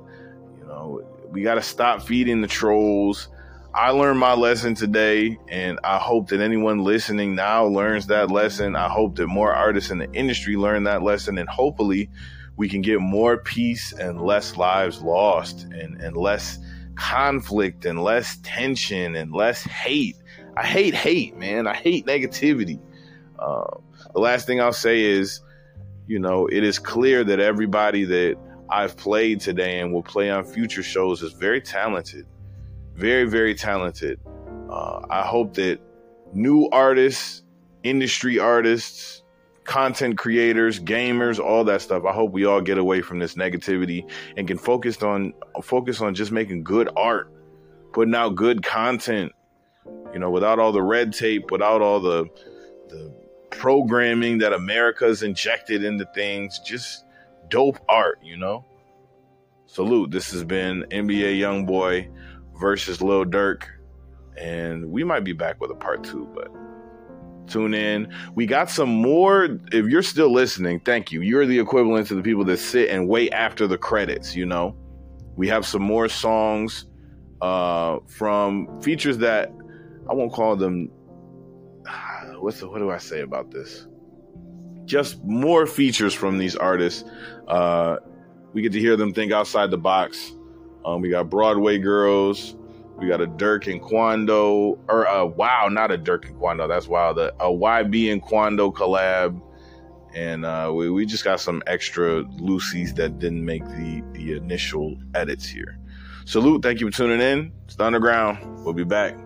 You 0.58 0.66
know, 0.66 1.02
we 1.30 1.42
got 1.42 1.54
to 1.54 1.62
stop 1.62 2.02
feeding 2.02 2.40
the 2.40 2.48
trolls. 2.48 3.28
I 3.72 3.90
learned 3.90 4.18
my 4.18 4.34
lesson 4.34 4.74
today, 4.74 5.38
and 5.48 5.78
I 5.84 5.98
hope 5.98 6.28
that 6.30 6.40
anyone 6.40 6.82
listening 6.82 7.36
now 7.36 7.66
learns 7.66 8.08
that 8.08 8.30
lesson. 8.30 8.74
I 8.74 8.88
hope 8.88 9.14
that 9.16 9.28
more 9.28 9.54
artists 9.54 9.90
in 9.90 9.98
the 9.98 10.12
industry 10.12 10.56
learn 10.56 10.84
that 10.84 11.02
lesson, 11.02 11.38
and 11.38 11.48
hopefully, 11.48 12.10
we 12.56 12.68
can 12.68 12.82
get 12.82 13.00
more 13.00 13.38
peace 13.38 13.92
and 13.92 14.20
less 14.20 14.56
lives 14.56 15.00
lost, 15.02 15.62
and, 15.72 16.00
and 16.00 16.16
less 16.16 16.58
conflict, 17.00 17.84
and 17.84 18.02
less 18.02 18.38
tension, 18.42 19.16
and 19.16 19.32
less 19.32 19.62
hate. 19.62 20.16
I 20.56 20.64
hate 20.64 20.94
hate, 20.94 21.36
man. 21.36 21.66
I 21.66 21.74
hate 21.74 22.06
negativity. 22.06 22.80
Uh, 23.38 23.78
the 24.12 24.20
last 24.20 24.46
thing 24.46 24.60
I'll 24.60 24.72
say 24.72 25.02
is, 25.02 25.40
you 26.06 26.18
know, 26.18 26.46
it 26.46 26.62
is 26.62 26.78
clear 26.78 27.24
that 27.24 27.40
everybody 27.40 28.04
that 28.04 28.36
I've 28.68 28.96
played 28.96 29.40
today 29.40 29.80
and 29.80 29.92
will 29.92 30.02
play 30.02 30.30
on 30.30 30.44
future 30.44 30.82
shows 30.82 31.22
is 31.22 31.32
very 31.32 31.60
talented 31.60 32.26
very 33.00 33.24
very 33.24 33.54
talented 33.54 34.20
uh, 34.70 35.00
i 35.08 35.22
hope 35.22 35.54
that 35.54 35.78
new 36.34 36.68
artists 36.70 37.42
industry 37.82 38.38
artists 38.38 39.19
content 39.70 40.18
creators 40.18 40.80
gamers 40.80 41.38
all 41.38 41.62
that 41.62 41.80
stuff. 41.80 42.04
I 42.04 42.12
hope 42.12 42.32
we 42.32 42.44
all 42.44 42.60
get 42.60 42.76
away 42.76 43.02
from 43.02 43.20
this 43.20 43.36
negativity 43.36 44.10
and 44.36 44.48
can 44.48 44.58
focus 44.58 45.00
on 45.00 45.32
focus 45.62 46.00
on 46.00 46.12
just 46.16 46.32
making 46.32 46.64
good 46.64 46.88
art 46.96 47.32
putting 47.92 48.14
out 48.14 48.34
good 48.34 48.64
content 48.64 49.32
you 50.12 50.18
know 50.18 50.28
without 50.28 50.58
all 50.58 50.72
the 50.72 50.82
red 50.82 51.12
tape 51.12 51.52
without 51.52 51.82
all 51.82 52.00
the 52.00 52.24
the 52.88 53.14
programming 53.50 54.38
that 54.38 54.52
america's 54.52 55.22
injected 55.22 55.84
into 55.84 56.04
things. 56.16 56.58
Just 56.66 57.04
dope 57.48 57.78
art 57.88 58.18
you 58.24 58.36
know? 58.36 58.64
Salute. 59.66 60.10
This 60.10 60.32
has 60.32 60.42
been 60.42 60.84
nba 60.90 61.38
young 61.38 61.64
boy 61.64 62.08
versus 62.60 63.00
Lil 63.00 63.24
Durk. 63.24 63.62
And 64.36 64.90
we 64.90 65.04
might 65.04 65.22
be 65.22 65.32
back 65.32 65.60
with 65.60 65.70
a 65.70 65.76
part 65.76 66.02
two, 66.02 66.28
but 66.34 66.50
tune 67.50 67.74
in. 67.74 68.12
We 68.34 68.46
got 68.46 68.70
some 68.70 68.88
more. 68.88 69.58
If 69.72 69.86
you're 69.86 70.02
still 70.02 70.32
listening, 70.32 70.80
thank 70.80 71.12
you. 71.12 71.20
You're 71.20 71.46
the 71.46 71.58
equivalent 71.58 72.06
to 72.08 72.14
the 72.14 72.22
people 72.22 72.44
that 72.44 72.58
sit 72.58 72.90
and 72.90 73.08
wait 73.08 73.32
after 73.32 73.66
the 73.66 73.78
credits, 73.78 74.34
you 74.34 74.46
know? 74.46 74.76
We 75.36 75.48
have 75.48 75.66
some 75.66 75.82
more 75.82 76.08
songs 76.08 76.86
uh, 77.40 77.98
from 78.06 78.80
features 78.80 79.18
that 79.18 79.52
I 80.08 80.14
won't 80.14 80.32
call 80.32 80.56
them. 80.56 80.90
What's 82.38 82.60
the, 82.60 82.68
what 82.68 82.78
do 82.78 82.90
I 82.90 82.98
say 82.98 83.20
about 83.20 83.50
this? 83.50 83.86
Just 84.84 85.22
more 85.24 85.66
features 85.66 86.14
from 86.14 86.38
these 86.38 86.56
artists. 86.56 87.08
Uh, 87.48 87.96
we 88.52 88.62
get 88.62 88.72
to 88.72 88.80
hear 88.80 88.96
them 88.96 89.12
think 89.12 89.32
outside 89.32 89.70
the 89.70 89.78
box. 89.78 90.32
Um, 90.84 91.02
we 91.02 91.10
got 91.10 91.28
Broadway 91.28 91.78
Girls. 91.78 92.56
We 93.00 93.08
got 93.08 93.22
a 93.22 93.26
Durk 93.26 93.70
and 93.70 93.80
Quando, 93.80 94.78
or 94.88 95.06
uh, 95.08 95.24
wow, 95.24 95.68
not 95.70 95.90
a 95.90 95.98
Durk 95.98 96.26
and 96.26 96.38
Quando. 96.38 96.68
That's 96.68 96.86
wild. 96.86 97.18
A, 97.18 97.32
a 97.42 97.50
YB 97.50 98.12
and 98.12 98.20
Quando 98.20 98.70
collab, 98.70 99.40
and 100.14 100.44
uh, 100.44 100.70
we 100.74 100.90
we 100.90 101.06
just 101.06 101.24
got 101.24 101.40
some 101.40 101.62
extra 101.66 102.20
Lucy's 102.38 102.92
that 102.94 103.18
didn't 103.18 103.44
make 103.44 103.64
the 103.64 104.02
the 104.12 104.36
initial 104.36 104.96
edits 105.14 105.46
here. 105.46 105.78
Salute. 106.26 106.62
Thank 106.62 106.80
you 106.80 106.90
for 106.90 106.96
tuning 106.96 107.20
in. 107.20 107.52
It's 107.64 107.76
the 107.76 107.84
Undrground. 107.84 108.62
We'll 108.62 108.74
be 108.74 108.84
back. 108.84 109.16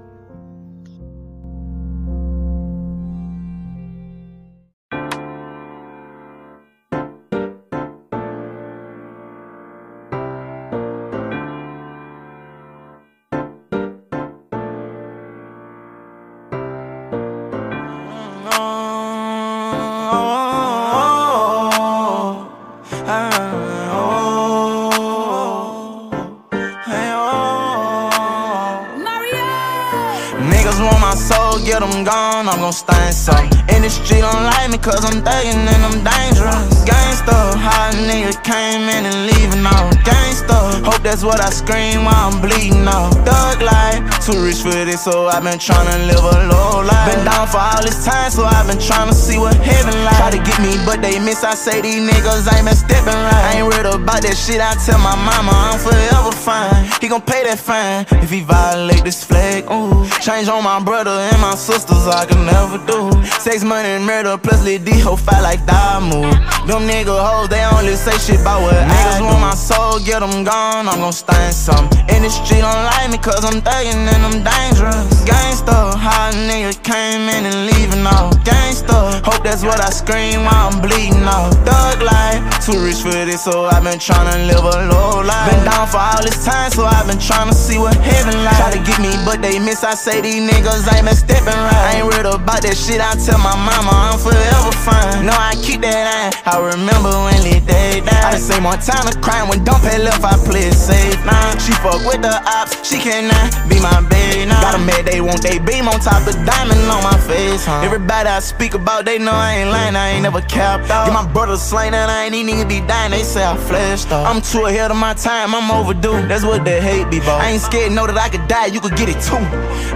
I'm 32.49 32.61
gon' 32.61 32.73
stain 32.73 33.13
some. 33.13 33.49
In 33.73 33.81
the 33.81 33.89
street, 33.89 34.21
don't 34.21 34.45
like 34.45 34.69
me, 34.71 34.77
cause 34.77 35.05
I'm 35.05 35.25
thuggin' 35.25 35.65
and 35.65 35.83
I'm 35.85 35.97
dangerous. 36.05 36.85
Gangsta, 36.85 37.57
how 37.57 37.89
a 37.89 37.93
nigga 38.05 38.37
came 38.45 38.85
in 38.85 39.09
and 39.09 39.27
leaving 39.27 39.65
out. 39.65 39.97
Gangsta, 40.05 40.85
hope 40.85 41.03
that's 41.03 41.25
what 41.25 41.41
I 41.41 41.49
scream 41.49 42.05
while 42.05 42.29
I'm 42.29 42.41
bleeding 42.45 42.85
out. 42.85 43.17
Thug 43.25 43.63
life, 43.63 44.05
too 44.21 44.37
rich 44.45 44.61
for 44.61 44.77
this, 44.85 45.05
so 45.05 45.29
I've 45.29 45.43
been 45.43 45.57
tryna 45.57 46.05
live 46.05 46.21
a 46.21 46.37
low 46.53 46.85
life. 46.85 47.17
Been 47.17 47.25
down 47.25 47.49
for 47.49 47.65
all 47.65 47.81
this 47.81 48.05
time, 48.05 48.31
so 48.31 48.45
I've 48.45 48.67
been 48.69 48.77
tryna 48.77 49.15
see 49.15 49.39
what 49.39 49.57
heaven 49.57 49.97
like. 50.05 50.17
Try 50.21 50.31
to 50.37 50.43
get 50.45 50.61
me, 50.61 50.77
but 50.85 51.01
they 51.01 51.19
miss. 51.19 51.45
I 51.45 51.55
say 51.55 51.81
these 51.81 52.05
niggas 52.05 52.45
ain't 52.53 52.69
been 52.69 52.77
stepping 52.77 53.17
right. 53.25 53.45
I 53.49 53.65
ain't 53.65 53.73
read 53.73 53.87
about 53.87 54.21
that 54.21 54.37
shit, 54.37 54.61
I 54.61 54.77
tell 54.85 55.01
my 55.01 55.17
mama 55.17 55.53
I'm 55.73 55.79
forever 55.81 56.33
fine. 56.33 56.93
He 57.01 57.09
gon' 57.09 57.23
pay 57.23 57.45
that 57.45 57.59
fine 57.59 58.05
if 58.21 58.31
he 58.31 58.43
violate 58.43 59.03
this 59.05 59.25
flag. 59.25 59.65
Ooh, 59.73 60.05
change 60.21 60.49
on 60.49 60.63
my 60.63 60.81
brother 60.81 61.17
and 61.33 61.41
my 61.41 61.55
sisters, 61.55 62.07
I 62.07 62.27
can 62.27 62.34
never 62.43 62.78
do. 62.87 63.12
Sex, 63.41 63.62
money, 63.62 63.89
and 63.89 64.07
murder, 64.07 64.37
plus 64.39 64.64
let 64.64 64.85
D 64.85 64.99
ho 65.01 65.16
fight 65.16 65.43
like 65.43 65.64
that 65.66 66.03
move. 66.03 66.32
Them 66.66 66.89
nigga 66.89 67.14
hoes, 67.14 67.49
they 67.49 67.62
only 67.64 67.95
say 67.97 68.16
shit 68.18 68.41
about 68.41 68.62
what 68.62 68.74
Niggas 68.74 69.20
want 69.20 69.41
my 69.41 69.55
soul, 69.55 70.01
get 70.01 70.20
them 70.20 70.45
gone, 70.45 70.89
I'm 70.89 70.99
gon' 71.01 71.12
stain 71.12 71.53
some. 71.53 71.94
The 72.25 72.31
street, 72.31 72.64
don't 72.64 72.89
like 72.89 73.12
me, 73.12 73.18
cause 73.20 73.45
I'm 73.45 73.61
thuggin' 73.61 74.09
and 74.09 74.25
I'm 74.25 74.41
dangerous. 74.41 75.12
Gangsta, 75.29 75.93
how 75.93 76.31
a 76.31 76.33
nigga 76.33 76.72
came 76.81 77.29
in 77.29 77.45
and 77.45 77.68
leaving 77.68 78.01
out. 78.01 78.33
Gangsta, 78.49 79.20
hope 79.20 79.45
that's 79.45 79.61
what 79.61 79.77
I 79.77 79.93
scream 79.93 80.41
while 80.49 80.72
I'm 80.72 80.81
bleeding 80.81 81.20
out. 81.29 81.53
Thug 81.68 82.01
life, 82.01 82.41
too 82.64 82.81
rich 82.81 83.05
for 83.05 83.12
this, 83.12 83.45
so 83.45 83.68
I've 83.68 83.85
been 83.85 84.01
tryna 84.01 84.49
live 84.49 84.64
a 84.64 84.89
low 84.89 85.20
life. 85.20 85.53
Been 85.53 85.68
down 85.68 85.85
for 85.85 86.01
all 86.01 86.25
this 86.25 86.41
time, 86.49 86.72
so 86.72 86.89
I've 86.89 87.05
been 87.05 87.20
tryna 87.20 87.53
see 87.53 87.77
what 87.77 87.93
heaven 88.01 88.41
like. 88.41 88.57
Try 88.57 88.72
to 88.72 88.81
get 88.81 89.05
me, 89.05 89.12
but 89.29 89.45
they 89.45 89.61
miss. 89.61 89.85
I 89.85 89.93
say 89.93 90.22
these 90.25 90.41
niggas 90.41 90.89
ain't 90.97 91.05
been 91.05 91.12
stepping 91.12 91.53
right. 91.53 91.93
I 91.93 92.01
ain't 92.01 92.09
read 92.09 92.25
about 92.25 92.64
that 92.64 92.72
shit, 92.72 93.05
I 93.05 93.20
tell 93.20 93.37
my 93.37 93.53
mama 93.53 93.93
I'm 93.93 94.16
forever 94.16 94.72
fine. 94.81 95.29
No, 95.29 95.37
I 95.37 95.61
keep 95.61 95.85
that 95.85 96.09
line. 96.09 96.33
I 96.49 96.57
remember 96.57 97.12
when 97.29 97.45
Day 97.64 98.01
died. 98.05 98.25
I 98.25 98.31
done 98.33 98.41
say 98.41 98.61
Montana 98.61 99.12
crying 99.25 99.49
when 99.49 99.64
don't 99.64 99.81
pay 99.81 99.97
left, 99.99 100.22
I 100.22 100.37
play 100.45 100.68
it 100.68 100.77
safe 100.77 101.16
now. 101.25 101.57
She 101.57 101.72
fuck 101.81 102.05
with 102.05 102.14
the 102.23 102.35
ops, 102.47 102.87
she 102.87 102.99
cannot 102.99 103.51
be 103.69 103.81
my 103.81 104.01
baby 104.09 104.47
now. 104.47 104.61
Got 104.61 104.75
a 104.77 104.83
mad, 104.85 105.07
they 105.07 105.21
want 105.21 105.43
they 105.43 105.59
beam 105.59 105.89
on 105.89 106.01
top 106.01 106.27
of 106.27 106.35
diamond 106.47 106.81
on 106.91 107.03
my 107.03 107.19
face, 107.27 107.65
huh? 107.65 107.83
Everybody 107.85 108.29
I 108.29 108.41
speak 108.41 108.75
about, 108.75 109.05
they 109.05 109.19
know 109.19 109.33
I 109.33 109.62
ain't 109.62 109.71
lying, 109.71 109.97
I 109.97 110.11
ain't 110.11 110.23
never 110.23 110.41
capped 110.43 110.91
out. 110.91 111.07
Get 111.07 111.15
my 111.15 111.27
brother 111.33 111.57
slain 111.57 111.95
and 111.95 112.11
I 112.11 112.25
ain't 112.27 112.35
even 112.35 112.55
niggas 112.55 112.69
be 112.69 112.81
dying, 112.87 113.11
they 113.11 113.23
say 113.23 113.45
I 113.45 113.57
flashed 113.57 114.12
off. 114.12 114.27
I'm 114.27 114.41
too 114.41 114.67
ahead 114.67 114.91
of 114.91 114.97
my 114.97 115.15
time, 115.15 115.55
I'm 115.55 115.71
overdue. 115.71 116.27
That's 116.27 116.45
what 116.45 116.65
they 116.65 116.81
hate 116.81 117.11
be 117.11 117.19
about. 117.19 117.41
I 117.41 117.51
ain't 117.51 117.62
scared, 117.62 117.93
know 117.93 118.07
that 118.07 118.17
I 118.17 118.29
could 118.29 118.47
die, 118.49 118.67
you 118.67 118.81
could 118.81 118.97
get 118.97 119.09
it 119.09 119.21
too. 119.21 119.43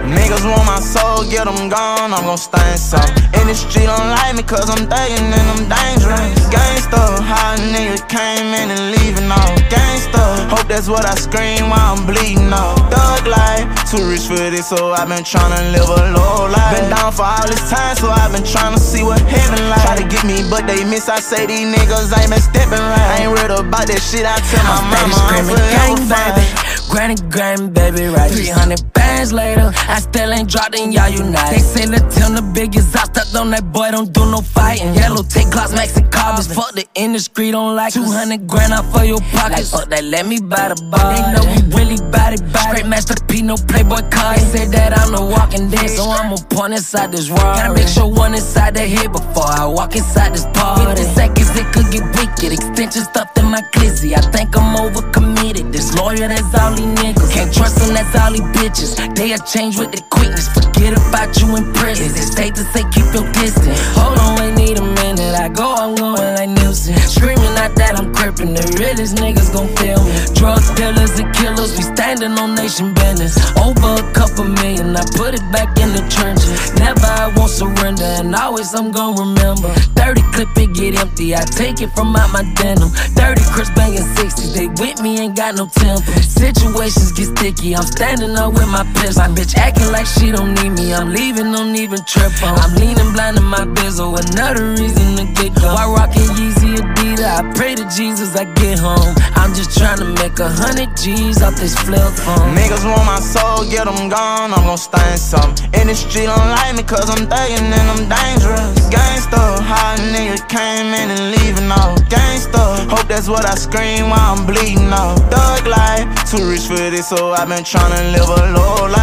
Niggas 0.05 0.43
want 0.43 0.65
my 0.65 0.79
soul, 0.79 1.23
get 1.29 1.45
them 1.45 1.69
gone, 1.69 2.13
I'm 2.13 2.23
gon' 2.25 2.37
stain 2.37 2.77
some. 2.77 3.05
In 3.39 3.47
the 3.47 3.55
street, 3.55 3.85
don't 3.85 4.09
like 4.09 4.35
me, 4.35 4.43
cause 4.43 4.69
I'm 4.69 4.87
thuggin' 4.89 5.29
and 5.29 5.47
I'm 5.53 5.63
dangerous. 5.69 6.35
Gangsta, 6.49 7.21
how 7.21 7.55
a 7.55 7.57
nigga 7.57 8.01
came 8.09 8.53
in 8.53 8.71
and 8.71 8.91
leaving 8.97 9.29
out. 9.29 9.55
Gangsta, 9.69 10.49
hope 10.49 10.67
that's 10.67 10.89
what 10.89 11.05
I 11.05 11.15
scream 11.15 11.69
while 11.69 11.95
I'm 11.95 12.05
bleeding 12.09 12.49
out. 12.49 12.77
Thug 12.89 13.27
life, 13.29 13.65
too 13.85 14.01
rich 14.09 14.25
for 14.25 14.41
this, 14.49 14.69
so 14.69 14.91
I've 14.91 15.07
been 15.07 15.23
tryna 15.23 15.71
live 15.71 15.89
a 15.89 16.01
low 16.17 16.49
life. 16.49 16.73
Been 16.73 16.89
down 16.89 17.13
for 17.13 17.23
all 17.23 17.45
this 17.45 17.69
time, 17.69 17.95
so 17.95 18.09
I've 18.09 18.33
been 18.33 18.43
tryna 18.43 18.79
see 18.79 19.03
what 19.03 19.21
heaven 19.29 19.61
like. 19.69 19.85
Try 19.85 19.97
to 20.01 20.07
get 20.09 20.25
me, 20.25 20.41
but 20.49 20.65
they 20.65 20.83
miss. 20.83 21.09
I 21.09 21.19
say 21.19 21.45
these 21.45 21.69
niggas 21.69 22.09
ain't 22.17 22.33
been 22.33 22.41
stepping 22.41 22.81
right. 22.81 23.09
I 23.13 23.29
ain't 23.29 23.33
read 23.37 23.51
about 23.51 23.87
that 23.87 24.01
shit, 24.01 24.25
I 24.25 24.41
tell 24.49 24.65
my 24.65 24.81
mama 24.89 25.17
I'm 25.29 25.45
gang, 25.45 25.45
forever 25.45 26.33
baby. 26.33 26.45
fine. 26.49 26.89
Granny, 26.89 27.15
grand 27.29 27.73
baby, 27.73 28.09
right? 28.09 28.31
300 28.31 28.81
bands 29.19 29.33
later, 29.33 29.71
I 29.87 29.99
still 29.99 30.31
ain't 30.31 30.49
dropped 30.49 30.75
in 30.75 30.91
y'all 30.91 31.09
unite. 31.09 31.51
They 31.51 31.59
say 31.59 31.85
let 31.85 32.09
tell 32.11 32.31
the 32.31 32.41
biggest 32.53 32.95
out 32.95 33.07
stepped 33.07 33.35
on 33.35 33.51
that 33.51 33.71
boy, 33.73 33.91
don't 33.91 34.11
do 34.13 34.25
no 34.31 34.41
fighting. 34.41 34.93
Yellow 34.95 35.23
take 35.23 35.51
clocks, 35.51 35.73
max 35.73 35.97
and 35.97 36.09
carbons. 36.11 36.47
Fuck 36.53 36.73
the 36.73 36.85
industry, 36.95 37.51
don't 37.51 37.75
like 37.75 37.93
200 37.93 38.47
grand 38.47 38.73
out 38.73 38.85
for 38.93 39.03
your 39.03 39.19
pockets. 39.35 39.73
Like, 39.73 39.81
fuck 39.81 39.89
that, 39.89 40.03
let 40.05 40.25
me 40.25 40.39
buy 40.39 40.69
the 40.69 40.79
bar. 40.91 41.11
They 41.11 41.21
know 41.33 41.43
we 41.51 41.59
really 41.75 41.99
body 42.11 42.37
body. 42.37 42.69
Straight 42.69 42.87
Master 42.87 43.15
P, 43.27 43.41
no 43.41 43.55
Playboy 43.55 44.07
card. 44.09 44.37
They 44.37 44.45
say 44.55 44.65
that 44.67 44.97
I'm 44.97 45.11
the 45.11 45.21
walking 45.21 45.69
dead, 45.69 45.89
so 45.89 46.03
I'ma 46.09 46.37
point 46.49 46.73
inside 46.73 47.11
this 47.11 47.29
raw. 47.29 47.55
Gotta 47.55 47.73
make 47.73 47.87
sure 47.87 48.07
one 48.07 48.33
inside 48.33 48.75
the 48.75 48.87
head 48.87 49.11
before 49.11 49.51
I 49.51 49.65
walk 49.65 49.95
inside 49.95 50.33
this 50.33 50.45
party. 50.53 50.85
50 50.85 51.03
seconds, 51.03 51.51
it 51.55 51.67
could 51.73 51.91
get 51.91 52.05
wicked. 52.15 52.53
Extension 52.53 53.03
stuffed 53.03 53.37
in 53.37 53.45
my 53.45 53.61
glizzy. 53.73 54.15
I 54.15 54.21
think 54.31 54.55
I'm 54.55 54.75
overcommitted. 54.77 55.71
This 55.71 55.95
lawyer, 55.95 56.27
that's 56.27 56.53
all 56.55 56.73
he 56.75 56.85
niggas. 56.85 57.33
Can't 57.33 57.53
trust 57.53 57.81
him, 57.81 57.93
that's 57.93 58.15
all 58.15 58.31
he 58.31 58.41
bitches. 58.55 59.08
They'll 59.15 59.37
change 59.39 59.77
with 59.77 59.91
the 59.91 60.01
quickness. 60.09 60.47
Forget 60.49 60.93
about 60.93 61.39
you 61.39 61.55
in 61.55 61.71
prison. 61.73 62.05
Is 62.05 62.15
it 62.15 62.33
safe 62.33 62.53
to 62.55 62.63
say 62.73 62.83
keep 62.91 63.07
your 63.13 63.27
distance? 63.33 63.79
Hold 63.97 64.17
on, 64.19 64.37
wait, 64.39 64.53
need 64.55 64.77
a 64.77 64.81
minute. 64.81 65.35
I 65.35 65.49
go, 65.49 65.73
I'm 65.75 65.95
going 65.95 66.35
like 66.35 66.49
Nilsson. 66.69 66.95
Screaming 67.09 67.57
out 67.57 67.73
that 67.81 67.97
I'm 67.97 68.13
crippin'. 68.13 68.53
The 68.53 68.61
realest 68.77 69.17
niggas 69.17 69.49
gon' 69.49 69.73
feel 69.81 69.97
me. 70.05 70.13
Drug 70.37 70.61
dealers 70.77 71.17
and 71.17 71.33
killers, 71.33 71.73
we 71.73 71.81
standing 71.81 72.37
on 72.37 72.53
nation 72.53 72.93
business. 72.93 73.33
Over 73.57 73.97
a 73.97 74.05
couple 74.13 74.45
million, 74.45 74.93
I 74.95 75.01
put 75.17 75.33
it 75.33 75.41
back 75.49 75.73
in 75.81 75.89
the 75.97 76.05
trenches. 76.13 76.73
Never 76.77 77.09
I 77.09 77.33
won't 77.33 77.49
surrender, 77.49 78.05
and 78.21 78.35
always 78.35 78.73
I'm 78.77 78.91
gon' 78.91 79.17
remember. 79.17 79.73
30 79.97 80.21
clip 80.33 80.53
it 80.61 80.73
get 80.77 80.93
empty, 81.01 81.33
I 81.33 81.41
take 81.41 81.81
it 81.81 81.89
from 81.97 82.15
out 82.15 82.29
my 82.31 82.45
denim. 82.53 82.89
30 83.17 83.41
Chris 83.49 83.69
banging 83.73 84.05
60, 84.05 84.53
they 84.53 84.67
with 84.77 85.01
me, 85.01 85.17
ain't 85.17 85.35
got 85.35 85.55
no 85.55 85.65
temper. 85.65 86.05
Situations 86.21 87.11
get 87.17 87.33
sticky, 87.33 87.75
I'm 87.75 87.89
standing 87.89 88.37
up 88.37 88.53
with 88.53 88.69
my 88.69 88.85
pistol. 88.93 89.25
My 89.25 89.33
bitch 89.33 89.57
acting 89.57 89.89
like 89.89 90.05
she 90.05 90.29
don't 90.29 90.53
need 90.61 90.77
me, 90.77 90.93
I'm 90.93 91.09
leaving, 91.09 91.51
don't 91.51 91.75
even 91.75 92.05
trip 92.05 92.31
on. 92.45 92.53
I'm 92.61 92.77
leaning 92.77 93.11
blind 93.13 93.37
in 93.37 93.43
my 93.43 93.65
bizzle, 93.65 94.13
another 94.13 94.77
reason 94.77 95.17
to 95.17 95.25
get 95.33 95.53
gone. 95.57 95.73
Why 95.73 95.85
rockin' 95.89 96.29
Yeezy 96.37 96.58
Adidas? 96.59 97.25
I 97.25 97.53
pray 97.53 97.75
to 97.75 97.85
Jesus 97.89 98.35
I 98.35 98.45
get 98.59 98.79
home. 98.79 99.15
I'm 99.35 99.53
just 99.53 99.77
trying 99.77 99.99
to 99.99 100.05
make 100.05 100.39
a 100.39 100.49
hundred 100.49 100.95
G's 100.97 101.41
off 101.41 101.55
this 101.55 101.75
flip 101.79 102.11
phone. 102.13 102.55
Niggas 102.55 102.83
want 102.83 103.05
my 103.05 103.19
soul, 103.19 103.63
get 103.69 103.85
them 103.85 104.09
gone, 104.09 104.53
I'm 104.53 104.63
gon' 104.65 104.77
stain 104.77 105.17
some. 105.17 105.51
In 105.73 105.87
the 105.87 105.95
street, 105.95 106.27
don't 106.27 106.49
like 106.59 106.75
me, 106.75 106.83
cause 106.83 107.09
I'm 107.09 107.27
thuggin' 107.27 107.71
and 107.71 107.87
I'm 107.93 108.03
dangerous. 108.09 108.75
Gangsta, 108.91 109.61
how 109.63 109.95
a 109.95 109.97
nigga 110.11 110.39
came 110.49 110.93
in 110.93 111.09
and 111.09 111.31
leaving 111.31 111.71
out. 111.71 111.97
Gangsta, 112.11 112.89
hope 112.89 113.07
that's 113.07 113.29
what 113.29 113.45
I 113.45 113.55
scream 113.55 114.09
while 114.09 114.35
I'm 114.35 114.45
bleeding 114.45 114.91
out. 114.91 115.17
Thug 115.31 115.67
life, 115.67 116.07
too 116.29 116.43
rich 116.49 116.67
for 116.67 116.75
this, 116.75 117.07
so 117.09 117.31
I've 117.31 117.47
been 117.47 117.63
tryna 117.63 118.11
live 118.11 118.29
a 118.29 118.51
low 118.53 118.87
life. 118.87 118.98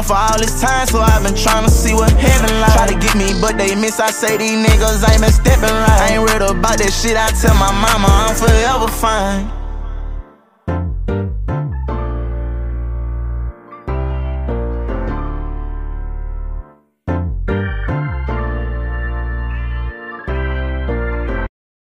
Been 0.00 0.08
down 0.08 0.16
for 0.16 0.32
all 0.32 0.38
this 0.38 0.60
time, 0.60 0.86
so 0.86 1.00
I've 1.00 1.22
been 1.22 1.34
tryna 1.34 1.68
see 1.68 1.94
what 1.94 2.10
heaven 2.12 2.60
like. 2.60 2.72
Try 2.72 2.86
to 2.86 2.98
get 2.98 3.16
me, 3.16 3.38
but 3.40 3.56
they 3.58 3.74
miss. 3.74 4.00
I 4.00 4.10
say 4.10 4.36
these 4.36 4.66
niggas 4.66 5.08
ain't 5.10 5.20
been 5.20 5.32
stepping 5.32 5.62
right. 5.62 6.00
I 6.00 6.14
ain't 6.14 6.30
read 6.30 6.42
about 6.42 6.78
that 6.78 6.92
shit, 6.92 7.16
I 7.16 7.30
tell 7.30 7.54
my 7.54 7.72
mama 7.72 8.08
I'm 8.08 8.34
forever 8.34 8.88
fine. 8.88 9.50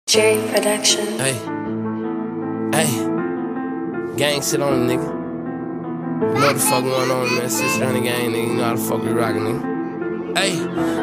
Jerry 0.06 0.52
Production. 0.52 1.06
Hey. 1.18 1.32
Hey. 2.74 4.16
Gang 4.16 4.42
shit 4.42 4.60
on 4.60 4.74
a 4.74 4.94
nigga. 4.94 5.21
You 6.22 6.28
what 6.28 6.54
the 6.54 6.60
fuck 6.60 6.84
going 6.84 7.10
on, 7.10 7.34
man. 7.34 7.50
On 7.82 7.94
the 7.94 8.00
gang, 8.00 8.30
nigga. 8.30 8.46
You 8.46 8.54
know 8.54 8.64
how 8.64 8.76
the 8.76 8.80
fuck 8.80 9.02
we 9.02 9.10
rockin', 9.10 9.42
nigga. 9.42 10.38
Hey, 10.38 10.54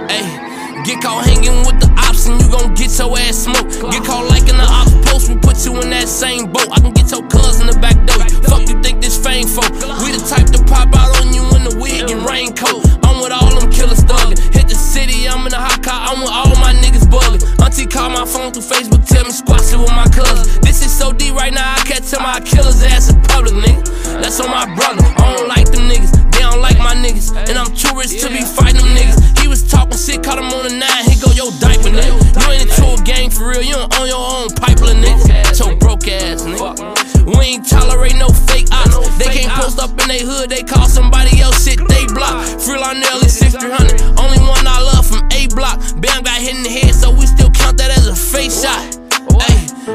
hey. 0.08 0.84
Get 0.86 1.02
caught 1.04 1.26
hanging 1.26 1.60
with 1.68 1.80
the 1.82 1.92
ops 2.20 2.28
and 2.28 2.42
you 2.42 2.50
gon' 2.50 2.74
get 2.76 2.92
your 2.98 3.18
ass 3.18 3.46
smoked. 3.46 3.80
Get 3.92 4.04
caught 4.04 4.28
like 4.30 4.48
in 4.50 4.58
the 4.58 4.68
ops 4.68 4.94
post, 5.08 5.30
we 5.30 5.36
put 5.38 5.66
you 5.66 5.80
in 5.82 5.90
that 5.90 6.08
same 6.08 6.52
boat. 6.52 6.68
I 6.72 6.80
can 6.80 6.94
get 6.94 7.12
your 7.12 7.24
cuz 7.28 7.60
in 7.60 7.68
the 7.68 7.78
back 7.80 7.96
door. 8.06 8.20
Fuck 8.48 8.68
you 8.68 8.82
think 8.82 9.02
this 9.02 9.18
fame 9.18 9.48
for? 9.48 9.64
We 10.04 10.12
the 10.12 10.24
type 10.28 10.48
to 10.52 10.64
pop 10.66 10.94
out 10.96 11.16
on 11.22 11.34
you 11.34 11.44
in 11.56 11.64
the 11.64 11.76
wig 11.80 12.10
and 12.10 12.26
raincoat. 12.26 12.84
I'm 13.04 13.22
with 13.22 13.32
all 13.32 13.52
them 13.56 13.72
killers 13.72 14.04
thuggin'. 14.04 14.38
Hit 14.54 14.68
the 14.68 14.76
city, 14.76 15.28
I'm 15.28 15.46
in 15.46 15.52
the 15.52 15.60
hot 15.60 15.82
car, 15.84 16.12
I'm 16.12 16.20
with 16.22 16.32
all 16.32 16.56
my 16.60 16.74
niggas 16.76 17.08
bullin'. 17.10 17.40
Auntie 17.64 17.88
call 17.88 18.10
my 18.10 18.26
phone 18.26 18.52
through 18.52 18.68
Facebook, 18.68 19.06
tell 19.08 19.24
me 19.24 19.32
squash 19.32 19.72
it 19.72 19.80
with 19.80 19.94
my 19.94 20.08
cousins. 20.10 20.60
This 20.60 20.84
is 20.86 20.92
so 20.92 21.12
deep 21.12 21.36
right 21.36 21.54
now, 21.54 21.76
I 21.76 21.82
can't 21.86 22.04
tell 22.04 22.22
my 22.22 22.40
killers 22.42 22.84
ass 22.84 23.12
in 23.12 23.22
public, 23.24 23.54
nigga. 23.54 23.84
That's 24.22 24.40
on 24.40 24.50
my 24.52 24.66
brother. 24.76 25.04
I 25.18 25.36
don't 25.36 25.48
like 25.48 25.72
them 25.72 25.88
niggas, 25.88 26.19
don't 26.50 26.62
like 26.62 26.78
my 26.78 26.96
niggas. 26.96 27.36
And 27.50 27.58
I'm 27.58 27.74
too 27.76 27.94
rich 27.96 28.22
to 28.22 28.28
be 28.30 28.42
fighting 28.42 28.82
them 28.82 28.92
niggas. 28.96 29.40
He 29.40 29.48
was 29.48 29.64
talking 29.68 29.98
shit, 29.98 30.24
caught 30.24 30.38
him 30.38 30.50
on 30.50 30.66
the 30.66 30.74
nine, 30.74 31.04
he 31.06 31.16
go, 31.22 31.30
yo, 31.32 31.52
diaper, 31.62 31.94
nigga. 31.94 32.18
You 32.18 32.52
ain't 32.52 32.64
into 32.66 32.86
a 32.90 32.98
gang 33.06 33.30
for 33.30 33.50
real, 33.50 33.62
you 33.62 33.74
don't 33.74 33.94
own 34.00 34.08
your 34.08 34.20
own 34.20 34.50
pipeline, 34.58 35.02
nigga. 35.02 35.56
So 35.56 35.76
broke 35.76 36.08
ass, 36.08 36.44
nigga. 36.44 37.00
We 37.26 37.58
ain't 37.58 37.68
tolerate 37.68 38.16
no 38.16 38.30
fake 38.50 38.68
ops. 38.72 38.98
They 39.18 39.30
can't 39.30 39.54
post 39.54 39.80
up 39.80 39.92
in 40.02 40.08
they 40.08 40.24
hood, 40.24 40.50
they 40.50 40.64
call 40.64 40.88
somebody 40.88 41.40
else 41.40 41.64
shit, 41.64 41.80
they 41.88 42.06
block. 42.08 42.46
Free 42.60 42.80
Lionel 42.80 43.22
is 43.22 43.38
6300. 43.38 44.02
Only 44.18 44.40
one 44.42 44.66
I 44.66 44.82
love 44.94 45.06
from 45.06 45.28
A 45.34 45.48
block. 45.54 45.80
Bam 46.02 46.24
got 46.24 46.42
hit 46.42 46.56
in 46.56 46.64
the 46.64 46.70
head, 46.70 46.96
so 46.96 47.12
we 47.12 47.26
still 47.26 47.52
count 47.52 47.78
that 47.78 47.92
as 47.92 48.08
a 48.08 48.16
face 48.16 48.64
shot. 48.64 48.99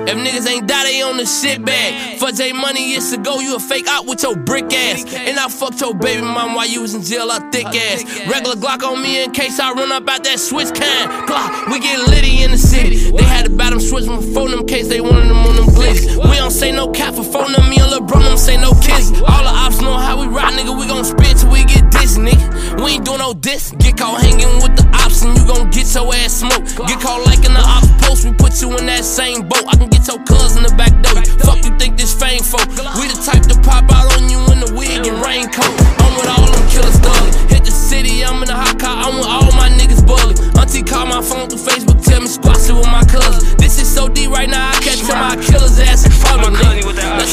If 0.06 0.16
niggas 0.18 0.48
ain't 0.48 0.66
die, 0.66 0.84
they 0.84 1.02
on 1.02 1.16
the 1.16 1.26
shit 1.26 1.64
bag. 1.64 2.18
For 2.18 2.30
J 2.30 2.52
Money 2.52 2.90
years 2.90 3.12
ago, 3.12 3.40
you 3.40 3.56
a 3.56 3.60
fake 3.60 3.86
out 3.88 4.06
with 4.06 4.22
your 4.22 4.36
brick 4.36 4.72
ass. 4.72 5.04
And 5.14 5.38
I 5.38 5.48
fucked 5.48 5.80
your 5.80 5.94
baby 5.94 6.22
mom 6.22 6.54
while 6.54 6.66
you 6.66 6.82
was 6.82 6.94
in 6.94 7.02
jail, 7.02 7.30
a 7.30 7.40
thick 7.50 7.66
ass. 7.66 8.04
Regular 8.26 8.56
Glock 8.56 8.82
on 8.82 9.02
me 9.02 9.22
in 9.22 9.30
case 9.32 9.60
I 9.60 9.72
run 9.72 9.92
up 9.92 10.08
out 10.08 10.24
that 10.24 10.40
switch 10.40 10.74
can. 10.74 11.08
Glock, 11.26 11.72
we 11.72 11.80
get 11.80 11.98
litty 12.08 12.42
in 12.42 12.50
the 12.50 12.58
city. 12.58 13.10
They 13.10 13.24
had 13.24 13.46
to 13.46 13.50
buy 13.50 13.70
them 13.70 13.80
switch 13.80 14.04
phone 14.34 14.50
them 14.50 14.66
case 14.66 14.88
they 14.88 15.00
wanted 15.00 15.28
them 15.28 15.38
on 15.38 15.56
them 15.56 15.66
glitz. 15.66 16.16
We 16.16 16.36
don't 16.36 16.50
say 16.50 16.72
no 16.72 16.90
cap 16.90 17.14
for 17.14 17.24
phone 17.24 17.52
them, 17.52 17.68
me 17.70 17.78
and 17.78 17.90
LeBron 17.92 18.22
don't 18.22 18.38
say 18.38 18.56
no 18.56 18.72
kiss. 18.82 19.10
All 19.12 19.42
the 19.42 19.54
ops 19.64 19.80
know 19.80 19.96
how 19.96 20.20
we 20.20 20.26
ride, 20.26 20.54
nigga. 20.54 20.78
We 20.78 20.86
gon' 20.86 21.04
spit 21.04 21.38
till 21.38 21.50
we 21.50 21.64
get 21.64 21.83
nigga. 22.16 22.82
We 22.82 22.98
ain't 22.98 23.04
doing 23.04 23.18
no 23.18 23.34
diss. 23.34 23.72
Get 23.78 23.96
caught 23.98 24.20
hanging 24.20 24.62
with 24.62 24.76
the 24.76 24.86
ops 24.94 25.22
and 25.22 25.36
you 25.36 25.46
gon' 25.46 25.70
get 25.70 25.86
your 25.94 26.12
ass 26.14 26.40
smoked. 26.40 26.76
Get 26.88 27.00
caught 27.00 27.24
like 27.26 27.44
in 27.44 27.54
the 27.54 27.64
ops 27.64 27.90
post, 28.02 28.24
we 28.24 28.32
put 28.32 28.60
you 28.60 28.70
in 28.78 28.86
that 28.86 29.04
same 29.04 29.48
boat. 29.48 29.64
I 29.68 29.76
can 29.76 29.88
get 29.88 30.06
your 30.06 30.18
cuz 30.24 30.56
in 30.56 30.62
the 30.62 30.74
back 30.76 30.92
door. 31.02 31.18
Fuck 31.44 31.64
you 31.64 31.76
think 31.78 31.96
this 31.96 32.14
fame 32.14 32.42
for? 32.42 32.60
We 32.98 33.08
the 33.08 33.18
type 33.24 33.44
to 33.50 33.56
pop 33.62 33.90
out 33.92 34.08
on 34.16 34.28
you 34.28 34.38
in 34.52 34.60
the 34.60 34.70
wig 34.74 35.06
and 35.06 35.18
raincoat. 35.24 35.74
I'm 36.02 36.12
with 36.16 36.28
all 36.30 36.46
them 36.46 36.64
killers 36.70 36.98
thuggin'. 37.00 37.32
Hit 37.50 37.64
the 37.64 37.74
city, 37.74 38.24
I'm 38.24 38.42
in 38.42 38.48
the 38.48 38.56
hot 38.56 38.78
car, 38.78 38.94
I'm 38.94 39.18
with 39.18 39.28
all 39.28 39.50
my 39.58 39.68
niggas 39.70 40.04
bullin'. 40.06 40.36
Auntie 40.58 40.82
call 40.82 41.06
my 41.06 41.22
phone 41.22 41.48
through 41.48 41.64
Facebook, 41.64 42.02
tell 42.04 42.20
me 42.20 42.28
squash 42.28 42.68
it 42.68 42.74
with 42.74 42.90
my 42.90 43.04
cousins. 43.04 43.54
This 43.56 43.80
is 43.80 43.88
so 43.88 44.08
deep 44.08 44.30
right 44.30 44.48
now, 44.48 44.70
I 44.70 44.80
tell 44.80 45.16
my 45.16 45.36
killers 45.36 45.78
ass 45.80 46.06
in 46.06 46.12
public, 46.22 46.54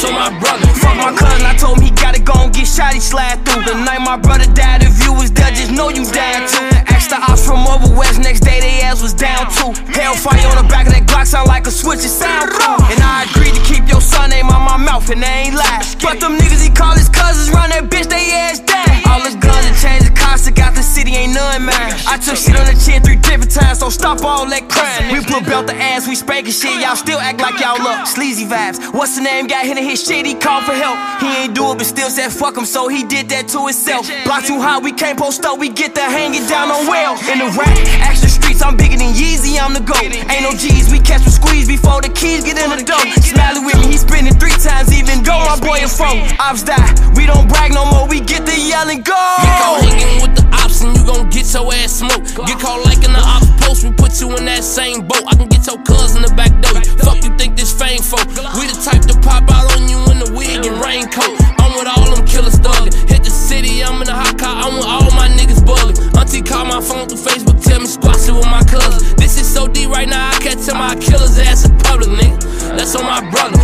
on 0.00 0.16
my 0.16 0.32
brother. 0.40 0.66
Fuck 0.80 0.96
my 0.96 1.12
cousin, 1.12 1.44
I 1.44 1.54
told 1.60 1.76
him 1.76 1.84
he 1.84 1.90
gotta 1.92 2.20
go 2.20 2.32
and 2.40 2.52
get 2.52 2.66
shot, 2.66 2.94
he 2.96 3.00
slide 3.00 3.44
through. 3.44 3.68
The 3.68 3.76
night 3.76 4.00
my 4.00 4.16
brother 4.16 4.48
died, 4.56 4.80
if 4.82 4.96
you 5.04 5.12
was 5.12 5.28
just 5.30 5.70
know 5.70 5.88
you 5.88 6.04
died 6.08 6.48
too. 6.48 6.64
Asked 6.88 7.10
the 7.10 7.20
ops 7.20 7.44
from 7.46 7.66
over 7.68 7.92
west, 7.94 8.18
next 8.20 8.40
day 8.40 8.60
they 8.60 8.80
ass 8.82 9.02
was 9.02 9.12
down 9.12 9.46
too. 9.52 9.70
Hellfire 9.92 10.48
on 10.48 10.64
the 10.64 10.68
back 10.68 10.86
of 10.86 10.92
that 10.92 11.04
Glock 11.06 11.26
sound 11.26 11.48
like 11.48 11.66
a 11.66 11.70
switch, 11.70 12.00
it 12.00 12.08
sound 12.08 12.50
cool. 12.50 12.80
And 12.88 13.00
I 13.04 13.28
agreed 13.30 13.54
to 13.54 13.62
keep 13.62 13.88
your 13.88 14.00
son 14.00 14.30
name 14.30 14.48
on 14.48 14.62
my 14.62 14.76
mouth, 14.76 15.08
and 15.10 15.22
they 15.22 15.52
ain't 15.52 15.54
lie. 15.54 15.84
But 16.02 16.20
them 16.20 16.38
niggas 16.38 16.64
he 16.64 16.70
call 16.70 16.94
his 16.94 17.08
cousins, 17.08 17.50
run 17.50 17.70
that 17.70 17.84
bitch, 17.92 18.08
they 18.08 18.32
ass 18.32 18.60
down. 18.60 18.91
All 19.08 19.20
his 19.20 19.36
guns 19.36 19.66
and 19.66 19.76
chains 19.76 20.06
and 20.06 20.16
cars, 20.16 20.48
got 20.50 20.74
the 20.74 20.82
city, 20.82 21.12
ain't 21.14 21.34
none 21.34 21.66
mine. 21.66 21.92
I 22.06 22.18
took 22.18 22.36
shit 22.36 22.56
on 22.56 22.66
the 22.66 22.76
chin 22.78 23.02
three 23.02 23.16
different 23.16 23.50
times, 23.50 23.78
so 23.78 23.88
stop 23.90 24.22
all 24.22 24.46
that 24.48 24.68
crime. 24.68 25.12
We 25.12 25.24
put 25.24 25.44
belt 25.46 25.66
the 25.66 25.74
ass, 25.74 26.08
we 26.08 26.14
spanking 26.14 26.52
shit, 26.52 26.80
y'all 26.80 26.96
still 26.96 27.18
act 27.18 27.40
like 27.40 27.60
y'all 27.60 27.80
up. 27.86 28.06
Sleazy 28.06 28.46
vibes. 28.46 28.78
What's 28.92 29.16
the 29.16 29.22
name? 29.22 29.46
Got 29.46 29.66
hit 29.66 29.78
in 29.78 29.84
his 29.84 30.02
shit, 30.02 30.26
he 30.26 30.34
called 30.34 30.64
for 30.64 30.74
help. 30.74 30.98
He 31.20 31.28
ain't 31.44 31.54
do 31.54 31.72
it, 31.72 31.78
but 31.78 31.86
still 31.86 32.10
said 32.10 32.30
fuck 32.30 32.56
him, 32.56 32.64
so 32.64 32.88
he 32.88 33.04
did 33.04 33.28
that 33.30 33.48
to 33.48 33.66
himself. 33.66 34.08
Block 34.24 34.44
too 34.44 34.60
high, 34.60 34.78
we 34.78 34.92
can't 34.92 35.18
post 35.18 35.44
up, 35.44 35.58
we 35.58 35.68
get 35.68 35.94
the 35.94 36.02
hanging 36.02 36.46
down 36.46 36.70
on 36.70 36.86
well. 36.86 37.14
In 37.30 37.38
the 37.38 37.50
streets, 37.50 38.31
I'm 38.62 38.76
bigger 38.76 38.96
than 38.96 39.12
Yeezy, 39.12 39.58
I'm 39.60 39.74
the 39.74 39.80
GOAT. 39.80 40.02
Ain't 40.02 40.42
no 40.42 40.52
G's, 40.52 40.90
we 40.90 41.00
catch 41.00 41.24
with 41.24 41.34
squeeze 41.34 41.66
before 41.66 42.00
the 42.00 42.08
keys 42.08 42.44
get 42.44 42.56
in 42.58 42.70
the 42.70 42.84
dough. 42.84 43.10
Smiley 43.20 43.64
with 43.64 43.78
me, 43.80 43.92
he 43.92 43.98
spinning 43.98 44.34
three 44.34 44.54
times, 44.54 44.92
even 44.92 45.22
though 45.22 45.42
my 45.44 45.58
boy 45.58 45.84
a 45.84 45.88
phone. 45.88 46.22
Ops 46.38 46.62
die, 46.62 46.94
we 47.16 47.26
don't 47.26 47.48
brag 47.48 47.72
no 47.74 47.84
more, 47.84 48.06
we 48.08 48.20
get 48.20 48.46
the 48.46 48.56
yell 48.58 48.88
and 48.88 49.04
go. 49.04 50.41
And 50.82 50.96
you 50.98 51.06
gon' 51.06 51.30
get 51.30 51.46
your 51.54 51.72
ass 51.72 52.02
smoked. 52.02 52.34
Get 52.34 52.58
caught 52.58 52.82
like 52.84 53.02
in 53.06 53.12
the 53.14 53.22
ops 53.22 53.46
post, 53.62 53.84
we 53.84 53.90
put 53.94 54.20
you 54.20 54.34
in 54.36 54.44
that 54.50 54.64
same 54.64 55.06
boat. 55.06 55.22
I 55.30 55.34
can 55.38 55.48
get 55.48 55.66
your 55.66 55.78
cuz 55.86 56.16
in 56.16 56.22
the 56.22 56.32
back 56.34 56.50
door. 56.58 56.74
Fuck 57.06 57.22
you 57.22 57.30
think 57.38 57.56
this 57.56 57.70
fame 57.70 58.02
for? 58.02 58.18
We 58.58 58.66
the 58.66 58.78
type 58.82 59.06
to 59.06 59.14
pop 59.22 59.46
out 59.50 59.70
on 59.78 59.86
you 59.88 59.98
in 60.10 60.18
the 60.18 60.30
wig 60.34 60.66
and 60.66 60.76
raincoat. 60.82 61.38
I'm 61.62 61.78
with 61.78 61.86
all 61.86 62.02
them 62.10 62.26
killers 62.26 62.58
thuggin'. 62.58 62.90
Hit 63.08 63.22
the 63.22 63.30
city, 63.30 63.82
I'm 63.84 64.02
in 64.02 64.06
the 64.10 64.14
hot 64.14 64.38
car, 64.38 64.54
I'm 64.58 64.74
with 64.74 64.86
all 64.86 65.10
my 65.14 65.30
niggas 65.38 65.62
bullin'. 65.64 65.94
Auntie 66.18 66.42
call 66.42 66.66
my 66.66 66.80
phone 66.82 67.06
through 67.06 67.22
Facebook, 67.22 67.62
tell 67.62 67.80
me 67.80 67.86
squash 67.86 68.28
it 68.28 68.34
with 68.34 68.50
my 68.50 68.62
cousins. 68.66 69.14
This 69.14 69.38
is 69.38 69.46
so 69.46 69.68
deep 69.68 69.90
right 69.90 70.08
now, 70.08 70.34
I 70.34 70.38
can't 70.42 70.58
tell 70.58 70.76
my 70.76 70.94
killers 70.96 71.38
ass 71.38 71.64
in 71.64 71.78
public, 71.78 72.10
nigga. 72.10 72.42
That's 72.76 72.94
on 72.96 73.06
my 73.06 73.22
brother. 73.30 73.58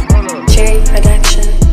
Cherry 0.47 0.81
Production. 0.87 1.68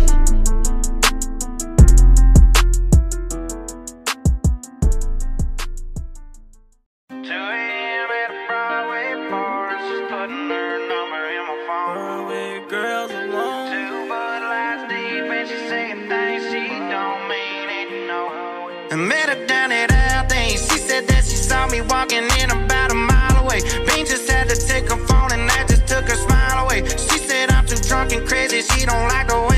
Girls 12.69 13.11
alone. 13.11 13.71
Two 13.71 14.09
Bud 14.09 14.41
Lights 14.51 14.83
deep, 14.89 15.31
and 15.37 15.47
she 15.47 15.57
saying 15.69 16.09
things 16.09 16.43
she 16.51 16.67
don't 16.93 17.21
mean 17.29 17.67
it, 17.79 18.07
no. 18.07 18.21
I 18.91 18.95
met 18.95 19.29
her 19.29 19.45
down 19.45 19.71
at 19.71 19.89
Aldi. 19.89 20.51
She 20.51 20.77
said 20.77 21.07
that 21.07 21.23
she 21.23 21.35
saw 21.35 21.67
me 21.67 21.81
walking 21.81 22.25
in 22.41 22.51
about 22.51 22.91
a 22.91 22.95
mile 22.95 23.43
away. 23.43 23.61
Bean 23.85 24.05
just 24.05 24.29
had 24.29 24.49
to 24.49 24.55
take 24.55 24.89
her 24.89 24.97
phone, 25.07 25.31
and 25.31 25.49
that 25.49 25.67
just 25.69 25.87
took 25.87 26.07
her 26.07 26.15
smile 26.15 26.65
away. 26.65 26.85
She 26.87 27.17
said 27.17 27.49
I'm 27.51 27.65
too 27.65 27.77
drunk 27.87 28.13
and 28.13 28.27
crazy. 28.27 28.61
She 28.61 28.85
don't 28.85 29.07
like 29.09 29.27
the 29.27 29.39
way 29.49 29.54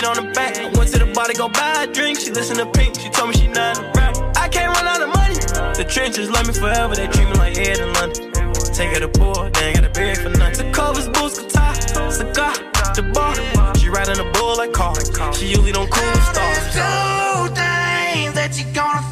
get 0.00 0.16
on 0.16 0.24
the 0.24 0.32
back. 0.32 0.56
I 0.58 0.68
went 0.78 0.90
to 0.92 0.98
the 0.98 1.12
bar 1.12 1.26
to 1.26 1.34
go 1.34 1.48
buy 1.48 1.84
a 1.84 1.86
drink. 1.86 2.18
She 2.18 2.30
listen 2.30 2.56
to 2.56 2.66
Pink, 2.66 2.98
she 2.98 3.08
told 3.10 3.30
me 3.30 3.36
she 3.36 3.48
not 3.48 3.78
a 3.78 3.82
rap. 3.96 4.16
I 4.36 4.48
can't 4.48 4.74
run 4.74 4.86
out 4.86 5.02
of 5.02 5.08
money. 5.08 5.34
The 5.76 5.84
trenches 5.84 6.30
love 6.30 6.46
me 6.46 6.54
forever, 6.54 6.94
they 6.94 7.06
treat 7.08 7.28
me 7.28 7.34
like 7.34 7.58
Ed 7.58 7.78
in 7.78 7.92
London. 7.94 8.32
Take 8.72 8.90
her 8.94 9.00
to 9.00 9.08
poor, 9.08 9.50
they 9.50 9.66
ain't 9.66 9.76
got 9.76 9.84
a 9.84 9.90
bag 9.90 10.16
for 10.18 10.30
nothing. 10.30 10.66
The 10.68 10.72
covers, 10.72 11.08
boots, 11.08 11.40
guitar, 11.40 11.74
cigar, 12.10 12.54
the 12.96 13.02
bar. 13.14 13.34
She 13.76 13.88
riding 13.88 14.18
a 14.18 14.30
bull 14.32 14.56
like 14.56 14.72
car. 14.72 14.94
She 15.34 15.48
usually 15.48 15.72
don't 15.72 15.90
cool 15.90 16.20
stars. 16.32 16.64
Two 16.72 17.54
things 17.54 18.32
that 18.38 18.52
you're 18.56 18.72
gonna 18.72 19.09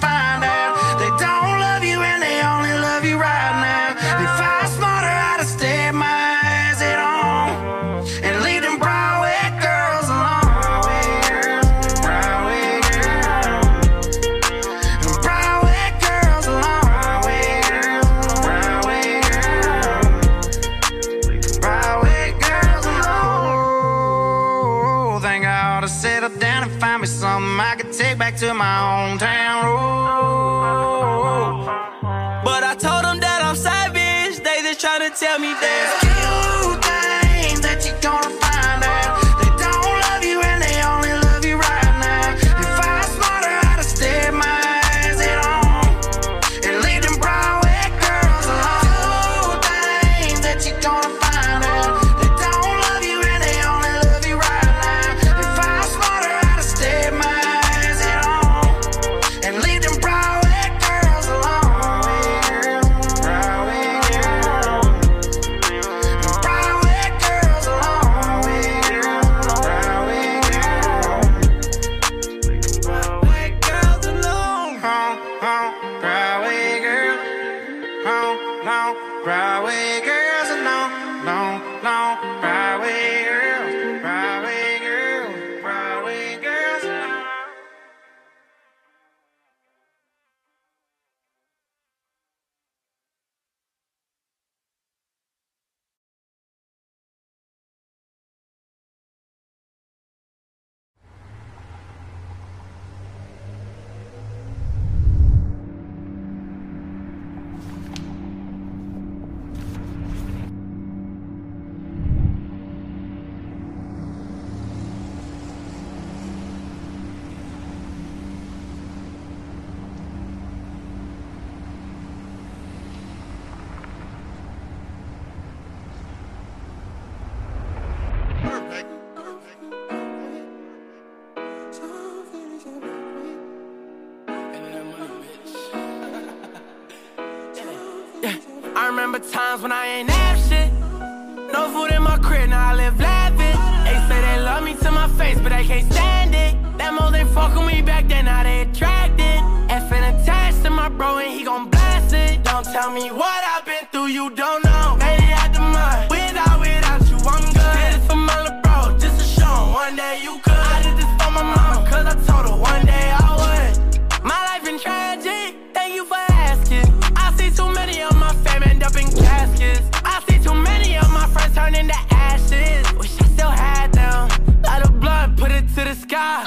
when 139.63 139.73
I 139.73 139.87
ain't 139.87 140.11
have 140.11 140.28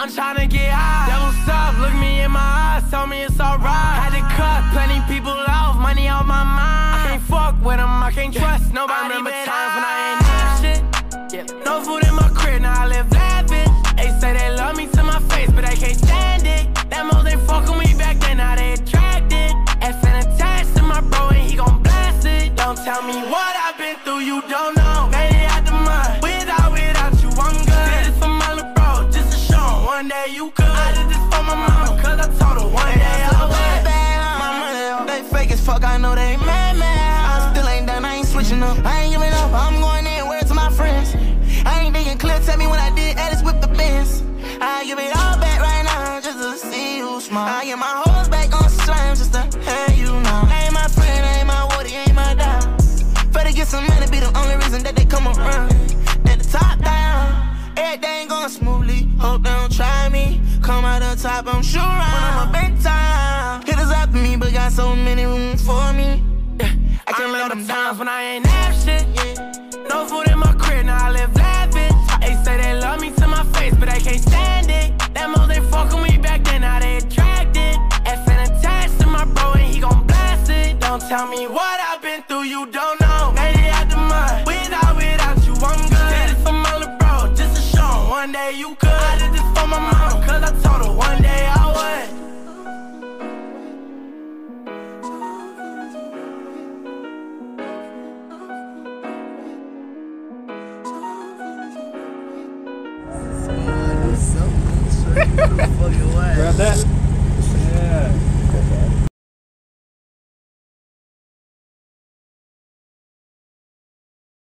I'm 0.02 0.10
tryna 0.10 0.36
get 0.38 0.41